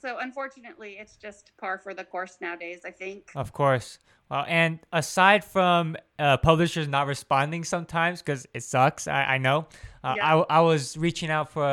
so 0.00 0.18
unfortunately, 0.18 0.96
it's 0.98 1.16
just 1.16 1.52
par 1.58 1.78
for 1.78 1.94
the 1.94 2.04
course 2.04 2.38
nowadays. 2.40 2.80
I 2.84 2.90
think. 2.90 3.30
Of 3.34 3.52
course. 3.52 3.98
Well, 4.30 4.46
and 4.48 4.78
aside 4.92 5.44
from 5.44 5.96
uh, 6.18 6.38
publishers 6.38 6.88
not 6.88 7.06
responding 7.06 7.64
sometimes 7.64 8.22
because 8.22 8.46
it 8.54 8.62
sucks, 8.62 9.06
I, 9.06 9.24
I 9.34 9.38
know. 9.38 9.66
Uh, 10.02 10.14
Yeah. 10.16 10.36
I, 10.36 10.58
I 10.58 10.60
was 10.60 10.96
reaching 10.96 11.30
out 11.30 11.52
for 11.52 11.66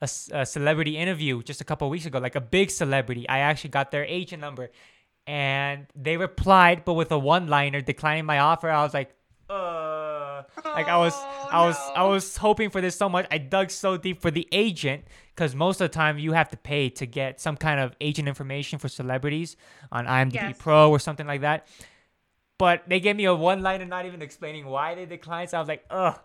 a 0.00 0.08
a 0.32 0.46
celebrity 0.46 0.96
interview 0.96 1.42
just 1.42 1.60
a 1.60 1.64
couple 1.64 1.86
of 1.86 1.90
weeks 1.90 2.06
ago, 2.06 2.18
like 2.18 2.34
a 2.36 2.40
big 2.40 2.70
celebrity. 2.70 3.28
I 3.28 3.40
actually 3.40 3.70
got 3.70 3.90
their 3.90 4.04
agent 4.04 4.40
number, 4.40 4.70
and 5.26 5.86
they 5.94 6.16
replied, 6.16 6.84
but 6.84 6.94
with 6.94 7.12
a 7.12 7.18
one-liner 7.18 7.80
declining 7.82 8.24
my 8.24 8.38
offer. 8.38 8.70
I 8.70 8.82
was 8.82 8.94
like, 8.94 9.14
like 10.76 10.88
I 10.88 10.98
was, 10.98 11.12
Oh, 11.16 11.48
I 11.52 11.66
was, 11.66 11.76
I 11.96 12.02
was 12.04 12.36
hoping 12.36 12.70
for 12.70 12.80
this 12.80 12.96
so 12.96 13.08
much. 13.08 13.26
I 13.30 13.38
dug 13.38 13.70
so 13.70 13.96
deep 13.96 14.20
for 14.20 14.30
the 14.30 14.46
agent 14.52 15.04
because 15.34 15.54
most 15.54 15.80
of 15.80 15.90
the 15.90 15.94
time 15.94 16.18
you 16.18 16.32
have 16.32 16.48
to 16.50 16.56
pay 16.56 16.88
to 16.90 17.06
get 17.06 17.40
some 17.40 17.56
kind 17.56 17.80
of 17.80 17.94
agent 18.00 18.28
information 18.28 18.78
for 18.78 18.88
celebrities 18.88 19.56
on 19.92 20.06
IMDb 20.06 20.34
Yes. 20.34 20.56
Pro 20.58 20.90
or 20.90 20.98
something 20.98 21.26
like 21.26 21.40
that. 21.42 21.66
But 22.58 22.84
they 22.88 23.00
gave 23.00 23.16
me 23.16 23.24
a 23.26 23.34
one 23.34 23.62
liner, 23.62 23.84
not 23.84 24.06
even 24.06 24.22
explaining 24.22 24.66
why 24.66 24.94
they 24.94 25.06
declined. 25.06 25.50
So 25.50 25.56
I 25.58 25.60
was 25.60 25.68
like, 25.68 25.84
ugh. 25.90 26.18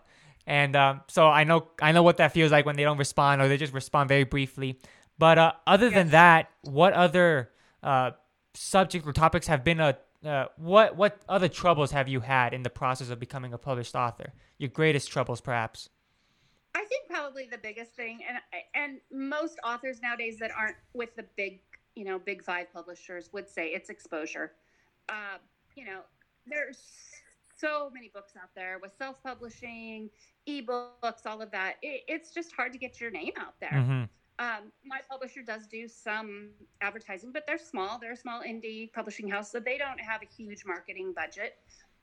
And 0.46 0.74
um, 0.74 1.02
so 1.08 1.28
I 1.28 1.44
know, 1.44 1.68
I 1.80 1.92
know 1.92 2.02
what 2.02 2.16
that 2.16 2.32
feels 2.32 2.50
like 2.50 2.66
when 2.66 2.74
they 2.76 2.82
don't 2.84 2.98
respond 2.98 3.40
or 3.42 3.48
they 3.48 3.56
just 3.56 3.72
respond 3.72 4.08
very 4.08 4.24
briefly. 4.24 4.78
But 5.18 5.38
uh, 5.38 5.52
other 5.66 5.88
than 5.90 6.08
that, 6.10 6.50
what 6.62 6.94
other 6.94 7.50
uh, 7.82 8.12
subjects 8.54 9.06
or 9.06 9.12
topics 9.12 9.46
have 9.46 9.62
been 9.62 9.78
a 9.78 9.98
uh, 10.24 10.46
what 10.56 10.96
what 10.96 11.20
other 11.28 11.48
troubles 11.48 11.90
have 11.90 12.08
you 12.08 12.20
had 12.20 12.54
in 12.54 12.62
the 12.62 12.70
process 12.70 13.10
of 13.10 13.18
becoming 13.18 13.52
a 13.52 13.58
published 13.58 13.94
author? 13.94 14.32
Your 14.58 14.70
greatest 14.70 15.10
troubles, 15.10 15.40
perhaps. 15.40 15.88
I 16.74 16.84
think 16.84 17.08
probably 17.08 17.46
the 17.50 17.58
biggest 17.58 17.92
thing, 17.92 18.20
and 18.28 18.38
and 18.74 19.00
most 19.10 19.58
authors 19.64 20.00
nowadays 20.00 20.38
that 20.38 20.50
aren't 20.56 20.76
with 20.94 21.14
the 21.16 21.24
big, 21.36 21.60
you 21.94 22.04
know, 22.04 22.18
big 22.18 22.42
five 22.42 22.72
publishers 22.72 23.30
would 23.32 23.48
say 23.48 23.68
it's 23.68 23.90
exposure. 23.90 24.52
Uh, 25.08 25.38
you 25.74 25.84
know, 25.84 26.00
there's 26.46 26.78
so 27.56 27.90
many 27.92 28.10
books 28.12 28.32
out 28.40 28.50
there 28.54 28.78
with 28.80 28.92
self-publishing, 28.98 30.10
ebooks, 30.48 31.26
all 31.26 31.40
of 31.40 31.50
that. 31.50 31.74
It, 31.82 32.02
it's 32.08 32.32
just 32.32 32.52
hard 32.52 32.72
to 32.72 32.78
get 32.78 33.00
your 33.00 33.10
name 33.10 33.32
out 33.38 33.54
there. 33.60 33.70
Mm-hmm. 33.72 34.04
Um, 34.42 34.72
my 34.84 34.98
publisher 35.08 35.40
does 35.42 35.68
do 35.68 35.86
some 35.86 36.48
advertising, 36.80 37.30
but 37.32 37.44
they're 37.46 37.58
small. 37.58 37.98
They're 38.00 38.12
a 38.12 38.16
small 38.16 38.42
indie 38.42 38.92
publishing 38.92 39.28
house, 39.28 39.52
so 39.52 39.60
they 39.60 39.78
don't 39.78 40.00
have 40.00 40.20
a 40.20 40.26
huge 40.26 40.64
marketing 40.66 41.12
budget. 41.14 41.58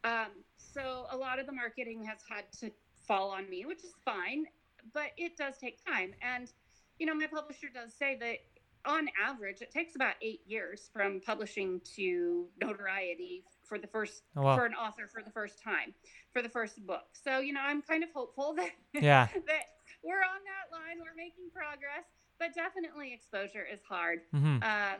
Um, 0.06 0.28
so 0.58 1.06
a 1.12 1.18
lot 1.18 1.40
of 1.40 1.46
the 1.48 1.52
marketing 1.52 2.02
has 2.06 2.20
had 2.30 2.46
to 2.62 2.72
fall 3.06 3.32
on 3.32 3.50
me, 3.50 3.66
which 3.66 3.84
is 3.84 3.94
fine, 4.06 4.46
but 4.94 5.08
it 5.18 5.36
does 5.36 5.56
take 5.58 5.84
time. 5.86 6.14
And, 6.22 6.50
you 6.98 7.06
know, 7.06 7.14
my 7.14 7.28
publisher 7.28 7.68
does 7.74 7.94
say 7.94 8.16
that 8.22 8.38
on 8.90 9.10
average, 9.22 9.62
it 9.62 9.72
takes 9.72 9.96
about 9.96 10.14
eight 10.22 10.40
years 10.48 10.90
from 10.94 11.20
publishing 11.20 11.82
to 11.98 12.48
notoriety 12.62 13.44
for 13.66 13.78
the 13.78 13.88
first, 13.88 14.24
Oh, 14.38 14.44
wow. 14.44 14.56
for 14.56 14.66
an 14.66 14.74
author 14.76 15.08
for 15.12 15.22
the 15.22 15.32
first 15.32 15.62
time, 15.62 15.94
for 16.32 16.42
the 16.42 16.48
first 16.48 16.88
book. 16.88 17.04
So, 17.22 17.40
you 17.40 17.52
know, 17.52 17.60
I'm 17.62 17.82
kind 17.82 18.02
of 18.06 18.10
hopeful 18.14 18.54
that 18.58 18.72
Yeah. 18.94 19.28
that 19.34 19.64
we're 20.02 20.24
on 20.24 20.40
that 20.48 20.72
line. 20.72 21.00
We're 21.00 21.16
making 21.18 21.50
progress, 21.54 22.06
but 22.40 22.54
definitely 22.54 23.14
exposure 23.14 23.66
is 23.72 23.82
hard. 23.88 24.22
Mm-hmm. 24.34 24.64
Uh, 24.64 24.96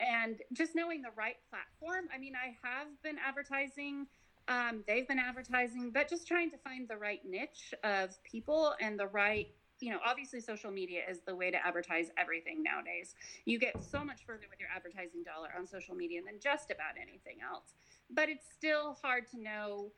and 0.00 0.36
just 0.52 0.74
knowing 0.74 1.02
the 1.02 1.10
right 1.16 1.36
platform. 1.50 2.04
I 2.14 2.18
mean, 2.18 2.34
I 2.36 2.56
have 2.62 2.86
been 3.02 3.16
advertising. 3.18 4.06
Um, 4.46 4.84
they've 4.86 5.06
been 5.06 5.18
advertising, 5.18 5.90
but 5.92 6.08
just 6.08 6.26
trying 6.26 6.50
to 6.52 6.56
find 6.58 6.88
the 6.88 6.96
right 6.96 7.20
niche 7.28 7.74
of 7.84 8.22
people 8.22 8.74
and 8.80 8.98
the 8.98 9.08
right, 9.08 9.48
you 9.80 9.90
know, 9.90 9.98
obviously 10.06 10.40
social 10.40 10.70
media 10.70 11.02
is 11.08 11.20
the 11.26 11.34
way 11.34 11.50
to 11.50 11.66
advertise 11.66 12.10
everything 12.16 12.62
nowadays. 12.62 13.14
You 13.44 13.58
get 13.58 13.82
so 13.82 14.04
much 14.04 14.24
further 14.24 14.44
with 14.48 14.60
your 14.60 14.68
advertising 14.74 15.24
dollar 15.24 15.48
on 15.58 15.66
social 15.66 15.94
media 15.94 16.20
than 16.24 16.40
just 16.40 16.70
about 16.70 16.94
anything 16.96 17.38
else. 17.42 17.74
But 18.08 18.28
it's 18.28 18.46
still 18.56 18.96
hard 19.02 19.28
to 19.32 19.42
know 19.42 19.90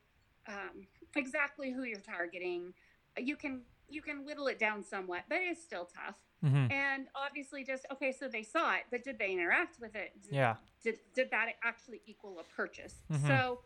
um, 0.49 0.87
exactly 1.14 1.72
who 1.72 1.85
you're 1.85 2.01
targeting. 2.01 2.72
You 3.18 3.37
can 3.37 3.61
you 3.89 4.03
can 4.03 4.24
whittle 4.24 4.47
it 4.47 4.59
down 4.59 4.85
somewhat, 4.85 5.24
but 5.28 5.39
it's 5.41 5.62
still 5.62 5.85
tough. 5.85 6.16
Mm-hmm. 6.45 6.72
And 6.72 7.07
obviously, 7.14 7.64
just 7.64 7.86
okay, 7.93 8.12
so 8.12 8.28
they 8.28 8.43
saw 8.43 8.74
it, 8.74 8.82
but 8.91 9.05
did 9.05 9.18
they 9.18 9.32
interact 9.32 9.80
with 9.80 9.95
it? 9.95 10.12
Did, 10.22 10.32
Yeah. 10.32 10.57
Did 10.82 10.99
did 11.14 11.30
that 11.30 11.49
actually 11.62 12.01
equal 12.07 12.38
a 12.41 12.45
purchase? 12.45 12.95
Mhm. 13.12 13.26
So 13.26 13.61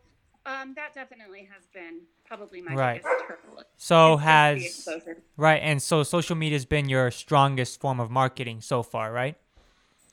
um, 0.45 0.73
that 0.75 0.93
definitely 0.93 1.47
has 1.51 1.67
been 1.73 2.01
probably 2.25 2.61
my 2.61 2.75
Right. 2.75 3.01
biggest 3.01 3.21
hurdle. 3.27 3.63
So 3.77 4.17
has 4.17 4.87
right, 5.37 5.57
and 5.61 5.81
so 5.81 6.03
social 6.03 6.35
media 6.35 6.55
has 6.55 6.65
been 6.65 6.89
your 6.89 7.09
strongest 7.11 7.79
form 7.79 7.99
of 7.99 8.09
marketing 8.11 8.61
so 8.61 8.83
far, 8.83 9.11
right? 9.11 9.37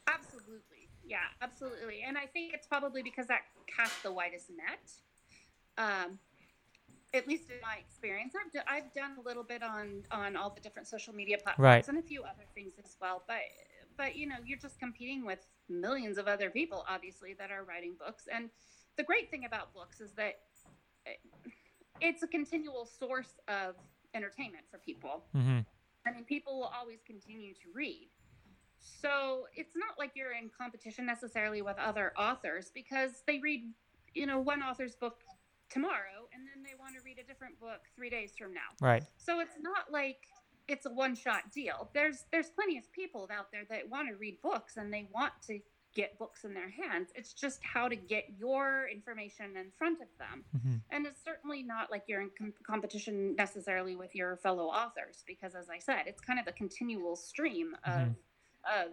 Absolutely. 0.06 0.88
Yeah, 1.04 1.18
absolutely. 1.40 2.02
And 2.02 2.16
I 2.16 2.26
think 2.26 2.54
it's 2.54 2.66
probably 2.66 3.02
because 3.02 3.26
that 3.26 3.42
cast 3.66 4.02
the 4.02 4.12
widest 4.12 4.50
net. 4.50 4.92
Um, 5.76 6.18
at 7.14 7.28
least 7.28 7.50
in 7.50 7.56
my 7.62 7.76
experience, 7.78 8.34
I've, 8.34 8.50
do- 8.52 8.66
I've 8.66 8.92
done 8.94 9.16
a 9.18 9.26
little 9.26 9.42
bit 9.42 9.62
on 9.62 10.02
on 10.10 10.36
all 10.36 10.50
the 10.50 10.60
different 10.60 10.88
social 10.88 11.14
media 11.14 11.36
platforms 11.38 11.64
Right. 11.64 11.88
and 11.88 11.98
a 11.98 12.02
few 12.02 12.22
other 12.22 12.44
things 12.54 12.72
as 12.82 12.96
well. 13.00 13.22
But 13.26 13.40
but 13.96 14.16
you 14.16 14.26
know, 14.26 14.36
you're 14.44 14.58
just 14.58 14.78
competing 14.78 15.26
with 15.26 15.40
millions 15.68 16.18
of 16.18 16.26
other 16.26 16.50
people, 16.50 16.84
obviously, 16.88 17.34
that 17.38 17.50
are 17.50 17.64
writing 17.64 17.94
books. 17.98 18.24
And 18.32 18.48
the 18.96 19.02
great 19.02 19.30
thing 19.30 19.44
about 19.44 19.74
books 19.74 20.00
is 20.00 20.12
that 20.12 20.40
it's 22.00 22.22
a 22.22 22.26
continual 22.26 22.86
source 22.86 23.38
of 23.48 23.74
entertainment 24.14 24.64
for 24.70 24.78
people. 24.78 25.24
Mm-hmm. 25.36 25.60
I 26.06 26.12
mean, 26.12 26.24
people 26.24 26.58
will 26.58 26.72
always 26.78 27.00
continue 27.06 27.54
to 27.54 27.68
read. 27.74 28.08
So 28.78 29.46
it's 29.54 29.76
not 29.76 29.98
like 29.98 30.12
you're 30.14 30.32
in 30.32 30.50
competition 30.56 31.06
necessarily 31.06 31.62
with 31.62 31.78
other 31.78 32.12
authors 32.18 32.70
because 32.74 33.22
they 33.26 33.38
read, 33.38 33.62
you 34.14 34.26
know, 34.26 34.40
one 34.40 34.62
author's 34.62 34.96
book 34.96 35.20
tomorrow 35.70 36.21
and 36.34 36.42
then 36.46 36.62
they 36.62 36.74
want 36.78 36.94
to 36.96 37.00
read 37.04 37.18
a 37.18 37.24
different 37.24 37.58
book 37.60 37.80
three 37.96 38.10
days 38.10 38.32
from 38.38 38.52
now. 38.54 38.70
Right. 38.80 39.02
So 39.16 39.40
it's 39.40 39.56
not 39.60 39.90
like 39.92 40.18
it's 40.68 40.86
a 40.86 40.90
one 40.90 41.14
shot 41.14 41.50
deal. 41.52 41.90
There's 41.92 42.24
there's 42.32 42.50
plenty 42.50 42.78
of 42.78 42.90
people 42.92 43.28
out 43.36 43.50
there 43.52 43.62
that 43.70 43.88
want 43.88 44.08
to 44.08 44.14
read 44.16 44.40
books 44.42 44.76
and 44.76 44.92
they 44.92 45.08
want 45.12 45.32
to 45.48 45.60
get 45.94 46.18
books 46.18 46.44
in 46.44 46.54
their 46.54 46.70
hands. 46.70 47.10
It's 47.14 47.34
just 47.34 47.60
how 47.62 47.86
to 47.86 47.94
get 47.96 48.24
your 48.38 48.88
information 48.90 49.56
in 49.58 49.70
front 49.76 49.98
of 50.00 50.08
them. 50.18 50.42
hmm 50.62 50.76
And 50.90 51.06
it's 51.06 51.22
certainly 51.22 51.62
not 51.62 51.90
like 51.90 52.04
you're 52.06 52.22
in 52.22 52.30
com- 52.38 52.54
competition 52.66 53.34
necessarily 53.36 53.94
with 53.94 54.14
your 54.14 54.36
fellow 54.38 54.68
authors 54.68 55.22
because 55.26 55.54
as 55.54 55.68
I 55.68 55.78
said, 55.78 56.04
it's 56.06 56.20
kind 56.20 56.38
of 56.38 56.46
a 56.46 56.52
continual 56.52 57.14
stream 57.16 57.76
of 57.84 57.92
Mhm. 57.92 58.14
of 58.64 58.92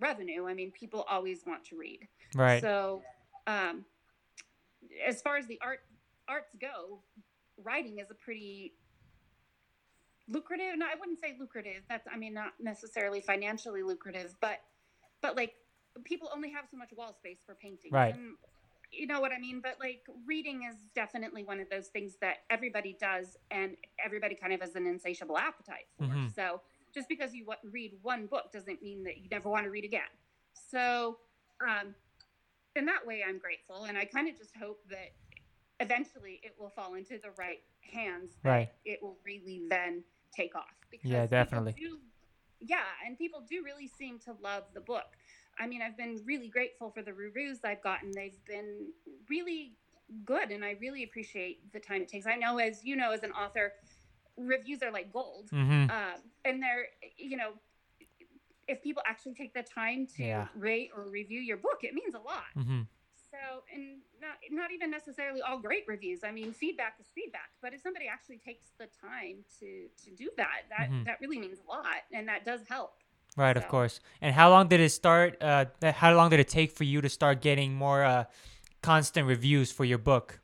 revenue. 0.00 0.46
I 0.46 0.54
mean, 0.54 0.70
people 0.72 1.04
always 1.08 1.44
want 1.46 1.64
to 1.66 1.76
read. 1.76 2.06
Right. 2.34 2.60
So, 2.60 3.02
um, 3.46 3.84
as 5.06 5.22
far 5.22 5.36
as 5.36 5.46
the 5.46 5.58
art 5.62 5.80
arts 6.28 6.54
go, 6.60 7.02
writing 7.56 7.98
is 7.98 8.10
a 8.10 8.14
pretty 8.14 8.74
lucrative. 10.28 10.76
No, 10.76 10.86
I 10.86 10.94
wouldn't 10.98 11.20
say 11.20 11.36
lucrative. 11.38 11.82
That's 11.88 12.06
I 12.12 12.16
mean 12.16 12.34
not 12.34 12.52
necessarily 12.60 13.20
financially 13.20 13.82
lucrative, 13.82 14.34
but 14.40 14.60
but 15.20 15.36
like 15.36 15.54
people 16.04 16.30
only 16.34 16.50
have 16.50 16.64
so 16.70 16.76
much 16.76 16.90
wall 16.96 17.14
space 17.14 17.38
for 17.44 17.54
painting. 17.54 17.90
Right. 17.92 18.14
And, 18.14 18.36
you 18.90 19.06
know 19.06 19.20
what 19.20 19.32
I 19.32 19.38
mean? 19.38 19.60
But 19.62 19.76
like 19.80 20.02
reading 20.26 20.68
is 20.70 20.76
definitely 20.94 21.44
one 21.44 21.60
of 21.60 21.70
those 21.70 21.88
things 21.88 22.16
that 22.20 22.38
everybody 22.50 22.96
does, 23.00 23.36
and 23.50 23.76
everybody 24.04 24.34
kind 24.34 24.52
of 24.52 24.60
has 24.60 24.74
an 24.74 24.86
insatiable 24.86 25.38
appetite 25.38 25.88
for. 25.96 26.04
Mhm. 26.04 26.34
So 26.34 26.60
just 26.94 27.08
because 27.08 27.34
you 27.34 27.46
read 27.64 27.92
one 28.02 28.26
book 28.26 28.52
doesn't 28.52 28.82
mean 28.82 29.02
that 29.04 29.16
you 29.16 29.28
never 29.30 29.48
want 29.48 29.64
to 29.64 29.70
read 29.70 29.84
again. 29.84 30.10
So, 30.52 31.18
um, 31.66 31.94
in 32.76 32.86
that 32.86 33.06
way, 33.06 33.22
I'm 33.26 33.38
grateful, 33.38 33.84
and 33.84 33.96
I 33.98 34.04
kind 34.04 34.28
of 34.28 34.36
just 34.36 34.56
hope 34.56 34.80
that 34.90 35.12
eventually 35.80 36.40
it 36.42 36.54
will 36.58 36.70
fall 36.70 36.94
into 36.94 37.18
the 37.18 37.30
right 37.38 37.62
hands. 37.80 38.32
That 38.42 38.50
Right. 38.50 38.68
It 38.84 39.00
will 39.02 39.18
really 39.24 39.66
then 39.68 40.04
take 40.34 40.54
off. 40.54 40.74
Because 40.90 41.10
Yeah, 41.10 41.26
definitely. 41.26 41.74
do- 41.78 42.00
yeah, 42.60 42.84
and 43.04 43.18
people 43.18 43.40
do 43.48 43.62
really 43.64 43.88
seem 43.88 44.18
to 44.20 44.32
love 44.40 44.64
the 44.74 44.80
book. 44.80 45.16
I 45.58 45.66
mean, 45.66 45.82
I've 45.82 45.96
been 45.96 46.22
really 46.24 46.48
grateful 46.48 46.90
for 46.90 47.02
the 47.02 47.12
reviews 47.12 47.58
I've 47.64 47.82
gotten. 47.82 48.10
They've 48.12 48.38
been 48.46 48.92
really 49.28 49.76
good, 50.24 50.50
and 50.50 50.64
I 50.64 50.72
really 50.80 51.02
appreciate 51.02 51.72
the 51.72 51.80
time 51.80 52.02
it 52.02 52.08
takes. 52.08 52.26
I 52.26 52.36
know, 52.36 52.58
as 52.58 52.84
you 52.84 52.96
know, 52.96 53.10
as 53.12 53.22
an 53.22 53.32
author, 53.32 53.72
reviews 54.36 54.82
are 54.82 54.90
like 54.90 55.12
gold 55.12 55.50
hmm 55.50 55.84
um, 55.90 56.14
and 56.46 56.62
they're 56.62 56.86
you 57.18 57.36
know 57.36 57.52
if 58.72 58.82
people 58.82 59.02
actually 59.06 59.34
take 59.34 59.54
the 59.54 59.62
time 59.62 60.06
to 60.16 60.22
Yeah. 60.24 60.48
rate 60.56 60.90
or 60.96 61.08
review 61.08 61.40
your 61.40 61.56
book 61.56 61.80
it 61.82 61.94
means 61.94 62.14
a 62.14 62.18
lot 62.18 62.50
hmm 62.54 62.82
so 63.30 63.62
and 63.74 64.00
not 64.20 64.36
not 64.50 64.70
even 64.72 64.90
necessarily 64.90 65.40
all 65.40 65.58
great 65.58 65.84
reviews 65.86 66.20
i 66.24 66.30
mean 66.30 66.52
feedback 66.52 66.94
is 67.00 67.06
feedback 67.14 67.50
but 67.62 67.72
if 67.72 67.80
somebody 67.80 68.06
actually 68.06 68.38
takes 68.38 68.72
the 68.78 68.86
time 69.00 69.36
to 69.58 69.88
to 70.04 70.10
do 70.14 70.28
that 70.36 70.62
that 70.68 70.88
Mhm. 70.90 71.04
that 71.06 71.16
really 71.20 71.38
means 71.38 71.58
a 71.64 71.68
lot 71.70 72.02
and 72.12 72.28
that 72.28 72.44
does 72.44 72.60
help 72.68 72.94
Right, 73.34 73.56
of 73.56 73.66
course. 73.66 74.00
And 74.20 74.34
how 74.34 74.50
long 74.50 74.68
did 74.68 74.80
it 74.80 74.90
start? 74.90 75.42
Uh, 75.42 75.64
how 75.82 76.14
long 76.14 76.28
did 76.28 76.38
it 76.40 76.48
take 76.48 76.70
for 76.70 76.84
you 76.84 77.00
to 77.00 77.08
start 77.08 77.40
getting 77.40 77.74
more 77.74 78.04
uh, 78.04 78.24
constant 78.82 79.26
reviews 79.26 79.72
for 79.72 79.86
your 79.86 79.96
book? 79.96 80.40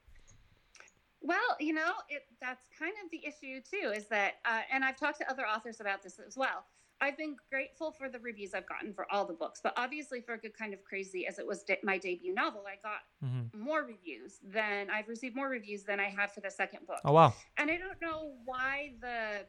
Well, 1.21 1.57
you 1.61 1.75
know, 1.75 1.93
it 2.09 2.23
that's 2.41 2.65
kind 2.79 2.95
of 3.05 3.11
the 3.11 3.21
issue 3.27 3.61
too. 3.61 3.91
Is 3.91 4.07
that, 4.09 4.35
uh, 4.47 4.63
and 4.73 4.85
I've 4.85 4.97
talked 4.97 5.19
to 5.19 5.31
other 5.31 5.47
authors 5.47 5.81
about 5.81 6.03
this 6.03 6.19
as 6.19 6.37
well. 6.37 6.65
I've 7.01 7.17
been 7.17 7.37
grateful 7.51 7.93
for 7.93 8.09
the 8.09 8.19
reviews 8.19 8.55
I've 8.55 8.69
gotten 8.69 8.93
for 8.93 9.07
all 9.13 9.25
the 9.25 9.35
books, 9.35 9.61
but 9.63 9.73
obviously 9.77 10.21
for 10.21 10.35
a 10.35 10.39
Good 10.39 10.57
Kind 10.57 10.75
of 10.75 10.83
Crazy, 10.83 11.27
as 11.27 11.39
it 11.39 11.47
was 11.47 11.63
de- 11.63 11.79
my 11.83 11.97
debut 11.97 12.35
novel, 12.35 12.65
I 12.67 12.77
got 12.83 13.01
hmm 13.21 13.47
more 13.57 13.83
reviews 13.83 14.39
than 14.43 14.91
I've 14.91 15.09
received 15.09 15.35
more 15.35 15.49
reviews 15.49 15.83
than 15.83 16.01
I 16.01 16.09
have 16.09 16.33
for 16.33 16.41
the 16.41 16.51
second 16.51 16.87
book. 16.87 17.01
Oh 17.05 17.13
wow. 17.13 17.35
And 17.57 17.71
I 17.71 17.77
don't 17.79 18.01
know 18.01 18.33
why 18.45 18.93
the 19.01 19.47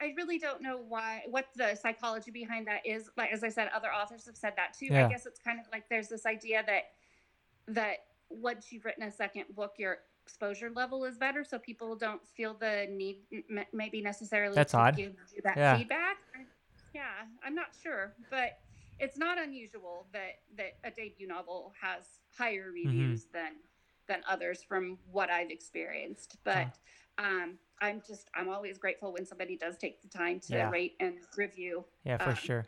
I 0.00 0.14
really 0.16 0.38
don't 0.38 0.62
know 0.62 0.80
why 0.88 1.22
what 1.28 1.46
the 1.56 1.76
psychology 1.80 2.30
behind 2.30 2.66
that 2.66 2.84
is. 2.84 3.08
Like 3.16 3.30
as 3.32 3.44
I 3.44 3.48
said, 3.48 3.68
other 3.74 3.92
authors 3.92 4.26
have 4.26 4.36
said 4.36 4.54
that 4.56 4.74
too. 4.78 4.86
Yeah. 4.86 5.06
I 5.06 5.08
guess 5.08 5.26
it's 5.26 5.38
kind 5.38 5.60
of 5.60 5.66
like 5.72 5.88
there's 5.88 6.08
this 6.08 6.26
idea 6.26 6.64
that 6.66 6.82
that 7.68 7.98
once 8.28 8.72
you've 8.72 8.84
written 8.84 9.04
a 9.04 9.10
second 9.10 9.44
book, 9.54 9.74
your 9.78 9.98
exposure 10.26 10.70
level 10.74 11.04
is 11.04 11.18
better, 11.18 11.44
so 11.44 11.58
people 11.58 11.96
don't 11.96 12.26
feel 12.36 12.54
the 12.54 12.86
need 12.90 13.18
m- 13.50 13.64
maybe 13.72 14.00
necessarily 14.00 14.54
That's 14.56 14.72
to 14.72 14.78
odd. 14.78 14.96
give 14.96 15.12
you 15.34 15.42
that 15.44 15.56
Yeah. 15.56 15.76
feedback. 15.76 16.16
Yeah, 16.94 17.02
I'm 17.44 17.54
not 17.54 17.68
sure, 17.82 18.14
but 18.30 18.58
it's 18.98 19.16
not 19.18 19.38
unusual 19.38 20.06
that 20.12 20.40
that 20.56 20.76
a 20.84 20.90
debut 20.90 21.26
novel 21.26 21.72
has 21.80 22.20
higher 22.36 22.70
Mm-hmm. 22.70 22.88
reviews 22.88 23.26
than 23.32 23.52
than 24.08 24.22
others 24.28 24.62
from 24.62 24.98
what 25.10 25.30
I've 25.30 25.50
experienced. 25.50 26.36
But 26.44 26.78
um, 27.18 27.58
I'm 27.80 28.02
just 28.06 28.28
I'm 28.34 28.48
always 28.48 28.78
grateful 28.78 29.12
when 29.12 29.24
somebody 29.26 29.56
does 29.56 29.76
take 29.76 30.02
the 30.02 30.08
time 30.08 30.40
to 30.40 30.54
Yeah. 30.54 30.70
rate 30.70 30.94
and 31.00 31.14
review, 31.36 31.84
Yeah, 32.04 32.18
for 32.18 32.30
Um, 32.30 32.36
sure. 32.36 32.66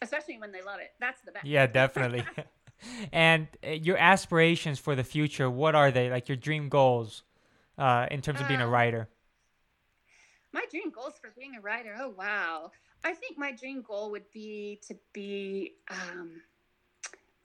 especially 0.00 0.38
when 0.38 0.52
they 0.52 0.62
love 0.62 0.80
it. 0.80 0.92
That's 1.00 1.20
the 1.22 1.32
best. 1.32 1.46
Yeah, 1.46 1.66
definitely. 1.66 2.24
and 3.12 3.48
uh, 3.66 3.70
your 3.70 3.96
aspirations 3.96 4.78
for 4.78 4.94
the 4.94 5.04
future, 5.04 5.50
what 5.50 5.74
are 5.74 5.90
they? 5.90 6.10
Like 6.10 6.28
your 6.28 6.36
dream 6.36 6.68
goals 6.68 7.22
uh, 7.78 8.06
in 8.10 8.22
terms 8.22 8.40
of 8.40 8.48
being 8.48 8.60
a 8.60 8.66
Um, 8.66 8.70
writer? 8.70 9.08
My 10.52 10.64
dream 10.70 10.90
goals 10.90 11.14
for 11.20 11.30
being 11.30 11.56
a 11.56 11.60
writer. 11.60 11.96
Oh 11.98 12.08
wow. 12.10 12.72
I 13.04 13.14
think 13.14 13.38
my 13.38 13.52
dream 13.52 13.82
goal 13.82 14.10
would 14.10 14.30
be 14.30 14.80
to 14.88 14.94
be 15.12 15.76
um, 15.90 16.42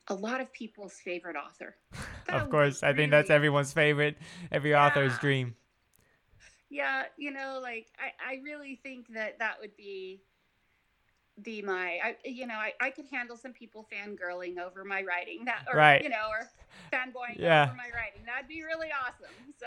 a 0.07 0.13
lot 0.13 0.41
of 0.41 0.51
people's 0.53 0.93
favorite 0.93 1.35
author. 1.35 1.75
Of 2.29 2.49
course, 2.49 2.83
I 2.83 2.93
think 2.93 3.11
that's 3.11 3.29
everyone's 3.29 3.71
favorite, 3.73 4.17
every 4.51 4.73
author's 4.75 5.17
dream. 5.19 5.55
yeah 6.69 7.03
you 7.17 7.31
know 7.31 7.59
like 7.61 7.87
i, 7.99 8.33
I 8.33 8.41
really 8.43 8.79
think 8.83 9.07
that 9.13 9.39
that 9.39 9.55
would 9.61 9.75
be 9.77 10.21
be 11.43 11.61
my 11.61 11.99
I, 12.03 12.15
you 12.23 12.47
know 12.47 12.55
I, 12.55 12.71
I 12.79 12.89
could 12.89 13.05
handle 13.11 13.35
some 13.35 13.51
people 13.51 13.85
fangirling 13.91 14.57
over 14.57 14.85
my 14.85 15.01
writing 15.03 15.43
that 15.45 15.65
or 15.71 15.77
Right. 15.77 16.01
you 16.01 16.09
know 16.09 16.29
or 16.31 16.49
fanboying 16.93 17.37
Yeah. 17.37 17.63
over 17.65 17.73
my 17.75 17.89
writing 17.93 18.21
that'd 18.25 18.47
be 18.47 18.63
really 18.63 18.87
awesome 19.03 19.35
so 19.59 19.65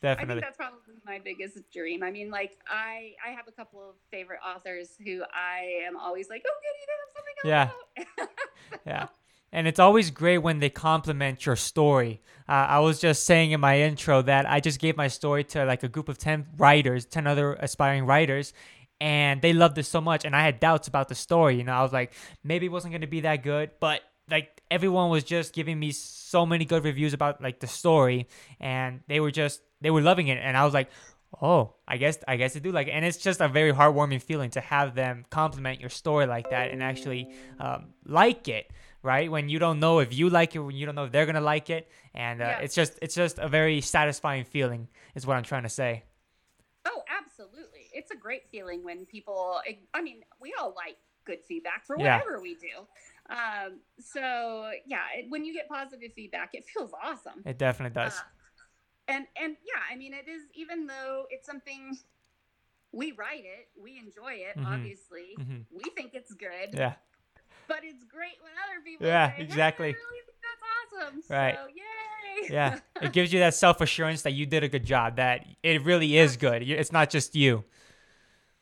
Definitely. 0.00 0.32
i 0.32 0.34
think 0.36 0.44
that's 0.46 0.56
probably 0.56 0.94
my 1.04 1.18
biggest 1.22 1.58
dream 1.70 2.02
i 2.02 2.10
mean 2.10 2.30
like 2.30 2.56
i 2.68 3.12
i 3.26 3.30
have 3.30 3.46
a 3.48 3.52
couple 3.52 3.80
of 3.80 3.96
favorite 4.10 4.40
authors 4.46 4.96
who 5.04 5.22
i 5.34 5.82
am 5.86 5.96
always 5.96 6.30
like 6.30 6.42
oh 6.46 6.54
good 7.44 7.44
you 7.44 7.64
have 7.64 7.68
something 7.68 8.10
Yeah. 8.16 8.16
about 8.16 8.28
Yeah. 8.86 9.06
And 9.52 9.66
it's 9.66 9.80
always 9.80 10.10
great 10.12 10.38
when 10.38 10.60
they 10.60 10.70
compliment 10.70 11.44
your 11.44 11.56
story. 11.56 12.20
Uh, 12.48 12.52
I 12.52 12.78
was 12.78 13.00
just 13.00 13.24
saying 13.24 13.50
in 13.50 13.58
my 13.60 13.80
intro 13.80 14.22
that 14.22 14.48
I 14.48 14.60
just 14.60 14.78
gave 14.78 14.96
my 14.96 15.08
story 15.08 15.42
to 15.44 15.64
like 15.64 15.82
a 15.82 15.88
group 15.88 16.08
of 16.08 16.18
10 16.18 16.46
writers, 16.56 17.04
10 17.04 17.26
other 17.26 17.54
aspiring 17.54 18.06
writers, 18.06 18.52
and 19.00 19.40
they 19.42 19.52
loved 19.52 19.78
it 19.78 19.84
so 19.84 20.00
much. 20.00 20.24
And 20.24 20.34
I 20.36 20.42
had 20.42 20.60
doubts 20.60 20.88
about 20.88 21.08
the 21.08 21.14
story. 21.14 21.56
You 21.56 21.64
know, 21.64 21.72
I 21.72 21.82
was 21.82 21.92
like, 21.92 22.12
maybe 22.44 22.66
it 22.66 22.72
wasn't 22.72 22.92
going 22.92 23.00
to 23.00 23.06
be 23.06 23.20
that 23.22 23.42
good, 23.42 23.70
but 23.80 24.02
like 24.30 24.62
everyone 24.70 25.10
was 25.10 25.24
just 25.24 25.52
giving 25.52 25.78
me 25.78 25.90
so 25.92 26.44
many 26.46 26.64
good 26.64 26.84
reviews 26.84 27.14
about 27.14 27.42
like 27.42 27.60
the 27.60 27.66
story, 27.66 28.28
and 28.60 29.00
they 29.08 29.18
were 29.20 29.30
just, 29.30 29.60
they 29.80 29.90
were 29.90 30.02
loving 30.02 30.28
it. 30.28 30.38
And 30.42 30.56
I 30.56 30.64
was 30.64 30.74
like, 30.74 30.90
oh 31.40 31.72
i 31.86 31.96
guess 31.96 32.18
i 32.26 32.34
guess 32.36 32.56
i 32.56 32.58
do 32.58 32.72
like 32.72 32.88
it. 32.88 32.90
and 32.90 33.04
it's 33.04 33.16
just 33.16 33.40
a 33.40 33.46
very 33.46 33.72
heartwarming 33.72 34.20
feeling 34.20 34.50
to 34.50 34.60
have 34.60 34.96
them 34.96 35.24
compliment 35.30 35.78
your 35.78 35.88
story 35.88 36.26
like 36.26 36.50
that 36.50 36.72
and 36.72 36.82
actually 36.82 37.32
um, 37.60 37.90
like 38.04 38.48
it 38.48 38.68
right 39.04 39.30
when 39.30 39.48
you 39.48 39.60
don't 39.60 39.78
know 39.78 40.00
if 40.00 40.12
you 40.12 40.28
like 40.28 40.56
it 40.56 40.58
when 40.58 40.74
you 40.74 40.84
don't 40.86 40.96
know 40.96 41.04
if 41.04 41.12
they're 41.12 41.26
gonna 41.26 41.40
like 41.40 41.70
it 41.70 41.88
and 42.14 42.42
uh, 42.42 42.46
Yeah. 42.46 42.58
it's 42.58 42.74
just 42.74 42.98
it's 43.00 43.14
just 43.14 43.38
a 43.38 43.46
very 43.46 43.80
satisfying 43.80 44.42
feeling 44.44 44.88
is 45.14 45.24
what 45.24 45.36
i'm 45.36 45.44
trying 45.44 45.62
to 45.62 45.68
say 45.68 46.02
Oh, 46.84 47.02
absolutely. 47.08 47.79
It's 48.00 48.10
a 48.10 48.16
great 48.16 48.48
feeling 48.50 48.82
when 48.82 49.04
people, 49.04 49.60
I 49.92 50.00
mean, 50.00 50.22
we 50.40 50.54
all 50.58 50.72
like 50.74 50.96
good 51.26 51.44
feedback 51.46 51.84
for 51.86 51.98
Yeah. 51.98 52.16
whatever 52.16 52.40
we 52.40 52.54
do. 52.54 52.86
Um, 53.28 53.80
so, 53.98 54.70
yeah, 54.86 55.04
it- 55.16 55.26
when 55.28 55.44
you 55.44 55.52
get 55.52 55.68
positive 55.68 56.12
feedback, 56.14 56.54
it 56.54 56.64
feels 56.64 56.92
awesome. 57.04 57.42
it 57.44 57.58
definitely 57.58 57.94
does 57.94 58.18
Uh, 58.18 58.22
and, 59.08 59.26
and 59.36 59.56
yeah, 59.64 59.82
I 59.92 59.96
mean, 59.96 60.14
it 60.14 60.28
is, 60.28 60.44
even 60.54 60.86
though 60.86 61.26
it's 61.30 61.44
something 61.46 61.98
we 62.92 63.12
write 63.12 63.44
it, 63.44 63.68
we 63.80 63.98
enjoy 63.98 64.32
it, 64.48 64.56
Mhm. 64.56 64.66
obviously, 64.74 65.36
Mhm. 65.38 65.66
we 65.70 65.84
think 65.90 66.14
it's 66.14 66.32
good, 66.32 66.70
yeah 66.72 66.94
but 67.68 67.84
it's 67.84 68.02
great 68.04 68.38
when 68.42 68.52
other 68.66 68.80
people 68.82 69.06
Yeah, 69.06 69.30
say, 69.36 69.42
exactly. 69.42 69.92
Really 69.92 70.20
that's 70.42 70.62
awesome. 71.04 71.22
Right. 71.28 71.54
So, 71.54 71.66
yay. 71.68 72.52
yeah 72.52 72.80
it 73.02 73.12
gives 73.12 73.32
you 73.32 73.38
that 73.40 73.54
self-assurance 73.54 74.22
that 74.22 74.32
you 74.32 74.44
did 74.46 74.64
a 74.64 74.68
good 74.68 74.84
job 74.84 75.16
that 75.16 75.46
it 75.62 75.84
really 75.84 76.16
is 76.24 76.36
good 76.36 76.62
it's 76.62 76.90
not 76.90 77.10
just 77.10 77.36
you 77.36 77.64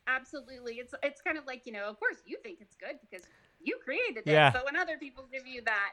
Absolutely. 0.09 0.75
It's 0.75 0.95
it's 1.03 1.21
kind 1.21 1.39
of 1.39 1.47
like, 1.47 1.67
you 1.67 1.73
know, 1.73 1.85
of 1.85 2.01
course 2.01 2.17
you 2.27 2.39
think 2.43 2.59
it's 2.61 2.75
good 2.75 2.99
because 3.01 3.25
you 3.61 3.79
created 3.85 4.25
it. 4.27 4.33
Yeah. 4.33 4.51
But 4.51 4.65
when 4.65 4.75
other 4.77 4.97
people 4.97 5.29
give 5.31 5.47
you 5.47 5.61
that 5.67 5.93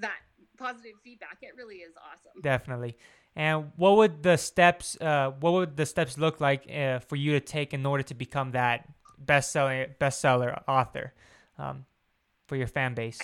that 0.00 0.18
positive 0.58 0.92
feedback, 1.02 1.38
it 1.42 1.54
really 1.56 1.76
is 1.76 1.94
awesome. 1.96 2.40
definitely 2.42 2.96
and 3.36 3.72
what 3.76 3.96
would 3.96 4.22
the 4.22 4.36
steps 4.36 4.96
uh, 5.00 5.30
what 5.40 5.52
would 5.52 5.76
the 5.76 5.86
steps 5.86 6.18
look 6.18 6.40
like 6.40 6.70
uh, 6.70 6.98
for 7.00 7.16
you 7.16 7.32
to 7.32 7.40
take 7.40 7.72
in 7.72 7.84
order 7.86 8.02
to 8.02 8.14
become 8.14 8.52
that 8.52 8.88
best-selling 9.18 9.86
bestseller 10.00 10.62
author 10.68 11.12
um, 11.58 11.84
for 12.46 12.56
your 12.56 12.66
fan 12.66 12.94
base 12.94 13.20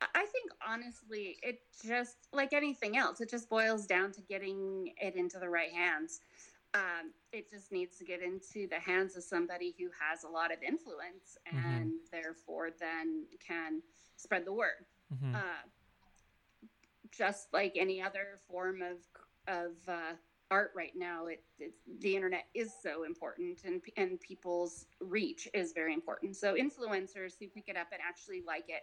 I- 0.00 0.06
I 0.14 0.26
think 0.26 0.52
honestly, 0.66 1.38
it 1.42 1.60
just 1.84 2.16
like 2.32 2.52
anything 2.52 2.96
else, 2.96 3.20
it 3.20 3.28
just 3.28 3.48
boils 3.48 3.86
down 3.86 4.12
to 4.12 4.20
getting 4.22 4.92
it 5.00 5.16
into 5.16 5.38
the 5.38 5.48
right 5.48 5.72
hands. 5.72 6.20
Um, 6.78 7.12
it 7.32 7.50
just 7.50 7.72
needs 7.72 7.96
to 7.98 8.04
get 8.04 8.22
into 8.22 8.68
the 8.68 8.78
hands 8.78 9.16
of 9.16 9.24
somebody 9.24 9.74
who 9.78 9.88
has 10.00 10.22
a 10.24 10.28
lot 10.28 10.52
of 10.52 10.62
influence 10.62 11.36
Mhm. 11.46 11.76
and 11.76 11.92
therefore 12.12 12.70
then 12.70 13.26
can 13.40 13.82
spread 14.16 14.44
the 14.44 14.52
word. 14.52 14.86
Mhm. 15.12 15.34
Uh, 15.34 15.62
just 17.10 17.52
like 17.52 17.76
any 17.76 18.00
other 18.02 18.40
form 18.46 18.82
of 18.82 18.98
of 19.46 19.76
uh, 19.88 20.14
art 20.50 20.72
right 20.76 20.94
now, 20.94 21.26
it, 21.26 21.42
it 21.58 21.72
the 22.00 22.14
internet 22.14 22.48
is 22.54 22.70
so 22.82 23.04
important, 23.04 23.64
and 23.64 23.82
and 23.96 24.20
people's 24.20 24.86
reach 25.00 25.48
is 25.54 25.72
very 25.72 25.94
important. 25.94 26.36
So 26.36 26.54
influencers 26.54 27.38
who 27.38 27.48
pick 27.48 27.68
it 27.68 27.76
up 27.76 27.88
and 27.92 28.00
actually 28.02 28.42
like 28.42 28.68
it, 28.68 28.82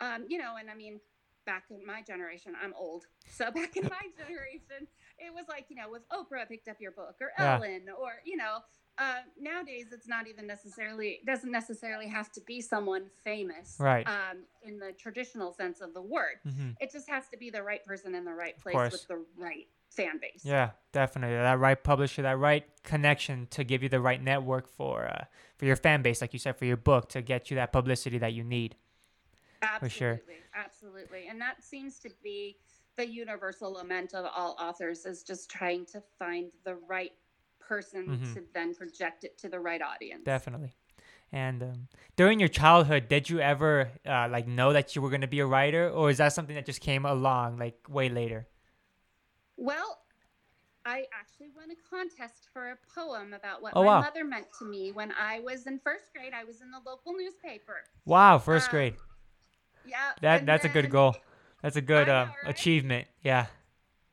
um, 0.00 0.26
you 0.28 0.38
know, 0.38 0.56
and 0.56 0.70
I 0.70 0.74
mean, 0.74 1.00
back 1.44 1.64
in 1.70 1.84
my 1.84 2.02
generation, 2.02 2.54
I'm 2.62 2.72
old, 2.74 3.06
so 3.28 3.50
back 3.50 3.76
in 3.76 3.84
my 3.84 4.06
generation, 4.16 4.86
it 5.18 5.32
was 5.34 5.46
like 5.48 5.66
you 5.68 5.76
know, 5.76 5.90
with 5.90 6.02
Oprah 6.08 6.48
picked 6.48 6.68
up 6.68 6.80
your 6.80 6.92
book 6.92 7.16
or 7.20 7.32
Yeah. 7.38 7.56
Ellen 7.56 7.86
or 7.98 8.12
you 8.24 8.36
know. 8.36 8.58
Uh, 8.98 9.16
nowadays, 9.38 9.88
it's 9.92 10.08
not 10.08 10.26
even 10.26 10.46
necessarily 10.46 11.20
doesn't 11.26 11.50
necessarily 11.50 12.08
have 12.08 12.32
to 12.32 12.40
be 12.40 12.62
someone 12.62 13.10
famous, 13.22 13.76
Right. 13.78 14.08
Um, 14.08 14.38
in 14.62 14.78
the 14.78 14.92
traditional 14.92 15.52
sense 15.52 15.82
of 15.82 15.92
the 15.92 16.00
word 16.00 16.40
Mhm. 16.46 16.76
it 16.80 16.90
just 16.90 17.06
has 17.10 17.28
to 17.28 17.36
be 17.36 17.50
the 17.50 17.62
right 17.62 17.84
person 17.84 18.14
in 18.14 18.24
the 18.24 18.32
right 18.32 18.56
place 18.58 18.90
with 18.90 19.06
the 19.06 19.22
right 19.36 19.68
fan 19.90 20.18
base. 20.18 20.44
Yeah, 20.44 20.70
definitely. 20.92 21.36
That 21.36 21.58
right 21.58 21.82
publisher, 21.82 22.22
that 22.22 22.38
right 22.38 22.64
connection 22.82 23.46
to 23.48 23.64
give 23.64 23.82
you 23.82 23.88
the 23.88 24.00
right 24.00 24.22
network 24.22 24.66
for 24.68 25.06
uh, 25.06 25.24
for 25.56 25.66
your 25.66 25.76
fan 25.76 26.02
base, 26.02 26.20
like 26.20 26.32
you 26.32 26.38
said, 26.38 26.56
for 26.56 26.64
your 26.64 26.76
book 26.76 27.08
to 27.10 27.22
get 27.22 27.50
you 27.50 27.56
that 27.56 27.72
publicity 27.72 28.18
that 28.18 28.32
you 28.32 28.44
need. 28.44 28.76
absolutely, 29.62 29.98
sure. 29.98 30.20
absolutely, 30.54 31.26
and 31.28 31.40
that 31.40 31.62
seems 31.62 31.98
to 32.00 32.10
be 32.22 32.56
the 32.96 33.06
universal 33.06 33.72
lament 33.72 34.14
of 34.14 34.24
all 34.34 34.56
authors 34.58 35.04
is 35.06 35.22
just 35.22 35.50
trying 35.50 35.84
to 35.86 36.02
find 36.18 36.50
the 36.64 36.74
right 36.74 37.12
person 37.60 38.06
Mhm. 38.08 38.34
to 38.34 38.42
then 38.54 38.74
project 38.74 39.24
it 39.24 39.36
to 39.38 39.48
the 39.48 39.60
right 39.60 39.82
audience. 39.82 40.24
Definitely. 40.24 40.74
And 41.32 41.62
um, 41.62 41.88
during 42.14 42.38
your 42.40 42.48
childhood, 42.48 43.08
did 43.08 43.28
you 43.28 43.40
ever 43.40 43.90
uh, 44.06 44.28
like 44.30 44.46
know 44.46 44.72
that 44.72 44.94
you 44.94 45.02
were 45.02 45.10
gonna 45.10 45.26
be 45.26 45.40
a 45.40 45.46
writer, 45.46 45.90
or 45.90 46.08
is 46.10 46.18
that 46.18 46.32
something 46.32 46.54
that 46.54 46.64
just 46.64 46.80
came 46.80 47.04
along 47.04 47.58
like 47.58 47.76
way 47.88 48.08
later? 48.08 48.46
Well, 49.56 49.98
I 50.84 51.06
actually 51.12 51.48
won 51.54 51.70
a 51.70 51.74
contest 51.90 52.48
for 52.52 52.70
a 52.70 52.76
poem 52.94 53.34
about 53.34 53.60
what 53.60 53.74
Oh, 53.74 53.82
my 53.82 53.86
wow. 53.88 54.00
mother 54.02 54.24
meant 54.24 54.46
to 54.60 54.64
me 54.64 54.92
when 54.92 55.12
I 55.12 55.40
was 55.40 55.66
in 55.66 55.80
first 55.80 56.12
grade. 56.14 56.32
I 56.32 56.44
was 56.44 56.60
in 56.60 56.70
the 56.70 56.78
local 56.86 57.12
newspaper. 57.12 57.82
Wow, 58.04 58.38
first 58.38 58.68
Uh, 58.68 58.70
grade. 58.70 58.94
Yeah, 59.84 60.12
That 60.22 60.46
that's 60.46 60.64
a 60.64 60.68
good 60.68 60.88
goal. 60.90 61.16
That's 61.62 61.76
a 61.76 61.80
good 61.80 62.08
I 62.08 62.22
uh, 62.22 62.24
right? 62.26 62.34
achievement. 62.46 63.06
Yeah. 63.22 63.46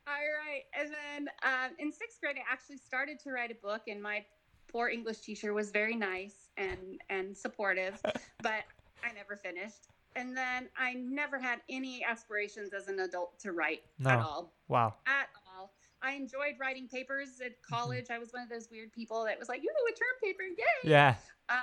All 0.08 0.14
right. 0.14 0.64
And 0.80 0.90
then 0.92 1.30
um, 1.44 1.72
in 1.80 1.92
sixth 1.92 2.20
grade, 2.22 2.36
I 2.38 2.52
actually 2.52 2.78
started 2.78 3.20
to 3.24 3.32
write 3.32 3.52
a 3.52 3.56
book, 3.56 3.84
and 3.88 4.02
my 4.02 4.24
poor 4.72 4.88
English 4.90 5.20
teacher 5.20 5.54
was 5.54 5.72
very 5.72 5.96
nice 5.96 6.50
and 6.58 7.00
and 7.10 7.36
supportive, 7.36 8.02
but 8.42 8.64
I 9.04 9.12
never 9.16 9.36
finished. 9.36 9.88
And 10.16 10.38
then 10.38 10.70
I 10.78 10.94
never 10.94 11.40
had 11.40 11.60
any 11.70 12.04
aspirations 12.04 12.72
as 12.74 12.88
an 12.88 13.00
adult 13.00 13.40
to 13.40 13.52
write 13.52 13.82
at 14.06 14.20
all. 14.20 14.54
Wow. 14.68 14.94
At 15.08 15.28
all. 15.58 15.74
I 16.04 16.14
enjoyed 16.14 16.56
writing 16.60 16.88
papers 16.88 17.30
Mm-hmm. 17.40 17.46
at 17.48 17.62
college. 17.64 18.06
I 18.12 18.20
was 18.20 18.32
one 18.32 18.44
of 18.44 18.50
those 18.50 18.68
weird 18.72 18.92
people 18.94 19.26
that 19.26 19.40
was 19.40 19.50
like, 19.50 19.64
you 19.64 19.70
know, 19.70 19.86
a 19.88 19.92
term 19.92 20.16
paper, 20.24 20.44
yay! 20.44 20.90
Yeah. 20.92 21.16
Uh, 21.50 21.62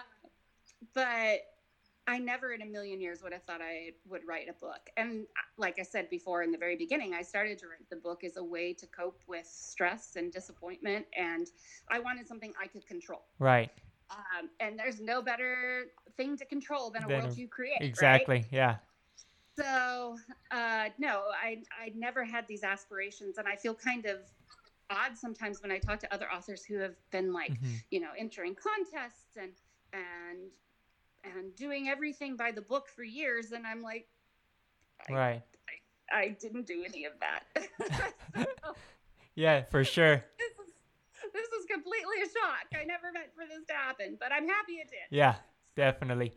but 0.94 1.40
I 2.06 2.18
never 2.18 2.52
in 2.52 2.62
a 2.62 2.66
million 2.66 3.00
years 3.00 3.22
would 3.22 3.32
have 3.32 3.44
thought 3.44 3.60
I 3.62 3.92
would 4.06 4.22
write 4.26 4.48
a 4.48 4.52
book. 4.54 4.80
And 4.96 5.22
uh, 5.36 5.42
like 5.58 5.78
I 5.78 5.82
said 5.82 6.10
before 6.10 6.42
in 6.42 6.50
the 6.50 6.58
very 6.58 6.76
beginning, 6.76 7.14
I 7.14 7.22
started 7.22 7.58
to 7.58 7.66
write 7.68 7.88
the 7.88 7.96
book 7.96 8.24
as 8.24 8.36
a 8.36 8.44
way 8.44 8.72
to 8.74 8.86
cope 8.86 9.22
with 9.28 9.46
stress 9.46 10.16
and 10.16 10.32
disappointment. 10.32 11.06
And 11.16 11.46
I 11.88 12.00
wanted 12.00 12.26
something 12.26 12.52
I 12.60 12.66
could 12.66 12.86
control. 12.86 13.22
Right. 13.38 13.70
Um, 14.10 14.50
and 14.58 14.78
there's 14.78 15.00
no 15.00 15.22
better 15.22 15.86
thing 16.16 16.36
to 16.38 16.44
control 16.44 16.90
than 16.90 17.04
a 17.04 17.08
Than 17.08 17.22
world 17.22 17.36
you 17.36 17.48
create. 17.48 17.78
right? 17.80 17.84
Exactly. 17.86 18.44
Yeah. 18.50 18.78
So, 19.58 20.16
uh, 20.50 20.88
no, 20.98 21.24
I, 21.40 21.62
I 21.78 21.92
never 21.94 22.24
had 22.24 22.46
these 22.48 22.64
aspirations. 22.64 23.38
And 23.38 23.46
I 23.46 23.56
feel 23.56 23.74
kind 23.74 24.06
of 24.06 24.18
odd 24.90 25.16
sometimes 25.16 25.62
when 25.62 25.70
I 25.70 25.78
talk 25.78 26.00
to 26.00 26.12
other 26.12 26.30
authors 26.32 26.64
who 26.64 26.78
have 26.78 26.96
been 27.12 27.32
like, 27.32 27.52
Mhm. 27.52 27.82
you 27.90 28.00
know, 28.00 28.10
entering 28.18 28.56
contests 28.56 29.36
and, 29.36 29.52
and, 29.92 30.52
and 31.24 31.54
doing 31.56 31.88
everything 31.88 32.36
by 32.36 32.50
the 32.50 32.62
book 32.62 32.88
for 32.88 33.02
years. 33.02 33.52
And 33.52 33.66
I'm 33.66 33.82
like, 33.82 34.06
I, 35.08 35.12
Right. 35.12 35.42
I 36.12 36.36
didn't 36.40 36.66
do 36.66 36.84
any 36.86 37.04
of 37.04 37.12
that. 37.20 38.10
So, 38.36 38.44
Yeah, 39.34 39.62
for 39.70 39.84
sure. 39.84 40.16
this 40.38 40.50
is, 40.50 40.72
this 41.32 41.48
is 41.48 41.66
completely 41.70 42.16
a 42.22 42.26
shock. 42.26 42.66
I 42.74 42.84
never 42.84 43.12
meant 43.12 43.28
for 43.34 43.44
this 43.48 43.64
to 43.68 43.74
happen, 43.74 44.16
but 44.18 44.32
I'm 44.32 44.48
happy 44.48 44.74
it 44.74 44.88
did. 44.88 45.16
Yeah, 45.16 45.36
definitely. 45.76 46.32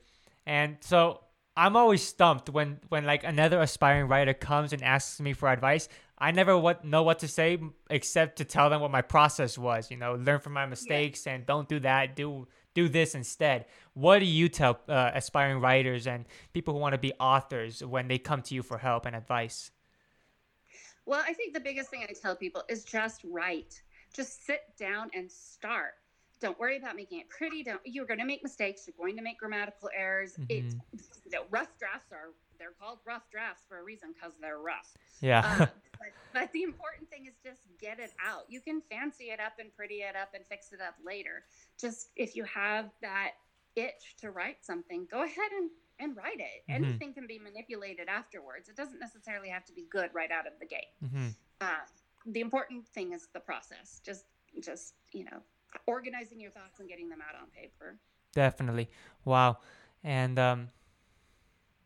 And 0.46 0.78
so 0.82 1.22
I'm 1.58 1.76
always 1.76 2.04
stumped 2.06 2.50
when 2.50 2.80
when 2.90 3.06
like 3.06 3.24
another 3.24 3.60
aspiring 3.62 4.08
writer 4.08 4.34
comes 4.34 4.74
and 4.74 4.84
asks 4.84 5.20
me 5.20 5.34
for 5.34 5.50
advice. 5.50 5.90
I 6.18 6.32
never 6.32 6.58
what 6.58 6.86
know 6.86 7.04
what 7.04 7.20
to 7.20 7.28
say 7.28 7.60
except 7.90 8.38
to 8.38 8.46
tell 8.46 8.70
them 8.70 8.80
what 8.80 8.92
my 8.92 9.02
process 9.02 9.58
was. 9.58 9.90
You 9.92 9.98
know, 9.98 10.16
learn 10.16 10.40
from 10.40 10.54
my 10.54 10.66
mistakes 10.66 11.28
and 11.28 11.46
don't 11.46 11.68
do 11.68 11.80
that. 11.80 12.16
Do 12.16 12.48
do 12.74 12.90
this 12.90 13.16
instead. 13.16 13.66
What 13.94 14.20
do 14.20 14.26
you 14.26 14.50
tell 14.50 14.80
uh, 14.88 15.12
aspiring 15.14 15.60
writers 15.60 16.08
and 16.08 16.26
people 16.54 16.74
who 16.74 16.80
want 16.80 16.94
to 16.94 16.98
be 17.00 17.14
authors 17.20 17.84
when 17.84 18.08
they 18.08 18.18
come 18.18 18.42
to 18.44 18.56
you 18.56 18.64
for 18.64 18.78
help 18.78 19.06
and 19.06 19.16
advice? 19.16 19.72
Well, 21.06 21.22
I 21.28 21.34
think 21.34 21.54
the 21.54 21.60
biggest 21.60 21.90
thing 21.90 22.06
I 22.10 22.14
tell 22.14 22.36
people 22.36 22.64
is 22.70 22.84
just 22.84 23.22
write. 23.24 23.82
Just 24.14 24.46
sit 24.46 24.62
down 24.80 25.10
and 25.14 25.30
start. 25.30 25.94
Don't 26.40 26.58
worry 26.60 26.78
about 26.78 26.96
making 26.96 27.20
it 27.20 27.30
pretty. 27.30 27.64
Don't 27.64 27.80
you're 27.86 28.06
going 28.06 28.20
to 28.20 28.26
make 28.26 28.44
mistakes. 28.44 28.88
You're 28.88 28.96
going 28.98 29.16
to 29.16 29.24
make 29.24 29.40
grammatical 29.40 29.90
errors. 29.96 30.38
It's 30.50 30.76
you 31.26 31.32
know, 31.32 31.44
rough 31.50 31.78
drafts 31.80 32.12
are 32.12 32.32
they're 32.60 32.74
called 32.80 33.00
rough 33.06 33.30
drafts 33.32 33.64
for 33.68 33.80
a 33.80 33.84
reason 33.84 34.14
because 34.14 34.34
they're 34.42 34.60
rough. 34.60 34.94
Yeah. 35.22 35.40
Uh, 35.46 35.66
but, 36.00 36.08
but 36.34 36.52
the 36.54 36.64
important 36.64 37.10
thing 37.10 37.26
is 37.26 37.34
just 37.44 37.62
get 37.80 38.00
it 38.00 38.12
out. 38.26 38.44
You 38.50 38.62
can 38.62 38.82
fancy 38.90 39.26
it 39.26 39.40
up 39.40 39.54
and 39.60 39.74
pretty 39.76 39.96
it 39.96 40.16
up 40.16 40.30
and 40.34 40.46
fix 40.46 40.72
it 40.72 40.80
up 40.82 40.96
later. 41.06 41.44
Just 41.80 42.10
if 42.16 42.36
you 42.36 42.44
have 42.46 42.90
that 43.02 43.32
itch 43.76 44.16
to 44.18 44.32
write 44.32 44.64
something, 44.64 45.08
go 45.10 45.24
ahead 45.24 45.52
and 45.58 45.70
and 46.00 46.18
write 46.18 46.40
it. 46.40 46.64
Mhm. 46.70 46.76
Anything 46.76 47.14
can 47.14 47.28
be 47.28 47.38
manipulated 47.40 48.08
afterwards. 48.10 48.68
It 48.68 48.76
doesn't 48.76 49.00
necessarily 49.00 49.50
have 49.50 49.64
to 49.66 49.74
be 49.74 49.86
good 49.90 50.10
right 50.14 50.32
out 50.32 50.48
of 50.48 50.54
the 50.60 50.66
gate 50.66 50.94
hmm 51.00 51.30
uh, 51.62 51.86
the 52.26 52.40
important 52.42 52.88
thing 52.88 53.14
is 53.14 53.28
the 53.34 53.40
process 53.40 54.02
just 54.06 54.26
just 54.62 54.96
you 55.14 55.24
know 55.26 55.42
organizing 55.88 56.40
your 56.40 56.52
thoughts 56.52 56.80
and 56.80 56.90
getting 56.90 57.10
them 57.10 57.20
out 57.22 57.40
on 57.42 57.48
paper 57.50 58.00
Definitely. 58.34 58.90
Wow. 59.26 59.60
And 60.04 60.40
um 60.40 60.70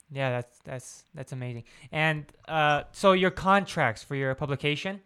yeah, 0.09 0.29
that's 0.31 0.59
that's 0.63 1.03
that's 1.13 1.31
amazing. 1.33 1.65
And 1.91 2.25
uh 2.47 2.83
so 2.91 3.11
your 3.11 3.31
contracts 3.31 4.01
for 4.03 4.15
your 4.15 4.33
publication, 4.35 5.01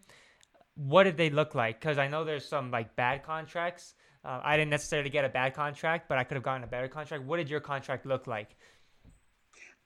what 0.76 1.02
did 1.02 1.16
they 1.16 1.30
look 1.30 1.54
like? 1.56 1.80
Cuz 1.80 1.98
I 1.98 2.06
know 2.08 2.22
there's 2.24 2.46
some 2.46 2.70
like 2.70 2.94
bad 2.94 3.24
contracts. 3.24 3.94
Uh, 4.24 4.40
I 4.42 4.56
didn't 4.56 4.70
necessarily 4.70 5.10
get 5.10 5.24
a 5.24 5.28
bad 5.28 5.52
contract, 5.54 6.08
but 6.08 6.16
I 6.18 6.24
could 6.24 6.36
have 6.36 6.44
gotten 6.44 6.62
a 6.62 6.66
better 6.68 6.88
contract. 6.88 7.24
What 7.24 7.38
did 7.38 7.50
your 7.50 7.60
contract 7.60 8.06
look 8.06 8.26
like? 8.26 8.56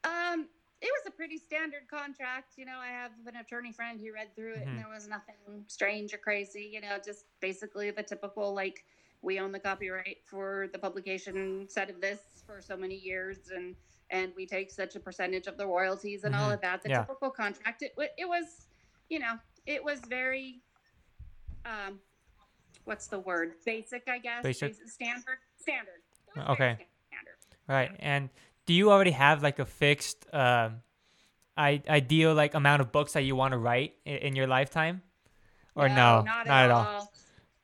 um 0.05 0.47
it 0.83 0.91
was 0.93 1.07
a 1.07 1.11
pretty 1.11 1.37
standard 1.39 1.89
contract 1.91 2.53
you 2.59 2.65
know 2.65 2.79
i 2.79 2.87
have 2.89 3.11
an 3.27 3.37
attorney 3.37 3.73
friend 3.73 3.99
who 3.99 4.13
read 4.13 4.29
through 4.37 4.53
it 4.55 4.59
Mhm. 4.59 4.69
and 4.69 4.79
there 4.79 4.89
was 4.89 5.09
nothing 5.09 5.35
strange 5.67 6.13
or 6.15 6.19
crazy 6.19 6.71
you 6.73 6.81
know 6.81 6.99
just 7.05 7.25
basically 7.41 7.91
the 7.91 8.03
typical 8.03 8.55
like 8.55 8.85
we 9.23 9.41
own 9.41 9.51
the 9.51 9.59
copyright 9.59 10.19
for 10.27 10.69
the 10.73 10.79
publication 10.79 11.67
set 11.69 11.91
of 11.91 12.01
this 12.01 12.45
for 12.47 12.61
so 12.61 12.77
many 12.77 12.95
years 12.95 13.49
and 13.53 13.75
and 14.11 14.33
we 14.37 14.47
take 14.47 14.71
such 14.71 14.95
a 14.95 15.01
percentage 15.01 15.47
of 15.49 15.57
the 15.57 15.67
royalties 15.67 16.23
and 16.25 16.35
all 16.37 16.51
Mhm. 16.51 16.55
of 16.55 16.61
that 16.61 16.83
the 16.83 16.91
Yeah. 16.91 17.01
typical 17.01 17.31
contract 17.31 17.83
it, 17.83 17.93
it 18.19 18.29
was 18.29 18.67
you 19.09 19.19
know 19.19 19.41
it 19.65 19.83
was 19.83 19.99
very 20.03 20.61
um 21.65 21.99
what's 22.87 23.07
the 23.09 23.19
word 23.21 23.53
basic 23.65 24.03
i 24.09 24.19
guess 24.19 24.43
Basic. 24.43 24.75
standard 24.89 25.39
standard 25.59 26.01
It 26.37 26.41
Okay. 26.51 26.73
standard 27.09 27.37
Right. 27.69 27.91
And 27.99 28.31
do 28.67 28.73
you 28.75 28.91
already 28.93 29.11
have 29.11 29.43
like 29.43 29.59
a 29.59 29.67
fixed 29.67 30.27
um 30.33 30.83
I- 31.57 31.83
ideal 31.89 32.33
like 32.35 32.55
amount 32.55 32.81
of 32.83 32.93
books 32.93 33.13
that 33.15 33.23
you 33.23 33.35
want 33.35 33.53
to 33.53 33.59
write 33.59 33.95
in, 34.05 34.17
in 34.19 34.37
your 34.37 34.47
lifetime? 34.47 35.03
Or 35.75 35.89
no? 35.89 36.23
not, 36.23 36.47
at 36.47 36.71
all. 36.71 37.13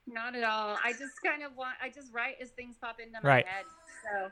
Not 0.06 0.34
at 0.34 0.42
all. 0.44 0.76
I 0.84 0.92
just 0.92 1.22
kind 1.22 1.42
of 1.42 1.56
want. 1.56 1.74
I 1.80 1.88
just 1.88 2.12
write 2.12 2.36
as 2.42 2.50
things 2.50 2.74
pop 2.80 2.98
into 3.00 3.18
my 3.22 3.28
Right. 3.28 3.46
head. 3.46 3.64
So 4.04 4.30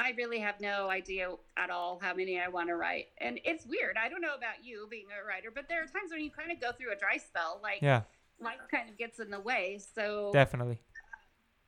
I 0.00 0.12
really 0.16 0.38
have 0.40 0.60
no 0.60 0.90
idea 0.90 1.30
at 1.56 1.70
all 1.70 1.98
how 2.02 2.12
many 2.14 2.40
I 2.40 2.48
want 2.48 2.68
to 2.68 2.76
write, 2.76 3.06
and 3.18 3.38
it's 3.44 3.64
weird. 3.64 3.96
I 3.96 4.08
don't 4.08 4.20
know 4.20 4.34
about 4.34 4.64
you 4.64 4.86
being 4.90 5.06
a 5.12 5.24
writer, 5.26 5.50
but 5.54 5.68
there 5.68 5.82
are 5.82 5.86
times 5.86 6.10
when 6.10 6.20
you 6.20 6.30
kind 6.30 6.50
of 6.52 6.60
go 6.60 6.72
through 6.72 6.92
a 6.92 6.96
dry 6.96 7.16
spell, 7.18 7.60
like 7.62 7.80
Yeah, 7.80 8.02
life 8.40 8.60
kind 8.70 8.88
of 8.88 8.96
gets 8.98 9.18
in 9.18 9.30
the 9.30 9.40
way. 9.40 9.80
So 9.94 10.30
definitely. 10.32 10.78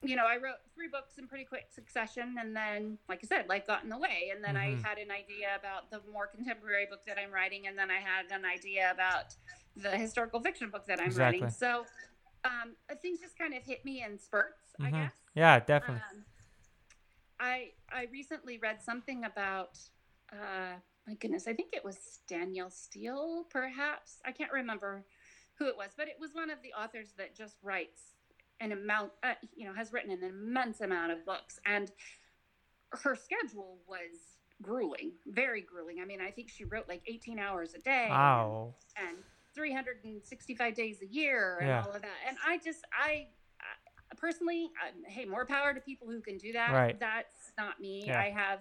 you 0.03 0.15
know, 0.15 0.27
I 0.27 0.37
wrote 0.37 0.63
three 0.75 0.89
books 0.89 1.19
in 1.19 1.27
pretty 1.27 1.45
quick 1.45 1.67
succession, 1.71 2.37
and 2.39 2.55
then, 2.55 2.99
like 3.09 3.21
I 3.25 3.27
said, 3.27 3.49
life 3.49 3.67
got 3.67 3.83
in 3.83 3.89
the 3.89 3.99
way, 3.99 4.31
and 4.33 4.45
then 4.45 4.55
Mhm. 4.55 4.85
I 4.85 4.89
had 4.89 4.99
an 4.99 5.11
idea 5.11 5.57
about 5.59 5.91
the 5.91 6.01
more 6.13 6.27
contemporary 6.29 6.87
book 6.87 7.01
that 7.07 7.19
I'm 7.19 7.33
writing, 7.33 7.67
and 7.67 7.77
then 7.77 7.91
I 7.91 7.99
had 7.99 8.31
an 8.31 8.45
idea 8.45 8.91
about 8.93 9.35
the 9.77 9.91
historical 9.91 10.41
fiction 10.41 10.71
book 10.71 10.87
that 10.87 11.01
I'm 11.01 11.07
Exactly. 11.07 11.41
writing. 11.41 11.51
So 11.51 11.85
um, 12.45 12.77
uh, 12.91 12.95
things 13.03 13.21
just 13.21 13.37
kind 13.37 13.55
of 13.55 13.65
hit 13.65 13.85
me 13.85 14.05
in 14.05 14.19
spurts, 14.19 14.75
I 14.81 14.91
Mhm. 14.91 15.03
guess. 15.03 15.13
Yeah, 15.35 15.61
definitely. 15.61 16.03
Um, 16.13 16.25
I 17.41 17.73
I 17.91 18.07
recently 18.13 18.59
read 18.59 18.83
something 18.83 19.25
about 19.25 19.79
uh, 20.33 20.77
my 21.07 21.15
goodness, 21.15 21.49
I 21.49 21.55
think 21.55 21.71
it 21.73 21.85
was 21.85 22.21
Danielle 22.29 22.71
Steel, 22.71 23.47
perhaps. 23.51 24.21
I 24.27 24.33
can't 24.33 24.53
remember 24.53 25.05
who 25.59 25.67
it 25.67 25.77
was, 25.77 25.91
but 25.97 26.09
it 26.09 26.17
was 26.21 26.31
one 26.35 26.51
of 26.51 26.59
the 26.63 26.73
authors 26.73 27.15
that 27.19 27.35
just 27.35 27.57
writes 27.63 28.15
an 28.61 28.73
amount, 28.73 29.13
uh, 29.23 29.35
you 29.55 29.67
know, 29.67 29.75
has 29.75 29.93
written 29.93 30.11
an 30.11 30.23
immense 30.23 30.81
amount 30.81 31.13
of 31.13 31.25
books, 31.25 31.59
and 31.67 31.91
her 32.91 33.15
schedule 33.15 33.79
was 33.87 34.39
grueling, 34.63 35.13
very 35.27 35.61
grueling. 35.61 36.01
I 36.01 36.05
mean, 36.05 36.21
I 36.21 36.31
think 36.31 36.49
she 36.49 36.65
wrote 36.65 36.89
like 36.89 37.03
18 37.07 37.39
hours 37.39 37.75
a 37.75 37.79
day 37.79 38.09
wow. 38.11 38.75
and 38.97 39.19
365 39.55 40.75
days 40.75 41.03
a 41.03 41.07
year 41.07 41.59
and 41.61 41.69
Yeah. 41.69 41.85
all 41.85 41.93
of 41.93 42.03
that. 42.03 42.17
And 42.27 42.37
I 42.47 42.59
just, 42.59 42.85
I, 42.93 43.29
I 43.61 44.15
personally, 44.17 44.71
I, 44.83 45.11
hey, 45.11 45.25
more 45.25 45.45
power 45.45 45.75
to 45.75 45.81
people 45.81 46.09
who 46.09 46.21
can 46.21 46.39
do 46.39 46.53
that. 46.53 46.73
Right. 46.73 46.99
That's 46.99 47.53
not 47.57 47.81
me. 47.81 48.05
Yeah. 48.07 48.21
I 48.21 48.31
have 48.31 48.61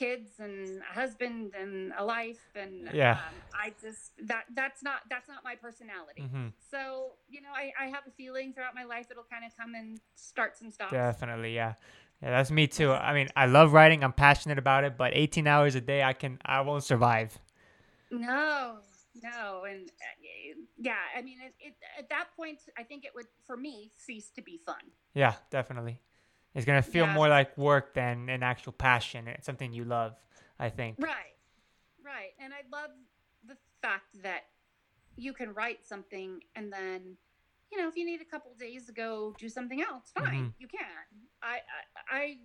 kids 0.00 0.30
and 0.38 0.80
a 0.90 0.94
husband 1.00 1.52
and 1.62 1.92
a 1.98 2.04
life 2.04 2.44
and 2.56 2.88
Yeah. 2.94 3.12
um, 3.12 3.36
I 3.54 3.66
just 3.80 4.12
that 4.26 4.44
that's 4.54 4.82
not 4.82 5.00
that's 5.10 5.28
not 5.28 5.44
my 5.44 5.54
personality. 5.66 6.22
hmm 6.32 6.48
So, 6.74 7.12
you 7.28 7.40
know, 7.44 7.52
I, 7.54 7.64
I 7.78 7.86
have 7.94 8.04
a 8.06 8.10
feeling 8.10 8.52
throughout 8.54 8.74
my 8.74 8.84
life 8.84 9.06
it'll 9.10 9.30
kind 9.30 9.44
of 9.44 9.52
come 9.60 9.74
and 9.74 10.00
starts 10.14 10.62
and 10.62 10.72
stops. 10.72 10.92
Definitely, 10.92 11.54
yeah. 11.54 11.74
Yeah, 12.22 12.30
that's 12.30 12.50
me 12.50 12.66
too. 12.66 12.92
I 12.92 13.14
mean, 13.14 13.28
I 13.34 13.46
love 13.46 13.72
writing. 13.72 14.04
I'm 14.04 14.12
passionate 14.12 14.58
about 14.58 14.84
it, 14.84 14.96
but 14.96 15.12
18 15.14 15.46
hours 15.46 15.74
a 15.74 15.80
day, 15.80 16.02
I 16.02 16.12
can, 16.12 16.38
I 16.44 16.60
won't 16.60 16.84
survive. 16.84 17.38
No, 18.10 18.76
no, 19.22 19.64
and 19.70 19.88
uh, 19.88 20.60
yeah, 20.78 20.94
I 21.16 21.22
mean, 21.22 21.38
it, 21.40 21.54
it 21.60 21.74
at 21.98 22.08
that 22.10 22.28
point, 22.36 22.58
I 22.76 22.82
think 22.82 23.04
it 23.04 23.12
would 23.14 23.26
for 23.46 23.56
me 23.56 23.90
cease 23.96 24.30
to 24.36 24.42
be 24.42 24.60
fun. 24.66 24.84
Yeah, 25.14 25.34
definitely. 25.50 26.00
It's 26.54 26.64
gonna 26.66 26.82
feel 26.82 27.06
Yeah. 27.06 27.14
more 27.14 27.28
like 27.28 27.56
work 27.56 27.94
than 27.94 28.28
an 28.28 28.42
actual 28.42 28.72
passion. 28.72 29.28
It's 29.28 29.46
something 29.46 29.72
you 29.72 29.84
love. 29.84 30.16
I 30.58 30.68
think. 30.68 30.96
Right, 30.98 31.36
right, 32.04 32.32
and 32.38 32.52
I 32.52 32.62
love 32.70 32.90
the 33.46 33.56
fact 33.80 34.22
that 34.22 34.42
you 35.16 35.32
can 35.32 35.54
write 35.54 35.86
something 35.86 36.42
and 36.54 36.70
then, 36.70 37.16
you 37.72 37.78
know, 37.78 37.88
if 37.88 37.96
you 37.96 38.04
need 38.04 38.20
a 38.20 38.26
couple 38.26 38.52
days 38.54 38.84
to 38.86 38.92
go 38.92 39.34
do 39.38 39.48
something 39.48 39.80
else, 39.80 40.10
fine, 40.12 40.46
Mhm. 40.48 40.54
you 40.58 40.68
can. 40.68 41.06
I, 41.42 41.60
I, 42.10 42.16
I. 42.18 42.38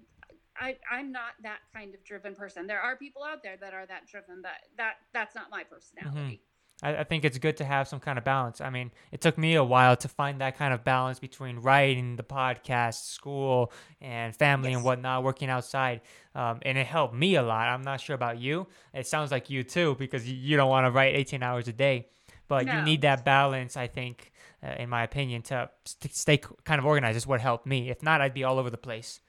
I, 0.58 0.78
I'm 0.90 1.12
not 1.12 1.34
that 1.44 1.60
kind 1.74 1.94
of 1.94 2.02
driven 2.06 2.34
person. 2.34 2.66
There 2.66 2.80
are 2.80 2.96
people 2.96 3.24
out 3.26 3.44
there 3.44 3.58
that 3.58 3.74
are 3.74 3.86
that 3.88 4.08
driven, 4.08 4.42
but 4.42 4.54
that 4.78 4.96
that's 5.12 5.36
not 5.36 5.50
my 5.50 5.66
personality. 5.66 6.42
I, 6.84 6.98
I 6.98 7.04
think 7.04 7.24
it's 7.26 7.38
good 7.38 7.58
to 7.58 7.66
have 7.66 7.88
some 7.88 8.00
kind 8.00 8.18
of 8.18 8.24
balance. 8.24 8.62
I 8.62 8.70
mean, 8.70 8.92
it 9.12 9.22
took 9.22 9.38
me 9.38 9.56
a 9.56 9.64
while 9.64 9.96
to 9.98 10.08
find 10.08 10.42
that 10.42 10.58
kind 10.58 10.74
of 10.74 10.84
balance 10.84 11.20
between 11.20 11.60
writing, 11.60 12.16
the 12.16 12.24
podcast, 12.24 13.06
school, 13.06 13.72
and 14.02 14.36
family 14.36 14.74
and 14.74 14.84
whatnot, 14.84 15.24
working 15.24 15.50
outside. 15.50 16.02
Um, 16.34 16.60
and 16.64 16.78
it 16.78 16.86
helped 16.86 17.14
me 17.14 17.36
a 17.36 17.44
lot. 17.44 17.68
I'm 17.68 17.84
not 17.84 18.02
sure 18.02 18.16
about 18.16 18.40
you. 18.40 18.68
It 18.94 19.08
sounds 19.08 19.32
like 19.32 19.50
you 19.50 19.64
too, 19.64 19.96
because 19.98 20.30
you, 20.30 20.58
don't 20.58 20.70
want 20.70 20.86
to 20.86 20.92
write 20.92 21.16
18 21.16 21.44
hours 21.44 21.68
a 21.68 21.74
day. 21.74 22.08
But 22.48 22.68
you 22.68 22.82
need 22.84 23.02
that 23.02 23.26
balance, 23.26 23.76
I 23.76 23.88
think, 23.88 24.32
uh, 24.62 24.76
in 24.78 24.88
my 24.88 25.02
opinion, 25.04 25.42
to 25.44 25.70
st- 25.84 26.14
stay 26.14 26.38
kind 26.64 26.78
of 26.78 26.86
organized. 26.86 27.18
Is 27.18 27.26
what 27.26 27.42
helped 27.42 27.66
me. 27.66 27.90
If 27.90 28.04
not, 28.04 28.22
I'd 28.22 28.36
be 28.36 28.44
all 28.44 28.60
over 28.60 28.70
the 28.70 28.78
place. 28.78 29.20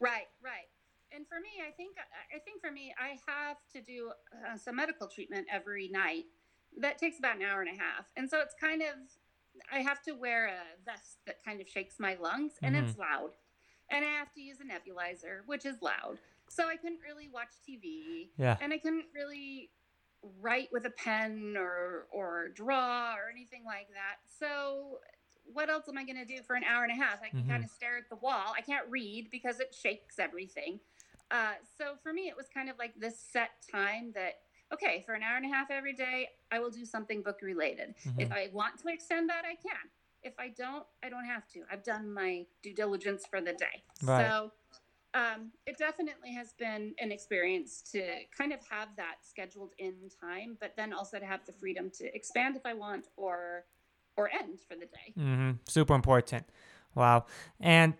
Right, 0.00 0.26
right. 0.42 0.66
And 1.14 1.24
for 1.28 1.38
me, 1.38 1.62
I 1.64 1.70
think 1.70 1.96
I 2.34 2.40
think 2.40 2.60
for 2.60 2.72
me, 2.72 2.92
I 2.98 3.16
have 3.30 3.58
to 3.74 3.80
do 3.80 4.10
uh, 4.32 4.56
some 4.56 4.74
medical 4.74 5.06
treatment 5.06 5.46
every 5.52 5.88
night. 5.88 6.24
That 6.78 6.98
takes 6.98 7.18
about 7.18 7.36
an 7.36 7.42
hour 7.42 7.60
and 7.60 7.70
a 7.70 7.80
half, 7.80 8.06
and 8.16 8.28
so 8.28 8.40
it's 8.40 8.54
kind 8.58 8.82
of 8.82 8.94
I 9.70 9.80
have 9.80 10.02
to 10.04 10.12
wear 10.12 10.46
a 10.46 10.62
vest 10.84 11.18
that 11.26 11.44
kind 11.44 11.60
of 11.60 11.68
shakes 11.68 11.96
my 12.00 12.14
lungs, 12.20 12.52
and 12.62 12.74
it's 12.74 12.96
loud, 12.96 13.32
and 13.90 14.04
I 14.04 14.08
have 14.08 14.32
to 14.34 14.40
use 14.40 14.58
a 14.60 14.64
nebulizer, 14.64 15.40
which 15.46 15.66
is 15.66 15.82
loud. 15.82 16.18
So 16.48 16.68
I 16.68 16.76
couldn't 16.76 17.00
really 17.06 17.28
watch 17.28 17.50
TV, 17.68 18.30
Yeah. 18.38 18.56
and 18.60 18.72
I 18.72 18.78
couldn't 18.78 19.06
really 19.14 19.70
write 20.40 20.68
with 20.72 20.86
a 20.86 20.90
pen 20.90 21.54
or 21.58 22.06
or 22.10 22.48
draw 22.48 23.14
or 23.16 23.28
anything 23.30 23.64
like 23.64 23.88
that. 23.88 24.16
So 24.38 25.00
what 25.44 25.68
else 25.68 25.88
am 25.88 25.98
I 25.98 26.04
going 26.04 26.16
to 26.16 26.24
do 26.24 26.42
for 26.42 26.54
an 26.56 26.64
hour 26.64 26.84
and 26.84 26.92
a 26.92 27.04
half? 27.04 27.20
I 27.22 27.28
can 27.28 27.42
Mhm. 27.42 27.48
kind 27.48 27.64
of 27.64 27.70
stare 27.70 27.98
at 27.98 28.08
the 28.08 28.16
wall. 28.16 28.54
I 28.56 28.60
can't 28.62 28.88
read 28.88 29.28
because 29.30 29.60
it 29.60 29.74
shakes 29.74 30.18
everything. 30.18 30.80
Uh, 31.30 31.54
so 31.76 31.96
for 31.96 32.12
me, 32.12 32.28
it 32.28 32.36
was 32.36 32.48
kind 32.48 32.70
of 32.70 32.78
like 32.78 32.94
this 32.94 33.18
set 33.18 33.50
time 33.70 34.12
that 34.12 34.42
okay, 34.72 35.02
for 35.04 35.14
an 35.14 35.22
hour 35.22 35.36
and 35.36 35.44
a 35.44 35.48
half 35.48 35.70
every 35.70 35.92
day, 35.92 36.28
I 36.50 36.58
will 36.58 36.70
do 36.70 36.84
something 36.84 37.22
book 37.22 37.40
related. 37.42 37.94
If 38.18 38.28
Mhm. 38.28 38.32
I 38.32 38.48
want 38.52 38.78
to 38.80 38.88
extend 38.88 39.28
that, 39.30 39.44
I 39.44 39.54
can. 39.56 39.90
If 40.22 40.34
I 40.38 40.48
don't, 40.48 40.86
I 41.02 41.08
don't 41.08 41.24
have 41.24 41.46
to. 41.48 41.64
I've 41.70 41.82
done 41.82 42.12
my 42.12 42.46
due 42.62 42.74
diligence 42.74 43.26
for 43.26 43.40
the 43.40 43.52
day. 43.52 43.82
Right. 44.02 44.26
So 44.26 44.52
um, 45.14 45.52
it 45.66 45.76
definitely 45.78 46.32
has 46.32 46.54
been 46.54 46.94
an 46.98 47.12
experience 47.12 47.82
to 47.92 48.24
kind 48.36 48.52
of 48.52 48.60
have 48.70 48.88
that 48.96 49.16
scheduled 49.22 49.72
in 49.78 49.94
time, 50.20 50.56
but 50.60 50.74
then 50.76 50.92
also 50.92 51.18
to 51.18 51.26
have 51.26 51.44
the 51.44 51.52
freedom 51.52 51.90
to 51.98 52.14
expand 52.14 52.56
if 52.56 52.64
I 52.64 52.74
want 52.74 53.08
or 53.16 53.66
or 54.16 54.30
end 54.30 54.60
for 54.60 54.74
the 54.74 54.86
day. 54.86 55.12
hmm 55.16 55.52
Super 55.66 55.94
important. 55.94 56.44
Wow. 56.94 57.24
And 57.60 57.94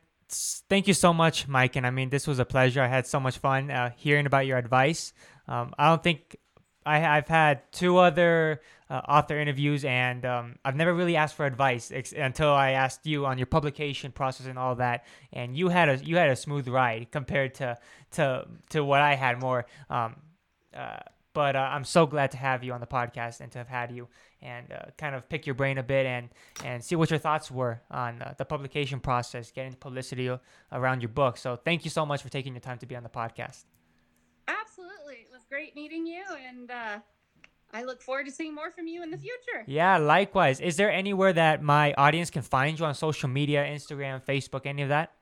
thank 0.68 0.86
you 0.86 0.94
so 0.94 1.12
much, 1.12 1.48
Majken. 1.48 1.76
And 1.78 1.86
I 1.86 1.90
mean, 1.90 2.10
this 2.10 2.26
was 2.26 2.38
a 2.38 2.44
pleasure. 2.44 2.82
I 2.82 2.86
had 2.88 3.06
so 3.06 3.18
much 3.18 3.38
fun 3.38 3.70
uh, 3.70 3.90
hearing 3.96 4.26
about 4.26 4.46
your 4.46 4.58
advice. 4.58 5.12
Um, 5.48 5.72
I 5.78 5.88
don't 5.88 6.02
think 6.02 6.36
I, 6.84 7.04
I've 7.16 7.28
had 7.28 7.70
two 7.72 7.98
other 7.98 8.60
uh, 8.90 9.00
author 9.08 9.38
interviews, 9.38 9.84
and 9.84 10.24
um, 10.26 10.56
I've 10.64 10.76
never 10.76 10.92
really 10.92 11.16
asked 11.16 11.34
for 11.34 11.46
advice 11.46 11.90
ex- 11.92 12.12
until 12.12 12.50
I 12.50 12.72
asked 12.72 13.06
you 13.06 13.26
on 13.26 13.38
your 13.38 13.46
publication 13.46 14.12
process 14.12 14.46
and 14.46 14.58
all 14.58 14.74
that. 14.76 15.04
And 15.32 15.56
you 15.56 15.68
had 15.68 15.88
a 15.88 15.96
you 15.96 16.16
had 16.16 16.30
a 16.30 16.36
smooth 16.36 16.68
ride 16.68 17.10
compared 17.10 17.54
to 17.54 17.78
to 18.12 18.46
to 18.70 18.84
what 18.84 19.00
I 19.00 19.14
had 19.14 19.40
more. 19.40 19.66
Um, 19.88 20.16
uh, 20.74 20.98
but 21.34 21.56
uh, 21.56 21.70
I'm 21.72 21.84
so 21.84 22.06
glad 22.06 22.32
to 22.32 22.36
have 22.36 22.62
you 22.62 22.72
on 22.72 22.80
the 22.80 22.86
podcast 22.86 23.40
and 23.40 23.50
to 23.52 23.58
have 23.58 23.68
had 23.68 23.90
you 23.90 24.08
and 24.42 24.70
uh, 24.70 24.90
kind 24.98 25.14
of 25.14 25.28
pick 25.28 25.46
your 25.46 25.54
brain 25.54 25.78
a 25.78 25.82
bit 25.82 26.04
and 26.04 26.28
and 26.64 26.84
see 26.84 26.96
what 26.96 27.10
your 27.10 27.18
thoughts 27.18 27.50
were 27.50 27.80
on 27.90 28.20
uh, 28.20 28.34
the 28.36 28.44
publication 28.44 29.00
process, 29.00 29.50
getting 29.50 29.72
publicity 29.72 30.30
around 30.72 31.00
your 31.00 31.08
book. 31.08 31.36
So 31.38 31.56
thank 31.56 31.84
you 31.84 31.90
so 31.90 32.04
much 32.04 32.22
for 32.22 32.28
taking 32.28 32.52
your 32.52 32.60
time 32.60 32.78
to 32.78 32.86
be 32.86 32.96
on 32.96 33.02
the 33.02 33.08
podcast. 33.08 33.64
Absolutely. 34.48 35.26
Great 35.52 35.76
meeting 35.76 36.06
you 36.06 36.22
and 36.48 36.70
uh, 36.70 36.98
I 37.74 37.84
look 37.84 38.00
forward 38.00 38.24
to 38.24 38.32
seeing 38.32 38.54
more 38.54 38.70
from 38.70 38.86
you 38.86 39.02
in 39.02 39.10
the 39.10 39.18
future. 39.18 39.64
Yeah, 39.66 39.98
likewise. 39.98 40.60
Is 40.60 40.76
there 40.78 40.90
anywhere 40.90 41.34
that 41.34 41.62
my 41.62 41.92
audience 41.98 42.30
can 42.30 42.40
find 42.40 42.78
you 42.78 42.86
on 42.86 42.94
social 42.94 43.28
media, 43.28 43.62
Instagram, 43.62 44.24
Facebook, 44.24 44.64
any 44.64 44.80
of 44.80 44.88
that? 44.88 45.12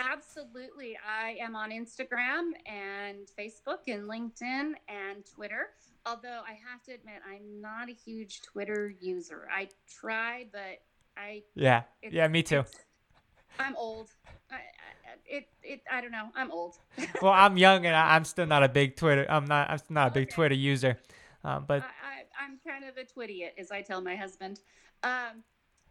Absolutely. 0.00 0.98
I 1.08 1.36
am 1.40 1.54
on 1.54 1.70
Instagram 1.70 2.50
and 2.66 3.28
Facebook 3.38 3.86
and 3.86 4.10
LinkedIn 4.10 4.72
and 4.88 5.24
Twitter. 5.24 5.68
Although 6.04 6.42
I 6.44 6.58
have 6.68 6.82
to 6.86 6.92
admit, 6.92 7.22
I'm 7.24 7.60
not 7.60 7.88
a 7.88 7.92
huge 7.92 8.42
Twitter 8.42 8.92
user. 9.00 9.46
I 9.56 9.68
try, 9.88 10.46
but 10.50 10.82
I 11.16 11.44
Yeah. 11.54 11.82
Yeah, 12.02 12.26
me 12.26 12.42
too. 12.42 12.64
I'm 13.60 13.76
old. 13.76 14.10
It, 15.36 15.48
it, 15.62 15.80
I 15.90 16.00
don't 16.00 16.12
know. 16.12 16.28
I'm 16.36 16.50
old. 16.52 16.78
Well, 17.22 17.32
I'm 17.32 17.56
young 17.56 17.86
and 17.86 17.94
I, 17.96 18.14
I'm 18.14 18.24
still 18.24 18.46
not 18.46 18.62
a 18.62 18.68
big 18.68 18.94
Twitter. 18.96 19.26
I'm 19.28 19.46
not. 19.46 19.68
I'm 19.70 19.78
still 19.78 19.94
not 19.94 20.08
a 20.08 20.14
big 20.14 20.28
Okay. 20.28 20.34
Twitter 20.34 20.54
user. 20.54 20.98
Um, 21.42 21.64
but 21.66 21.82
I, 21.82 21.86
I, 21.86 22.44
I'm 22.44 22.58
kind 22.66 22.84
of 22.84 22.96
a 22.96 23.04
twitty, 23.04 23.48
as 23.58 23.70
I 23.70 23.82
tell 23.82 24.00
my 24.00 24.14
husband. 24.16 24.60
Um, 25.02 25.42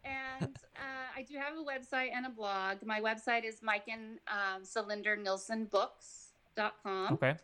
and 0.05 0.55
uh, 0.75 1.07
I 1.17 1.23
do 1.23 1.35
have 1.37 1.53
a 1.57 1.63
website 1.63 2.09
and 2.15 2.25
a 2.25 2.29
blog. 2.29 2.77
My 2.85 2.99
website 3.01 3.43
is 3.43 3.59
Majken 3.61 4.17
um, 4.27 4.63
Cylinder 4.63 5.15
Nilsson 5.15 5.65
Books.com. 5.65 7.13
okay, 7.13 7.35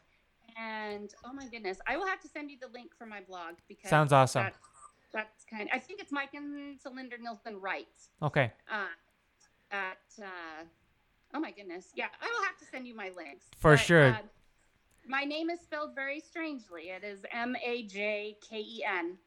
And 0.58 1.14
oh 1.26 1.34
my 1.34 1.48
goodness, 1.48 1.78
I 1.88 1.98
will 1.98 2.08
have 2.08 2.22
to 2.22 2.28
send 2.28 2.50
you 2.52 2.58
the 2.60 2.70
link 2.74 2.92
for 2.98 3.06
my 3.06 3.22
blog 3.22 3.56
because 3.68 3.90
sounds 3.90 4.14
awesome. 4.14 4.44
That's, 4.44 4.58
that's 5.14 5.46
kind. 5.50 5.70
I 5.74 5.80
think 5.80 6.00
it's 6.02 6.12
Majken 6.12 6.82
Cylinder 6.82 7.18
Nilsson 7.22 7.60
Writes. 7.60 8.10
Okay, 8.22 8.52
Uh, 8.72 8.86
at 9.72 9.98
uh, 10.22 10.64
oh 11.34 11.40
my 11.40 11.52
goodness, 11.52 11.88
yeah, 11.96 12.08
I 12.22 12.26
will 12.28 12.44
have 12.46 12.58
to 12.58 12.66
send 12.66 12.88
you 12.88 12.96
my 12.96 13.12
links 13.16 13.46
For 13.58 13.74
But, 13.74 13.80
sure. 13.80 14.08
uh, 14.10 14.18
my 15.08 15.24
name 15.24 15.50
is 15.50 15.60
spelled 15.62 15.96
very 15.96 16.20
strangely. 16.20 16.90
It 16.90 17.04
is 17.04 17.26
M 17.32 17.56
A 17.66 17.84
J 17.84 18.38
K 18.48 18.60
E 18.60 18.84
N. 18.88 19.18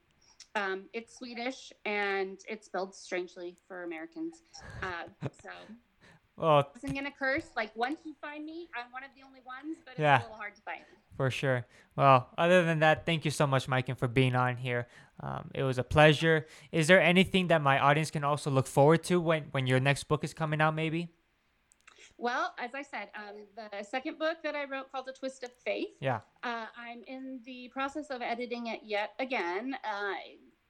Um, 0.55 0.85
it's 0.93 1.17
Swedish 1.17 1.73
and 1.85 2.39
it's 2.49 2.67
spelled 2.67 2.95
strangely 2.95 3.57
for 3.67 3.85
Americans. 3.85 4.43
Uh, 4.83 5.05
so 5.43 5.49
well, 6.37 6.59
I 6.59 6.65
wasn't 6.75 6.95
gonna 6.95 7.11
curse. 7.17 7.47
Like 7.57 7.75
once 7.75 8.01
you 8.05 8.15
find 8.21 8.45
me, 8.45 8.69
I'm 8.77 8.93
one 8.93 9.03
of 9.03 9.11
the 9.17 9.27
only 9.27 9.41
ones, 9.47 9.79
but 9.85 9.93
it's 9.93 10.01
Yeah. 10.01 10.21
a 10.21 10.23
little 10.23 10.37
hard 10.37 10.55
to 10.57 10.63
find 10.63 10.81
for 11.17 11.31
sure. 11.31 11.67
Well, 11.97 12.29
other 12.39 12.65
than 12.65 12.79
that, 12.81 13.05
thank 13.05 13.25
you 13.25 13.31
so 13.31 13.47
much, 13.47 13.67
Majken, 13.67 13.91
and 13.91 13.99
for 13.99 14.09
being 14.09 14.35
on 14.35 14.57
here. 14.57 14.89
Um, 15.21 15.51
it 15.55 15.63
was 15.63 15.79
a 15.79 15.85
pleasure. 15.85 16.47
Is 16.71 16.87
there 16.87 17.01
anything 17.01 17.49
that 17.49 17.61
my 17.63 17.79
audience 17.79 18.11
can 18.11 18.25
also 18.25 18.51
look 18.51 18.67
forward 18.67 19.03
to 19.05 19.21
when 19.21 19.45
when 19.53 19.67
your 19.67 19.81
next 19.81 20.05
book 20.05 20.23
is 20.25 20.33
coming 20.35 20.61
out? 20.61 20.75
Maybe. 20.75 21.11
Well, 22.19 22.55
as 22.59 22.75
I 22.75 22.83
said, 22.83 23.09
um, 23.17 23.37
the 23.57 23.83
second 23.85 24.19
book 24.19 24.39
that 24.43 24.55
I 24.55 24.65
wrote 24.65 24.91
called 24.93 25.09
A 25.09 25.13
Twist 25.13 25.43
of 25.43 25.53
Faith. 25.65 25.89
Yeah. 26.01 26.21
Uh, 26.43 26.67
I'm 26.77 27.03
in 27.07 27.41
the 27.45 27.69
process 27.73 28.11
of 28.11 28.23
editing 28.23 28.67
it 28.69 28.81
yet 28.85 29.11
again, 29.19 29.75
uh, 29.85 30.15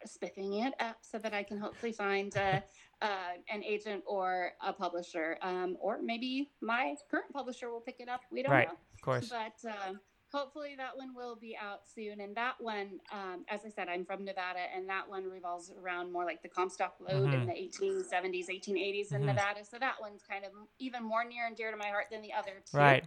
spiffing 0.06 0.54
it 0.54 0.74
up 0.80 0.96
so 1.02 1.18
that 1.18 1.32
I 1.34 1.42
can 1.42 1.58
hopefully 1.58 1.92
find 1.92 2.34
uh, 2.36 2.60
uh, 3.02 3.08
an 3.52 3.62
agent 3.62 4.02
or 4.06 4.52
a 4.64 4.72
publisher, 4.72 5.38
um, 5.42 5.76
or 5.80 6.00
maybe 6.02 6.50
my 6.60 6.94
current 7.10 7.32
publisher 7.32 7.70
will 7.70 7.80
pick 7.80 8.00
it 8.00 8.08
up. 8.08 8.22
We 8.30 8.42
don't 8.42 8.52
Right. 8.52 8.68
know. 8.68 8.74
Of 8.94 9.00
course. 9.02 9.28
But 9.30 9.70
um, 9.88 10.00
hopefully 10.32 10.74
that 10.76 10.96
one 10.96 11.14
will 11.14 11.36
be 11.36 11.56
out 11.56 11.82
soon. 11.94 12.20
And 12.20 12.34
that 12.36 12.54
one, 12.58 13.00
um, 13.12 13.44
as 13.48 13.60
I 13.66 13.68
said, 13.68 13.88
I'm 13.88 14.04
from 14.04 14.24
Nevada, 14.24 14.60
and 14.74 14.88
that 14.88 15.08
one 15.08 15.28
revolves 15.30 15.70
around 15.78 16.10
more 16.10 16.24
like 16.24 16.42
the 16.42 16.48
Comstock 16.48 16.96
Lode 17.00 17.30
Mhm. 17.30 17.34
in 17.34 17.46
the 17.46 17.52
1870s, 17.52 18.48
1880s 18.48 19.12
in 19.12 19.22
Mhm. 19.22 19.26
Nevada. 19.26 19.64
So 19.64 19.78
that 19.78 20.00
one's 20.00 20.22
kind 20.22 20.44
of 20.44 20.52
even 20.78 21.02
more 21.02 21.24
near 21.24 21.46
and 21.46 21.56
dear 21.56 21.70
to 21.70 21.76
my 21.76 21.88
heart 21.88 22.06
than 22.10 22.22
the 22.22 22.32
other 22.32 22.62
two. 22.64 22.78
Right. 22.78 23.04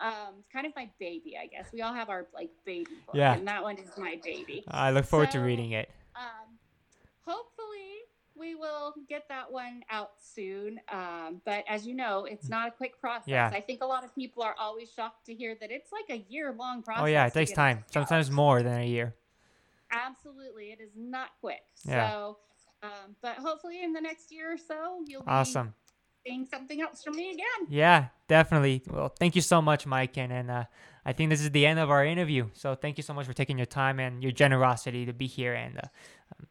Um, 0.00 0.40
it's 0.40 0.48
kind 0.48 0.66
of 0.66 0.74
my 0.76 0.90
baby, 0.98 1.38
I 1.38 1.46
guess. 1.46 1.72
We 1.72 1.80
all 1.82 1.94
have 1.94 2.10
our 2.10 2.26
like 2.34 2.50
baby 2.64 2.96
book, 3.06 3.14
Yeah. 3.14 3.32
and 3.34 3.46
that 3.48 3.62
one 3.62 3.78
is 3.78 3.96
my 3.96 4.16
baby. 4.22 4.64
I 4.68 4.90
look 4.90 5.06
forward 5.06 5.30
to 5.30 5.38
reading 5.40 5.70
it. 5.70 5.90
Um, 6.14 6.58
hopefully, 7.24 7.85
we 8.38 8.54
will 8.54 8.94
get 9.08 9.28
that 9.28 9.50
one 9.50 9.82
out 9.90 10.10
soon. 10.18 10.80
Um, 10.92 11.40
but 11.44 11.64
as 11.68 11.86
you 11.86 11.94
know, 11.94 12.24
it's 12.24 12.48
not 12.48 12.68
a 12.68 12.70
quick 12.70 13.00
process. 13.00 13.28
Yeah. 13.28 13.50
I 13.52 13.60
think 13.60 13.82
a 13.82 13.86
lot 13.86 14.04
of 14.04 14.14
people 14.14 14.42
are 14.42 14.54
always 14.58 14.90
shocked 14.90 15.26
to 15.26 15.34
hear 15.34 15.56
that 15.60 15.70
it's 15.70 15.90
like 15.92 16.04
a 16.10 16.24
year 16.30 16.54
long 16.56 16.82
process. 16.82 17.02
Oh 17.02 17.06
yeah, 17.06 17.26
it 17.26 17.34
takes 17.34 17.52
time. 17.52 17.84
Sometimes 17.90 18.30
more 18.30 18.62
than 18.62 18.80
a 18.80 18.86
year. 18.86 19.14
Absolutely, 19.90 20.72
it 20.72 20.80
is 20.80 20.90
not 20.96 21.28
quick. 21.40 21.62
Yeah. 21.84 22.10
So, 22.10 22.38
um, 22.82 23.16
but 23.22 23.36
hopefully, 23.36 23.82
in 23.82 23.92
the 23.92 24.00
next 24.00 24.32
year 24.32 24.52
or 24.52 24.58
so, 24.58 25.00
you'll 25.06 25.22
be 25.22 25.28
Awesome. 25.28 25.74
seeing 26.26 26.46
something 26.46 26.80
else 26.80 27.02
from 27.02 27.16
me 27.16 27.30
again. 27.30 27.68
Yeah, 27.68 28.06
definitely. 28.28 28.82
Well, 28.88 29.12
thank 29.18 29.36
you 29.36 29.42
so 29.42 29.62
much, 29.62 29.86
Majken, 29.86 30.30
and, 30.30 30.32
and 30.32 30.50
uh, 30.50 30.64
I 31.06 31.12
think 31.12 31.30
this 31.30 31.40
is 31.40 31.52
the 31.52 31.64
end 31.64 31.78
of 31.78 31.88
our 31.88 32.04
interview. 32.04 32.48
So 32.52 32.74
thank 32.74 32.98
you 32.98 33.02
so 33.04 33.14
much 33.14 33.26
for 33.26 33.32
taking 33.32 33.56
your 33.56 33.66
time 33.66 34.00
and 34.00 34.24
your 34.24 34.32
generosity 34.32 35.06
to 35.06 35.12
be 35.12 35.28
here 35.28 35.54
and 35.54 35.78
uh, 35.78 35.82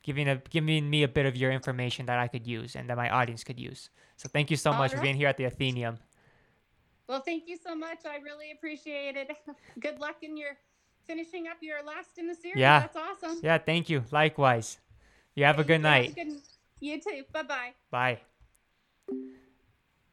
giving 0.02 0.30
a 0.30 0.38
giving 0.50 0.90
me 0.90 1.04
a 1.04 1.10
bit 1.10 1.26
of 1.26 1.36
your 1.36 1.52
information 1.52 2.06
that 2.06 2.20
I 2.20 2.30
could 2.30 2.48
use 2.48 2.74
and 2.78 2.90
that 2.90 2.96
my 2.96 3.10
audience 3.10 3.44
could 3.44 3.60
use. 3.60 3.90
So 4.16 4.30
thank 4.30 4.50
you 4.50 4.56
so 4.56 4.72
much 4.72 4.94
for 4.94 5.02
being 5.02 5.18
here 5.18 5.28
at 5.28 5.36
the 5.36 5.44
Athenium. 5.44 5.98
Well, 7.08 7.20
thank 7.20 7.48
you 7.48 7.58
so 7.58 7.76
much. 7.76 8.00
I 8.06 8.18
really 8.24 8.52
appreciate 8.52 9.18
it. 9.18 9.30
Good 9.80 10.00
luck 10.00 10.24
in 10.24 10.38
your 10.38 10.58
finishing 11.06 11.48
up 11.50 11.58
your 11.62 11.84
last 11.84 12.18
in 12.18 12.28
the 12.28 12.34
series. 12.34 12.58
Yeah. 12.58 12.80
That's 12.80 12.98
awesome. 12.98 13.40
Yeah, 13.44 13.58
thank 13.58 13.90
you. 13.90 14.06
Likewise. 14.10 14.80
You 15.36 15.44
have 15.44 15.60
a 15.60 15.66
good 15.66 15.82
you. 15.82 15.86
Have 15.88 15.96
a 15.96 16.08
night. 16.08 16.16
good- 16.16 16.42
you 16.80 17.00
too. 17.02 17.24
Bye 17.32 17.44
bye 17.44 17.74
bye. 17.92 18.20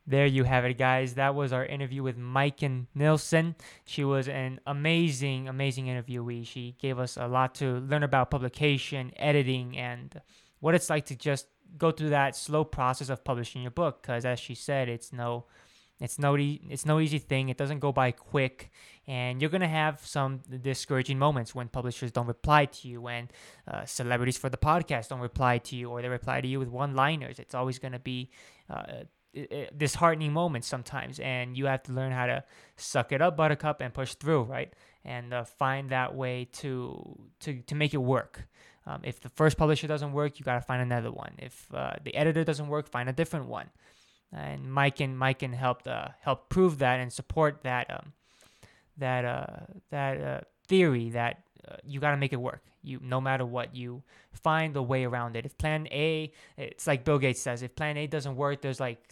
There 0.04 0.26
you 0.26 0.42
have 0.44 0.64
it, 0.64 0.78
guys. 0.78 1.14
That 1.14 1.36
was 1.36 1.52
our 1.52 1.64
interview 1.64 2.02
with 2.02 2.18
Majken 2.18 2.86
Nilsson. 2.92 3.54
She 3.84 4.02
was 4.02 4.26
an 4.28 4.58
amazing, 4.66 5.48
amazing 5.48 5.86
interviewee. 5.86 6.44
She 6.44 6.74
gave 6.80 6.98
us 6.98 7.16
a 7.16 7.28
lot 7.28 7.54
to 7.56 7.78
learn 7.78 8.02
about 8.02 8.30
publication, 8.30 9.12
editing, 9.16 9.78
and 9.78 10.20
what 10.58 10.74
it's 10.74 10.90
like 10.90 11.06
to 11.06 11.16
just 11.16 11.46
go 11.78 11.92
through 11.92 12.10
that 12.10 12.34
slow 12.34 12.64
process 12.64 13.10
of 13.10 13.22
publishing 13.22 13.62
your 13.62 13.70
book. 13.70 14.02
Because 14.02 14.24
as 14.24 14.40
she 14.40 14.56
said, 14.56 14.88
it's 14.88 15.12
no, 15.12 15.44
it's 16.00 16.18
no, 16.18 16.36
it's 16.36 16.84
no 16.84 16.98
easy 16.98 17.18
thing. 17.18 17.48
It 17.48 17.56
doesn't 17.56 17.78
go 17.78 17.92
by 17.92 18.10
quick, 18.10 18.72
and 19.06 19.40
you're 19.40 19.50
gonna 19.50 19.68
have 19.68 20.04
some 20.04 20.40
discouraging 20.62 21.16
moments 21.16 21.54
when 21.54 21.68
publishers 21.68 22.10
don't 22.10 22.26
reply 22.26 22.64
to 22.64 22.88
you, 22.88 23.00
when 23.00 23.28
uh, 23.68 23.84
celebrities 23.84 24.36
for 24.36 24.48
the 24.48 24.56
podcast 24.56 25.10
don't 25.10 25.20
reply 25.20 25.58
to 25.58 25.76
you, 25.76 25.90
or 25.90 26.02
they 26.02 26.08
reply 26.08 26.40
to 26.40 26.48
you 26.48 26.58
with 26.58 26.68
one-liners. 26.68 27.38
It's 27.38 27.54
always 27.54 27.78
gonna 27.78 28.00
be 28.00 28.30
uh, 28.68 29.04
disheartening 29.76 30.32
moments 30.32 30.68
sometimes, 30.68 31.18
and 31.20 31.56
you 31.56 31.66
have 31.66 31.82
to 31.84 31.92
learn 31.92 32.12
how 32.12 32.26
to 32.26 32.44
suck 32.76 33.12
it 33.12 33.22
up, 33.22 33.36
Buttercup, 33.36 33.80
and 33.80 33.92
push 33.94 34.14
through, 34.14 34.42
right? 34.42 34.72
And 35.04 35.32
uh, 35.32 35.44
find 35.44 35.90
that 35.90 36.14
way 36.14 36.48
to 36.60 37.18
to 37.40 37.60
to 37.62 37.74
make 37.74 37.94
it 37.94 38.02
work. 38.02 38.46
Um, 38.86 39.00
if 39.04 39.20
the 39.20 39.28
first 39.28 39.56
publisher 39.56 39.86
doesn't 39.86 40.12
work, 40.12 40.38
you 40.38 40.44
gotta 40.44 40.60
find 40.60 40.82
another 40.82 41.10
one. 41.10 41.34
If 41.38 41.66
uh, 41.72 41.94
the 42.04 42.14
editor 42.14 42.44
doesn't 42.44 42.68
work, 42.68 42.88
find 42.88 43.08
a 43.08 43.12
different 43.12 43.46
one. 43.46 43.70
And 44.32 44.72
Mike 44.72 45.00
and 45.00 45.18
Mike 45.18 45.40
can 45.40 45.52
help 45.52 45.86
uh, 45.86 46.08
help 46.20 46.48
prove 46.48 46.78
that 46.78 47.00
and 47.00 47.12
support 47.12 47.62
that 47.62 47.90
um, 47.90 48.12
that 48.98 49.24
uh, 49.24 49.66
that 49.90 50.20
uh, 50.20 50.40
theory 50.68 51.10
that 51.10 51.42
uh, 51.68 51.76
you 51.84 52.00
gotta 52.00 52.16
make 52.16 52.32
it 52.32 52.40
work. 52.40 52.62
You 52.82 52.98
no 53.02 53.20
matter 53.20 53.46
what, 53.46 53.76
you 53.76 54.02
find 54.32 54.76
a 54.76 54.82
way 54.82 55.04
around 55.04 55.36
it. 55.36 55.46
If 55.46 55.56
Plan 55.58 55.86
A, 55.90 56.32
it's 56.56 56.86
like 56.86 57.04
Bill 57.04 57.18
Gates 57.18 57.40
says, 57.40 57.62
if 57.62 57.76
Plan 57.76 57.96
A 57.96 58.06
doesn't 58.06 58.36
work, 58.36 58.62
there's 58.62 58.80
like 58.80 59.11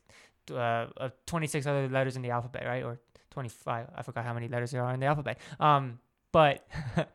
uh, 0.51 0.87
uh, 0.97 1.09
26 1.27 1.67
other 1.67 1.89
letters 1.89 2.17
in 2.17 2.23
the 2.23 2.31
alphabet, 2.31 2.65
right? 2.67 2.83
Or 2.83 3.01
25. 3.31 3.87
I 3.95 4.03
forgot 4.03 4.25
how 4.25 4.35
many 4.35 4.49
letters 4.49 4.71
there 4.71 4.85
are 4.85 4.93
in 4.93 5.01
the 5.01 5.07
alphabet. 5.07 5.39
Um, 5.59 5.99
but 6.33 6.67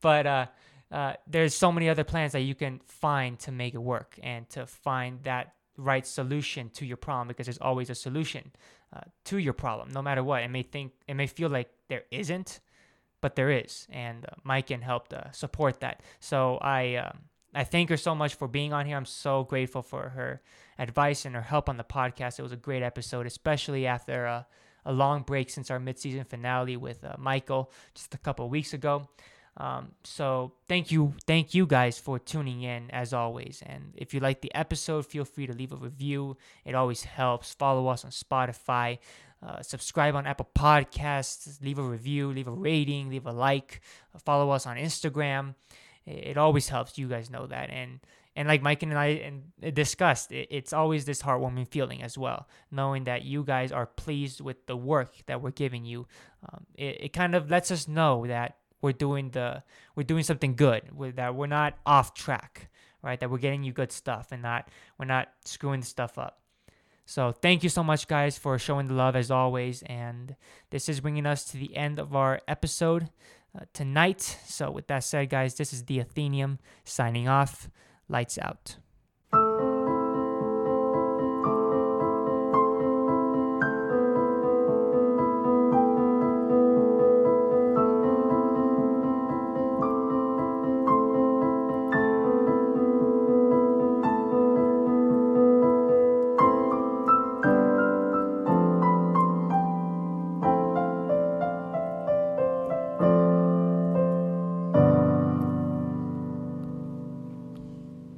but 0.00 0.26
uh, 0.26 0.46
uh, 0.90 1.14
there's 1.26 1.54
so 1.54 1.72
many 1.72 1.88
other 1.88 2.04
plans 2.04 2.32
that 2.32 2.40
you 2.40 2.54
can 2.54 2.80
find 2.84 3.38
to 3.40 3.52
make 3.52 3.74
it 3.74 3.82
work 3.82 4.18
and 4.22 4.48
to 4.50 4.66
find 4.66 5.22
that 5.24 5.54
right 5.76 6.06
solution 6.06 6.68
to 6.70 6.84
your 6.84 6.98
problem 6.98 7.28
because 7.28 7.46
there's 7.46 7.58
always 7.58 7.88
a 7.90 7.94
solution 7.94 8.52
uh, 8.94 9.00
to 9.24 9.38
your 9.38 9.54
problem, 9.54 9.90
no 9.90 10.02
matter 10.02 10.22
what. 10.22 10.42
It 10.42 10.48
may 10.48 10.62
think 10.62 10.92
it 11.08 11.14
may 11.14 11.26
feel 11.26 11.48
like 11.48 11.70
there 11.88 12.04
isn't, 12.10 12.60
but 13.20 13.36
there 13.36 13.50
is, 13.50 13.86
and 13.90 14.24
uh, 14.24 14.34
Majken 14.46 14.66
can 14.66 14.82
help 14.82 15.12
uh, 15.12 15.30
support 15.32 15.80
that. 15.80 16.02
So 16.20 16.58
I 16.60 16.96
um, 16.96 17.18
I 17.54 17.64
thank 17.64 17.90
her 17.90 17.96
so 17.96 18.14
much 18.14 18.34
for 18.34 18.48
being 18.48 18.72
on 18.72 18.86
here. 18.86 18.96
I'm 18.96 19.04
so 19.04 19.44
grateful 19.44 19.82
for 19.82 20.10
her 20.10 20.42
advice 20.78 21.24
and 21.24 21.34
her 21.34 21.42
help 21.42 21.68
on 21.68 21.76
the 21.76 21.84
podcast. 21.84 22.38
It 22.38 22.42
was 22.42 22.52
a 22.52 22.56
great 22.56 22.82
episode, 22.82 23.26
especially 23.26 23.86
after 23.86 24.26
uh, 24.26 24.42
a 24.86 24.92
long 24.92 25.22
break 25.22 25.50
since 25.50 25.70
our 25.70 25.78
mid-season 25.78 26.24
finale 26.24 26.76
with 26.76 27.04
uh, 27.04 27.14
Michael 27.18 27.70
just 27.94 28.14
a 28.14 28.18
couple 28.18 28.48
weeks 28.48 28.72
ago. 28.72 29.08
Um, 29.58 29.92
so 30.02 30.52
thank 30.66 30.90
you, 30.90 31.12
thank 31.26 31.52
you 31.52 31.66
guys 31.66 31.98
for 31.98 32.18
tuning 32.18 32.62
in 32.62 32.90
as 32.90 33.12
always. 33.12 33.62
And 33.66 33.92
if 33.96 34.14
you 34.14 34.20
like 34.20 34.40
the 34.40 34.54
episode, 34.54 35.04
feel 35.04 35.26
free 35.26 35.46
to 35.46 35.52
leave 35.52 35.72
a 35.72 35.76
review. 35.76 36.38
It 36.64 36.74
always 36.74 37.04
helps. 37.04 37.52
Follow 37.52 37.88
us 37.88 38.04
on 38.04 38.12
Spotify. 38.12 38.98
Uh, 39.46 39.60
subscribe 39.60 40.14
on 40.14 40.26
Apple 40.26 40.48
Podcasts. 40.54 41.60
Leave 41.62 41.78
a 41.78 41.82
review. 41.82 42.32
Leave 42.32 42.48
a 42.48 42.52
rating. 42.52 43.10
Leave 43.10 43.26
a 43.26 43.32
like. 43.32 43.82
follow 44.24 44.50
us 44.50 44.66
on 44.66 44.76
Instagram. 44.76 45.54
It, 46.06 46.36
always 46.36 46.68
helps. 46.68 46.98
You 46.98 47.08
guys 47.08 47.30
know 47.30 47.46
that. 47.46 47.70
And 47.70 48.00
and 48.34 48.48
like 48.48 48.62
Majken 48.62 48.84
and 48.84 48.98
I 48.98 49.70
discussed, 49.70 50.32
it, 50.32 50.48
it's 50.50 50.72
always 50.72 51.04
this 51.04 51.22
heartwarming 51.22 51.68
feeling 51.68 52.02
as 52.02 52.16
well, 52.16 52.48
knowing 52.70 53.04
that 53.04 53.22
you 53.22 53.44
guys 53.44 53.72
are 53.72 53.86
pleased 53.86 54.40
with 54.40 54.66
the 54.66 54.76
work 54.76 55.14
that 55.26 55.42
we're 55.42 55.50
giving 55.50 55.84
you. 55.84 56.06
Um, 56.48 56.66
it, 56.74 57.04
it 57.04 57.12
kind 57.12 57.34
of 57.34 57.50
lets 57.50 57.70
us 57.70 57.86
know 57.86 58.26
that 58.26 58.56
we're 58.82 58.92
doing 58.92 59.30
the 59.30 59.62
we're 59.94 60.02
doing 60.02 60.24
something 60.24 60.54
good 60.54 60.94
with 60.94 61.16
that 61.16 61.34
we're 61.34 61.46
not 61.46 61.78
off 61.86 62.12
track 62.12 62.68
right 63.02 63.20
that 63.20 63.30
we're 63.30 63.38
getting 63.38 63.62
you 63.62 63.72
good 63.72 63.92
stuff 63.92 64.32
and 64.32 64.42
not 64.42 64.68
we're 64.98 65.06
not 65.06 65.28
screwing 65.44 65.82
stuff 65.82 66.18
up 66.18 66.40
so 67.06 67.32
thank 67.32 67.62
you 67.62 67.68
so 67.68 67.82
much 67.82 68.06
guys 68.06 68.36
for 68.36 68.58
showing 68.58 68.88
the 68.88 68.94
love 68.94 69.16
as 69.16 69.30
always 69.30 69.82
and 69.84 70.36
this 70.70 70.88
is 70.88 71.00
bringing 71.00 71.26
us 71.26 71.44
to 71.44 71.56
the 71.56 71.74
end 71.76 71.98
of 71.98 72.14
our 72.14 72.40
episode 72.46 73.08
uh, 73.56 73.64
tonight. 73.72 74.38
So 74.46 74.70
with 74.70 74.86
that 74.88 75.04
said 75.04 75.30
guys 75.30 75.54
this 75.54 75.72
is 75.72 75.84
the 75.84 75.98
athenium 75.98 76.58
signing 76.84 77.28
off. 77.28 77.68
Lights 78.08 78.38
out 78.38 78.76